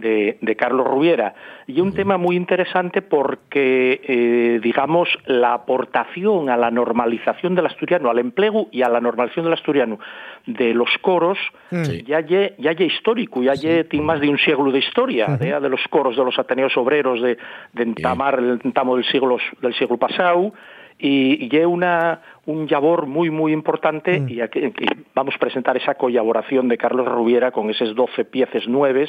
de, 0.00 0.38
de 0.40 0.56
Carlos 0.56 0.86
Rubiera. 0.86 1.34
Y 1.66 1.80
un 1.80 1.92
tema 1.92 2.16
muy 2.16 2.34
interesante 2.36 3.02
porque, 3.02 4.00
eh, 4.02 4.60
digamos, 4.62 5.08
la 5.26 5.54
aportación 5.54 6.48
a 6.50 6.56
la 6.56 6.70
normalización 6.70 7.54
del 7.54 7.66
asturiano, 7.66 8.10
al 8.10 8.18
empleo 8.18 8.66
y 8.72 8.82
a 8.82 8.88
la 8.88 9.00
normalización 9.00 9.44
del 9.44 9.54
asturiano 9.54 9.98
de 10.46 10.74
los 10.74 10.90
coros, 11.00 11.38
Sí. 11.70 12.02
ya 12.06 12.20
lle, 12.20 12.54
ya 12.58 12.72
lle 12.72 12.86
histórico, 12.86 13.42
ya 13.42 13.54
lle 13.54 13.84
tiene 13.84 14.04
más 14.04 14.20
de 14.20 14.28
un 14.28 14.38
siglo 14.38 14.72
de 14.72 14.78
historia, 14.80 15.38
¿eh? 15.40 15.60
de 15.60 15.68
los 15.68 15.86
coros 15.88 16.16
de 16.16 16.24
los 16.24 16.36
Ateneos 16.38 16.76
Obreros 16.76 17.22
de, 17.22 17.38
de 17.72 17.82
entamar 17.82 18.38
el 18.40 18.60
entamo 18.64 18.96
del 18.96 19.04
siglo, 19.04 19.38
del 19.62 19.74
siglo 19.74 19.96
pasado, 19.96 20.52
y, 20.98 21.48
y 21.50 21.64
una, 21.64 22.20
un 22.46 22.66
labor 22.68 23.06
muy, 23.06 23.30
muy 23.30 23.52
importante, 23.52 24.22
y 24.28 24.40
aquí, 24.40 24.64
aquí 24.64 24.86
vamos 25.14 25.34
a 25.34 25.38
presentar 25.38 25.76
esa 25.76 25.94
colaboración 25.94 26.68
de 26.68 26.76
Carlos 26.76 27.06
Rubiera 27.06 27.52
con 27.52 27.70
esas 27.70 27.94
12 27.94 28.24
piezas 28.26 28.66
nueves 28.68 29.08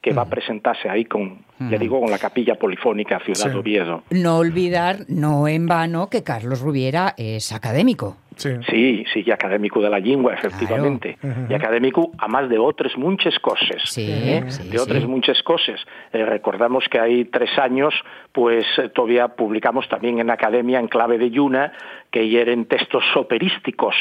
que 0.00 0.12
va 0.12 0.22
a 0.22 0.26
presentarse 0.26 0.88
ahí 0.88 1.04
con, 1.04 1.38
ya 1.58 1.78
digo, 1.78 2.00
con 2.00 2.10
la 2.10 2.18
Capilla 2.18 2.54
Polifónica 2.54 3.18
Ciudad 3.20 3.50
Sí. 3.50 3.56
Oviedo. 3.56 4.02
No 4.10 4.36
olvidar, 4.38 4.98
no 5.08 5.48
en 5.48 5.66
vano, 5.66 6.08
que 6.08 6.22
Carlos 6.22 6.60
Rubiera 6.60 7.14
es 7.16 7.52
académico. 7.52 8.16
Sí, 8.36 9.04
sí, 9.12 9.24
y 9.26 9.30
académico 9.32 9.80
de 9.80 9.90
la 9.90 9.98
lengua, 9.98 10.34
efectivamente. 10.34 11.18
Claro. 11.20 11.46
Y 11.50 11.54
académico, 11.54 12.12
además 12.18 12.48
de 12.48 12.58
otras 12.58 12.96
muchas 12.96 13.36
cosas. 13.40 13.98
¿eh? 13.98 14.44
sí, 14.48 14.68
de 14.68 14.78
otras 14.78 15.02
sí. 15.02 15.08
muchas 15.08 15.42
cosas. 15.42 15.80
Eh, 16.12 16.24
recordamos 16.24 16.84
que 16.88 17.00
hay 17.00 17.24
tres 17.24 17.50
años, 17.58 17.92
pues 18.30 18.64
eh, 18.78 18.90
todavía 18.90 19.26
publicamos 19.26 19.88
también 19.88 20.20
en 20.20 20.30
Academia, 20.30 20.78
en 20.78 20.86
clave 20.86 21.18
de 21.18 21.30
Yuna, 21.30 21.72
que 22.12 22.40
eran 22.40 22.66
textos 22.66 23.02
operísticos 23.16 23.96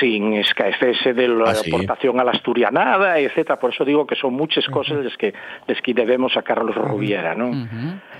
sin 0.00 0.34
escaecerse 0.34 1.14
de 1.14 1.28
la 1.28 1.50
Ah, 1.50 1.54
aportación 1.66 2.18
a 2.20 2.24
la 2.24 2.32
asturianada, 2.32 3.18
etcétera. 3.18 3.58
Por 3.58 3.72
eso 3.72 3.84
digo 3.84 4.06
que 4.06 4.16
son 4.16 4.34
muchas 4.34 4.66
cosas 4.66 5.04
las 5.04 5.16
que, 5.16 5.32
las 5.66 5.80
que 5.80 5.94
debemos 5.94 6.36
a 6.36 6.42
Carlos 6.42 6.74
Rubiera, 6.74 7.34
¿no? 7.34 7.50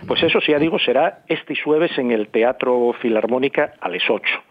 Pues 0.06 0.22
eso, 0.22 0.40
sí, 0.40 0.52
ya 0.52 0.58
digo, 0.58 0.78
será 0.78 1.20
este 1.26 1.54
jueves 1.56 1.96
en 1.98 2.12
el 2.12 2.28
Teatro 2.28 2.94
Filarmónica 3.00 3.74
a 3.80 3.88
las 3.88 4.02
8, 4.08 4.42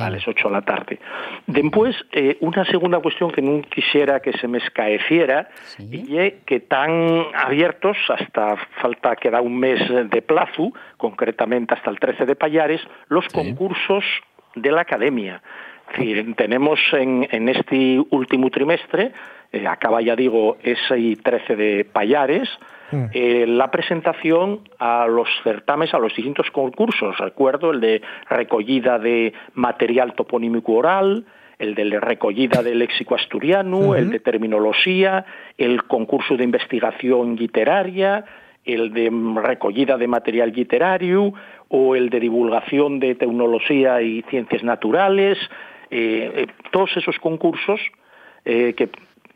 a 0.00 0.10
las 0.10 0.26
8 0.26 0.48
de 0.48 0.54
la 0.54 0.62
tarde. 0.62 0.98
Después, 1.46 1.96
eh, 2.12 2.36
una 2.40 2.64
segunda 2.66 2.98
cuestión 3.00 3.30
que 3.30 3.42
no 3.42 3.62
quisiera 3.62 4.20
que 4.20 4.32
se 4.32 4.46
me 4.48 4.58
escaeciera, 4.58 5.48
y 5.78 6.18
es 6.18 6.34
que 6.44 6.56
están 6.56 7.26
abiertos 7.34 7.96
hasta 8.08 8.56
falta 8.80 9.16
que 9.16 9.30
da 9.30 9.40
un 9.40 9.58
mes 9.58 9.80
de 10.10 10.22
plazo, 10.22 10.72
concretamente 10.96 11.74
hasta 11.74 11.90
el 11.90 11.98
13 11.98 12.26
de 12.26 12.36
Payares, 12.36 12.80
los 13.08 13.26
concursos 13.28 14.04
de 14.54 14.72
la 14.72 14.82
Academia. 14.82 15.42
Tenemos 16.36 16.78
en, 16.92 17.26
en 17.30 17.48
este 17.48 18.00
último 18.10 18.50
trimestre, 18.50 19.12
eh, 19.52 19.66
acaba 19.66 20.02
ya 20.02 20.14
digo 20.14 20.58
ese 20.62 21.16
13 21.16 21.56
de 21.56 21.84
Payares, 21.84 22.48
eh, 23.12 23.44
la 23.46 23.70
presentación 23.70 24.60
a 24.78 25.06
los 25.06 25.28
certámenes, 25.42 25.92
a 25.92 25.98
los 25.98 26.14
distintos 26.14 26.50
concursos. 26.50 27.18
Recuerdo 27.18 27.70
el 27.70 27.80
de 27.80 28.02
recollida 28.30 28.98
de 28.98 29.34
material 29.54 30.14
toponímico 30.14 30.72
oral, 30.72 31.26
el 31.58 31.74
de 31.74 32.00
recollida 32.00 32.62
de 32.62 32.74
léxico 32.74 33.14
asturiano, 33.14 33.94
el 33.94 34.10
de 34.10 34.20
terminología, 34.20 35.26
el 35.58 35.84
concurso 35.84 36.36
de 36.36 36.44
investigación 36.44 37.36
literaria, 37.36 38.24
el 38.64 38.92
de 38.92 39.10
mm, 39.10 39.38
recollida 39.38 39.96
de 39.96 40.06
material 40.06 40.52
literario 40.52 41.34
o 41.68 41.96
el 41.96 42.10
de 42.10 42.20
divulgación 42.20 43.00
de 43.00 43.14
tecnología 43.16 44.00
y 44.02 44.22
ciencias 44.30 44.62
naturales, 44.62 45.38
todos 46.70 46.96
esos 46.96 47.18
concursos 47.18 47.80
eh, 48.44 48.74
que 48.74 48.88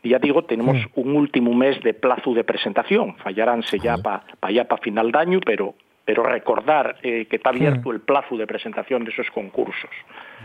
ya 0.03 0.19
digo, 0.19 0.43
tenemos 0.43 0.77
un 0.95 1.15
último 1.15 1.53
mes 1.53 1.81
de 1.81 1.93
plazo 1.93 2.33
de 2.33 2.43
presentación, 2.43 3.15
fallaránse 3.17 3.79
ya 3.79 3.97
para 3.97 4.23
ya 4.51 4.65
para 4.65 4.81
final 4.81 5.11
de 5.11 5.19
año, 5.19 5.39
pero 5.45 5.75
pero 6.05 6.23
recordar 6.23 6.97
eh, 7.01 7.25
que 7.29 7.37
está 7.37 7.49
abierto 7.49 7.91
el 7.91 8.01
plazo 8.01 8.35
de 8.35 8.45
presentación 8.45 9.05
de 9.05 9.11
esos 9.11 9.29
concursos. 9.31 9.89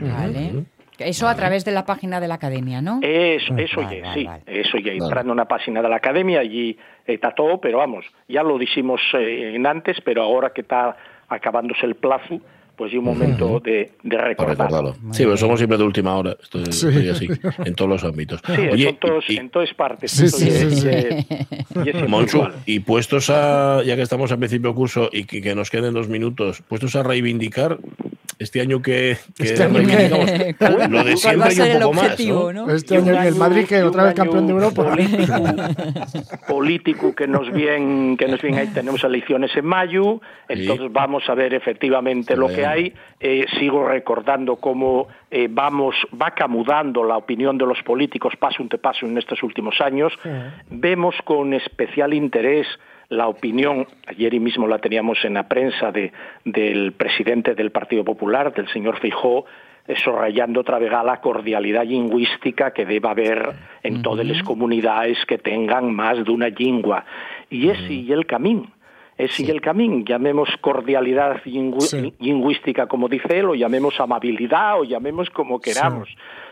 Vale. 0.01 0.65
Eso 0.99 1.29
a 1.29 1.35
través 1.35 1.65
de 1.65 1.73
la 1.73 1.85
página 1.85 2.21
de 2.21 2.29
la 2.29 2.35
academia, 2.35 2.81
¿no? 2.81 2.99
Eso, 3.03 3.57
eso 3.57 3.83
Vale, 3.83 3.97
ya, 3.97 4.03
vale, 4.03 4.21
sí, 4.21 4.27
vale. 4.27 4.43
eso 4.47 4.79
ya, 4.79 4.93
entrando 4.93 5.33
en 5.33 5.39
una 5.39 5.45
página 5.47 5.81
de 5.81 5.89
la 5.89 5.97
academia, 5.97 6.41
allí 6.41 6.77
está 7.07 7.33
todo, 7.35 7.61
pero 7.61 7.79
vamos, 7.79 8.05
ya 8.29 8.43
lo 8.43 8.59
dijimos 8.59 9.01
eh, 9.15 9.53
en 9.55 9.67
antes, 9.67 10.01
pero 10.05 10.23
ahora 10.23 10.51
que 10.51 10.63
está 10.63 10.97
acabándose 11.29 11.87
el 11.87 11.95
plazo, 11.95 12.41
pues 12.79 12.93
es 12.93 12.99
un 12.99 13.05
momento 13.05 13.61
de, 13.61 13.91
de 14.03 14.17
Para 14.17 14.29
recordar. 14.29 14.57
recordarlo. 14.71 14.95
Sí, 15.13 15.25
pero 15.25 15.37
somos 15.37 15.59
siempre 15.59 15.77
de 15.77 15.85
última 15.85 16.17
hora. 16.17 16.37
Esto 16.41 16.63
es, 16.63 16.79
Sí. 16.79 16.87
estoy 16.89 17.09
así, 17.11 17.29
en 17.65 17.75
todos 17.75 17.91
los 17.91 18.05
ámbitos. 18.05 18.41
Sí, 18.47 18.53
Oye, 18.73 18.93
todos, 19.01 19.25
y- 19.29 19.37
en 19.37 19.51
todas 19.51 19.75
partes. 19.75 20.13
Sí, 20.13 20.29
sí, 20.29 20.51
sí, 20.51 20.71
sí. 20.71 20.87
ya 21.85 21.91
es 21.93 22.09
Monchu, 22.09 22.45
y 22.65 22.79
puestos 22.81 23.29
a, 23.31 23.83
ya 23.85 23.97
que 23.97 24.03
estamos 24.03 24.31
al 24.33 24.39
principio 24.39 24.71
de 24.71 24.77
curso 24.77 25.11
y 25.13 25.25
que, 25.25 25.43
que 25.43 25.55
nos 25.57 25.69
queden 25.71 25.93
dos 25.93 26.09
minutos, 26.09 26.63
puestos 26.69 26.95
a 26.97 27.03
reivindicar 27.03 27.79
este 28.39 28.61
año 28.61 28.81
que, 28.81 29.19
que 29.37 29.43
Este 29.45 29.65
año 29.65 29.81
que- 29.81 29.87
reivindicamos 29.97 30.31
¿Cuál- 30.77 30.91
lo 30.93 31.03
de 31.05 31.17
siempre 31.17 31.55
y 31.55 31.61
un 31.61 31.67
el 31.67 31.79
poco 31.81 31.93
más. 31.95 32.05
objetivo, 32.05 32.53
¿no? 32.53 32.67
¿no? 32.69 32.73
Este 32.73 32.97
año 32.97 33.21
que 33.21 33.27
el 33.29 33.35
Madrid, 33.35 33.65
que 33.67 33.83
otra 33.83 34.05
vez 34.05 34.15
campeón 34.15 34.47
de 34.47 34.53
Europa. 34.53 34.97
político 36.49 37.15
que 37.15 37.27
nos 37.27 37.51
viene 37.53 38.17
que 38.17 38.27
nos 38.29 38.41
viene 38.41 38.61
ahí 38.61 38.67
tenemos 38.69 39.03
elecciones 39.05 39.51
en 39.57 39.65
mayo 39.67 40.21
entonces 40.49 40.91
vamos 40.93 41.25
a 41.29 41.35
ver 41.35 41.55
efectivamente 41.55 42.37
lo 42.37 42.49
que 42.49 42.65
hay 42.69 42.95
Eh, 43.21 43.47
sigo 43.59 43.89
recordando 43.89 44.57
cómo 44.57 45.09
eh, 45.29 45.49
vamos 45.51 45.97
va 46.15 46.31
camudando 46.31 47.03
la 47.03 47.17
opinión 47.17 47.59
de 47.59 47.67
los 47.67 47.83
políticos 47.83 48.37
paso 48.37 48.63
ante 48.63 48.79
paso 48.79 49.07
en 49.07 49.19
estos 49.19 49.43
últimos 49.43 49.81
años 49.81 50.13
vemos 50.71 51.17
con 51.25 51.53
especial 51.53 52.15
interés 52.15 52.69
la 53.09 53.27
opinión, 53.27 53.87
ayer 54.07 54.35
y 54.35 54.41
mismo 54.41 54.69
la 54.69 54.79
teníamos 54.79 55.25
en 55.25 55.35
la 55.35 55.49
prensa 55.49 55.91
de, 55.91 56.13
del 56.45 56.93
presidente 56.93 57.55
del 57.55 57.71
Partido 57.71 58.05
Popular, 58.05 58.53
del 58.53 58.69
señor 58.69 59.01
Fijó, 59.01 59.47
eh, 59.87 59.95
subrayando 59.97 60.61
otra 60.61 60.79
vez 60.79 60.93
la 60.93 61.21
cordialidad 61.21 61.85
lingüística 61.85 62.73
que 62.73 62.85
debe 62.85 63.09
haber 63.09 63.55
en 63.83 64.03
todas 64.03 64.27
las 64.27 64.43
comunidades 64.43 65.19
que 65.27 65.39
tengan 65.39 65.93
más 65.93 66.23
de 66.23 66.31
una 66.31 66.49
lengua. 66.49 67.05
Y 67.49 67.71
ese 67.71 67.93
y 67.95 68.13
el 68.13 68.27
camino. 68.27 68.71
Ese 69.19 69.43
y 69.43 69.51
el 69.51 69.61
camino, 69.61 70.05
llamemos 70.07 70.49
cordialidad 70.61 71.43
lingü- 71.45 72.15
lingüística 72.21 72.87
como 72.87 73.09
dice 73.09 73.41
él, 73.41 73.47
o 73.47 73.55
llamemos 73.55 73.99
amabilidad, 74.01 74.81
o 74.81 74.85
llamemos 74.85 75.29
como 75.31 75.61
queramos. 75.61 76.09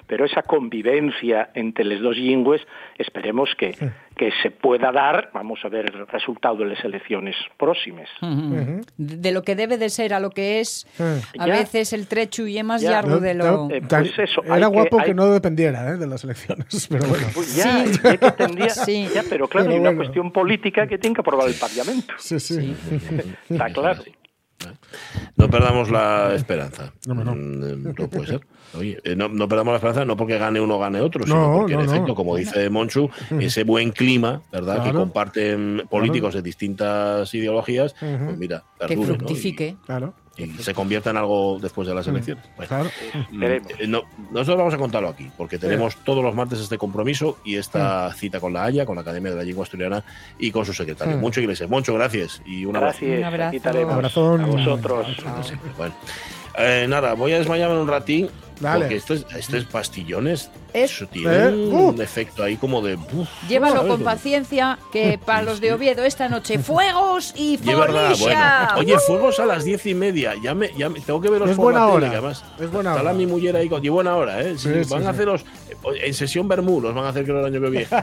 Pero 0.06 0.24
esa 0.24 0.42
convivencia 0.42 1.50
entre 1.54 1.84
las 1.84 2.00
dos 2.00 2.16
lingües, 2.16 2.60
esperemos 2.96 3.50
que, 3.58 3.72
que 4.16 4.30
se 4.42 4.50
pueda 4.52 4.92
dar, 4.92 5.30
vamos 5.34 5.58
a 5.64 5.68
ver 5.68 5.86
el 5.92 6.06
resultado 6.06 6.56
de 6.58 6.66
las 6.66 6.84
elecciones 6.84 7.34
próximas. 7.56 8.08
Ujú. 8.22 8.82
De 8.96 9.16
de 9.16 9.32
lo 9.32 9.42
que 9.42 9.56
debe 9.56 9.76
de 9.78 9.88
ser 9.90 10.14
a 10.14 10.20
lo 10.20 10.30
que 10.30 10.60
es, 10.60 10.86
a 11.00 11.46
Ya. 11.46 11.54
veces 11.54 11.92
el 11.92 12.06
trecho 12.06 12.46
y 12.46 12.56
es 12.58 12.64
más 12.64 12.82
Ya. 12.82 12.92
largo 12.92 13.18
de 13.18 13.34
lo... 13.34 13.68
Eh, 13.70 13.82
pues 13.88 14.16
eso, 14.18 14.44
era 14.44 14.58
que- 14.60 14.66
guapo 14.66 14.98
que, 14.98 15.04
hay- 15.06 15.14
no 15.14 15.26
dependiera 15.26 15.90
¿eh? 15.90 15.96
de 15.96 16.06
las 16.06 16.22
elecciones, 16.22 16.86
pero 16.90 17.06
bueno. 17.08 17.26
Pues 17.34 17.56
ya, 17.56 17.84
ya 17.84 18.16
que 18.16 18.30
tendría- 18.32 18.70
Sí. 18.70 19.08
ya, 19.12 19.22
pero 19.28 19.48
claro, 19.48 19.64
Pero 19.66 19.74
hay 19.74 19.80
una 19.80 19.88
bueno. 19.90 19.98
cuestión 20.04 20.30
política 20.32 20.86
que 20.86 20.98
tiene 20.98 21.14
que 21.14 21.20
aprobar 21.22 21.48
el 21.48 21.54
Parlamento. 21.54 22.14
Sí, 22.18 22.38
sí. 22.38 22.76
Está 23.50 23.70
claro. 23.70 24.02
No 25.36 25.50
perdamos 25.50 25.90
la 25.90 26.34
esperanza. 26.34 26.92
Mm, 27.06 27.82
No, 27.98 28.08
puede 28.08 28.26
ser. 28.26 28.40
Oye, 28.76 28.98
eh, 29.04 29.14
no, 29.14 29.28
no 29.28 29.48
perdamos 29.48 29.72
la 29.72 29.76
esperanza 29.76 30.04
no 30.04 30.16
porque 30.16 30.38
gane 30.38 30.60
uno 30.60 30.76
o 30.76 30.78
gane 30.78 31.00
otro, 31.00 31.24
sino 31.24 31.36
No, 31.52 31.58
porque, 31.60 31.74
en 31.74 31.80
no, 31.80 31.86
no. 31.86 31.92
efecto, 31.92 32.14
como 32.14 32.36
dice 32.36 32.68
Monchu, 32.68 33.08
ese 33.38 33.64
buen 33.64 33.90
clima, 33.92 34.42
¿verdad? 34.52 34.82
Que 34.84 34.92
comparten 34.92 35.84
políticos 35.88 36.34
de 36.34 36.42
distintas 36.42 37.32
ideologías, 37.34 37.94
pues 37.98 38.38
mira, 38.38 38.64
Que 38.86 38.96
¿no? 38.96 39.02
fructifique. 39.02 39.76
Claro. 39.86 40.14
Y, 40.38 40.46
se 40.62 40.74
convierta 40.74 41.10
en 41.10 41.16
algo 41.16 41.58
después 41.60 41.88
de 41.88 41.94
las 41.94 42.06
elecciones. 42.06 42.44
Bueno, 42.56 42.68
Claro. 42.68 42.90
mm, 43.30 43.42
eh, 43.42 43.60
no, 43.88 44.02
nosotros 44.30 44.58
vamos 44.58 44.74
a 44.74 44.76
contarlo 44.78 45.08
aquí, 45.08 45.30
porque 45.36 45.58
tenemos 45.58 45.96
todos 46.04 46.22
los 46.22 46.34
martes 46.34 46.60
este 46.60 46.76
compromiso 46.78 47.38
y 47.44 47.56
esta 47.56 48.12
cita 48.12 48.38
con 48.40 48.52
la 48.52 48.64
Haya, 48.64 48.84
con 48.84 48.96
la 48.96 49.00
Academia 49.02 49.30
de 49.30 49.36
la 49.38 49.42
Lengua 49.44 49.64
Asturiana 49.64 50.04
y 50.38 50.50
con 50.50 50.66
su 50.66 50.72
secretario. 50.74 51.16
Mm. 51.16 51.20
Moncho 51.20 51.40
Iglesias. 51.40 51.70
Moncho, 51.70 51.94
gracias. 51.94 52.42
Y 52.44 52.64
un 52.66 52.76
abrazo. 52.76 52.98
Gracias, 53.00 53.18
Un 53.18 53.24
abrazo. 53.24 53.48
aquí 53.48 53.56
estaremos. 53.56 53.94
Abrazón. 53.94 54.40
A 54.42 54.46
vosotros. 54.46 55.06
Bueno, 55.78 55.94
Eh, 56.58 56.86
nada, 56.88 57.12
voy 57.14 57.32
a 57.32 57.38
desmayarme 57.38 57.78
un 57.78 57.86
ratín 57.88 58.30
Dale. 58.60 58.80
Porque 58.86 58.96
esto 58.96 59.14
es, 59.14 59.26
esto 59.36 59.56
es 59.56 59.64
pastillones. 59.64 60.50
Es- 60.72 60.92
Eso 60.92 61.06
tiene 61.06 61.34
¿Eh? 61.36 61.48
un 61.48 61.98
Uh. 61.98 62.02
efecto 62.02 62.42
ahí 62.42 62.56
como 62.56 62.82
de. 62.82 62.94
uf, 62.96 63.28
Llévalo 63.48 63.76
¿sabes? 63.76 63.90
con 63.92 64.02
paciencia, 64.02 64.78
que 64.92 65.18
para 65.24 65.42
los 65.42 65.60
de 65.60 65.72
Oviedo 65.72 66.04
esta 66.04 66.28
noche 66.28 66.58
fuegos 66.60 67.32
y 67.36 67.54
es 67.54 67.60
folisha. 67.60 68.14
bueno. 68.16 68.78
Oye, 68.78 68.98
fuegos 68.98 69.40
a 69.40 69.46
las 69.46 69.64
diez 69.64 69.84
y 69.86 69.94
media. 69.94 70.34
Ya 70.42 70.54
me, 70.54 70.70
ya 70.76 70.88
me- 70.88 71.00
tengo 71.00 71.20
que 71.20 71.30
veros 71.30 71.50
Es 71.50 71.56
por 71.56 71.64
buena 71.66 71.80
la 71.80 71.86
tele, 71.86 71.96
hora, 71.96 72.10
que 72.10 72.16
además 72.16 72.44
es 72.60 72.70
buena 72.70 72.90
está 72.90 73.02
hora. 73.02 73.12
la 73.12 73.18
mi 73.18 73.26
mujer 73.26 73.56
ahí 73.56 73.68
con. 73.68 73.84
Y 73.84 73.88
buena 73.88 74.16
hora, 74.16 74.40
¿eh? 74.42 74.56
Si 74.58 74.68
Sí, 74.72 74.84
sí, 74.84 74.90
van 74.90 75.02
a 75.02 75.04
sí. 75.04 75.10
haceros. 75.10 75.44
En 76.02 76.14
sesión 76.14 76.48
Bermú, 76.48 76.80
los 76.80 76.94
van 76.94 77.04
a 77.04 77.08
hacer 77.10 77.24
que 77.24 77.30
el 77.30 77.44
año 77.44 77.60
que 77.60 77.70
viene. 77.70 77.86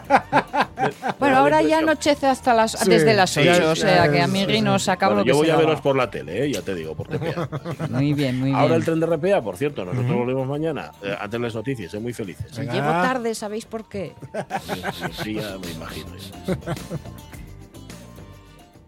Bueno, 1.20 1.38
ahora 1.38 1.62
ya 1.62 1.78
anochece 1.80 2.28
hasta 2.28 2.54
las, 2.54 2.72
Sí, 2.74 2.90
desde 2.90 3.14
las 3.14 3.30
sí, 3.30 3.40
8, 3.42 3.54
sí, 3.56 3.62
o 3.64 3.76
sea 3.76 4.12
que 4.12 4.20
a 4.22 4.26
sí, 4.26 4.32
mi 4.32 4.40
sí. 4.40 4.46
rino 4.48 4.78
se 4.80 4.92
acaba 4.92 5.14
Bueno, 5.14 5.20
lo 5.22 5.24
que 5.26 5.30
yo 5.30 5.38
voy 5.38 5.50
a 5.50 5.56
veros 5.56 5.80
por 5.80 5.96
la 5.96 6.10
tele, 6.12 6.44
¿eh? 6.46 6.52
ya 6.52 6.62
te 6.62 6.76
digo, 6.76 6.94
por 6.94 7.08
TPA. 7.08 7.48
Muy 7.90 8.14
bien, 8.14 8.38
muy 8.40 8.50
bien. 8.50 8.56
Ahora 8.60 8.76
el 8.76 8.84
tren 8.84 9.00
de 9.00 9.06
RPA, 9.06 9.42
por 9.42 9.56
cierto, 9.56 9.86
nosotros 9.86 10.14
volvemos 10.14 10.43
mañana. 10.46 10.92
eh, 11.02 11.16
antes 11.20 11.40
las 11.40 11.56
noticias, 11.56 11.94
¿eh? 11.94 12.00
muy 12.00 12.14
felices. 12.14 12.56
Llego 12.58 12.72
tarde, 12.90 13.36
¿sabéis 13.36 13.66
por 13.66 13.86
qué? 13.86 14.14
Sí, 14.66 14.82
sí, 14.94 15.24
sí, 15.24 15.34
ya 15.36 15.58
me 15.58 15.72
imagino. 15.72 16.08
eso. 16.16 16.34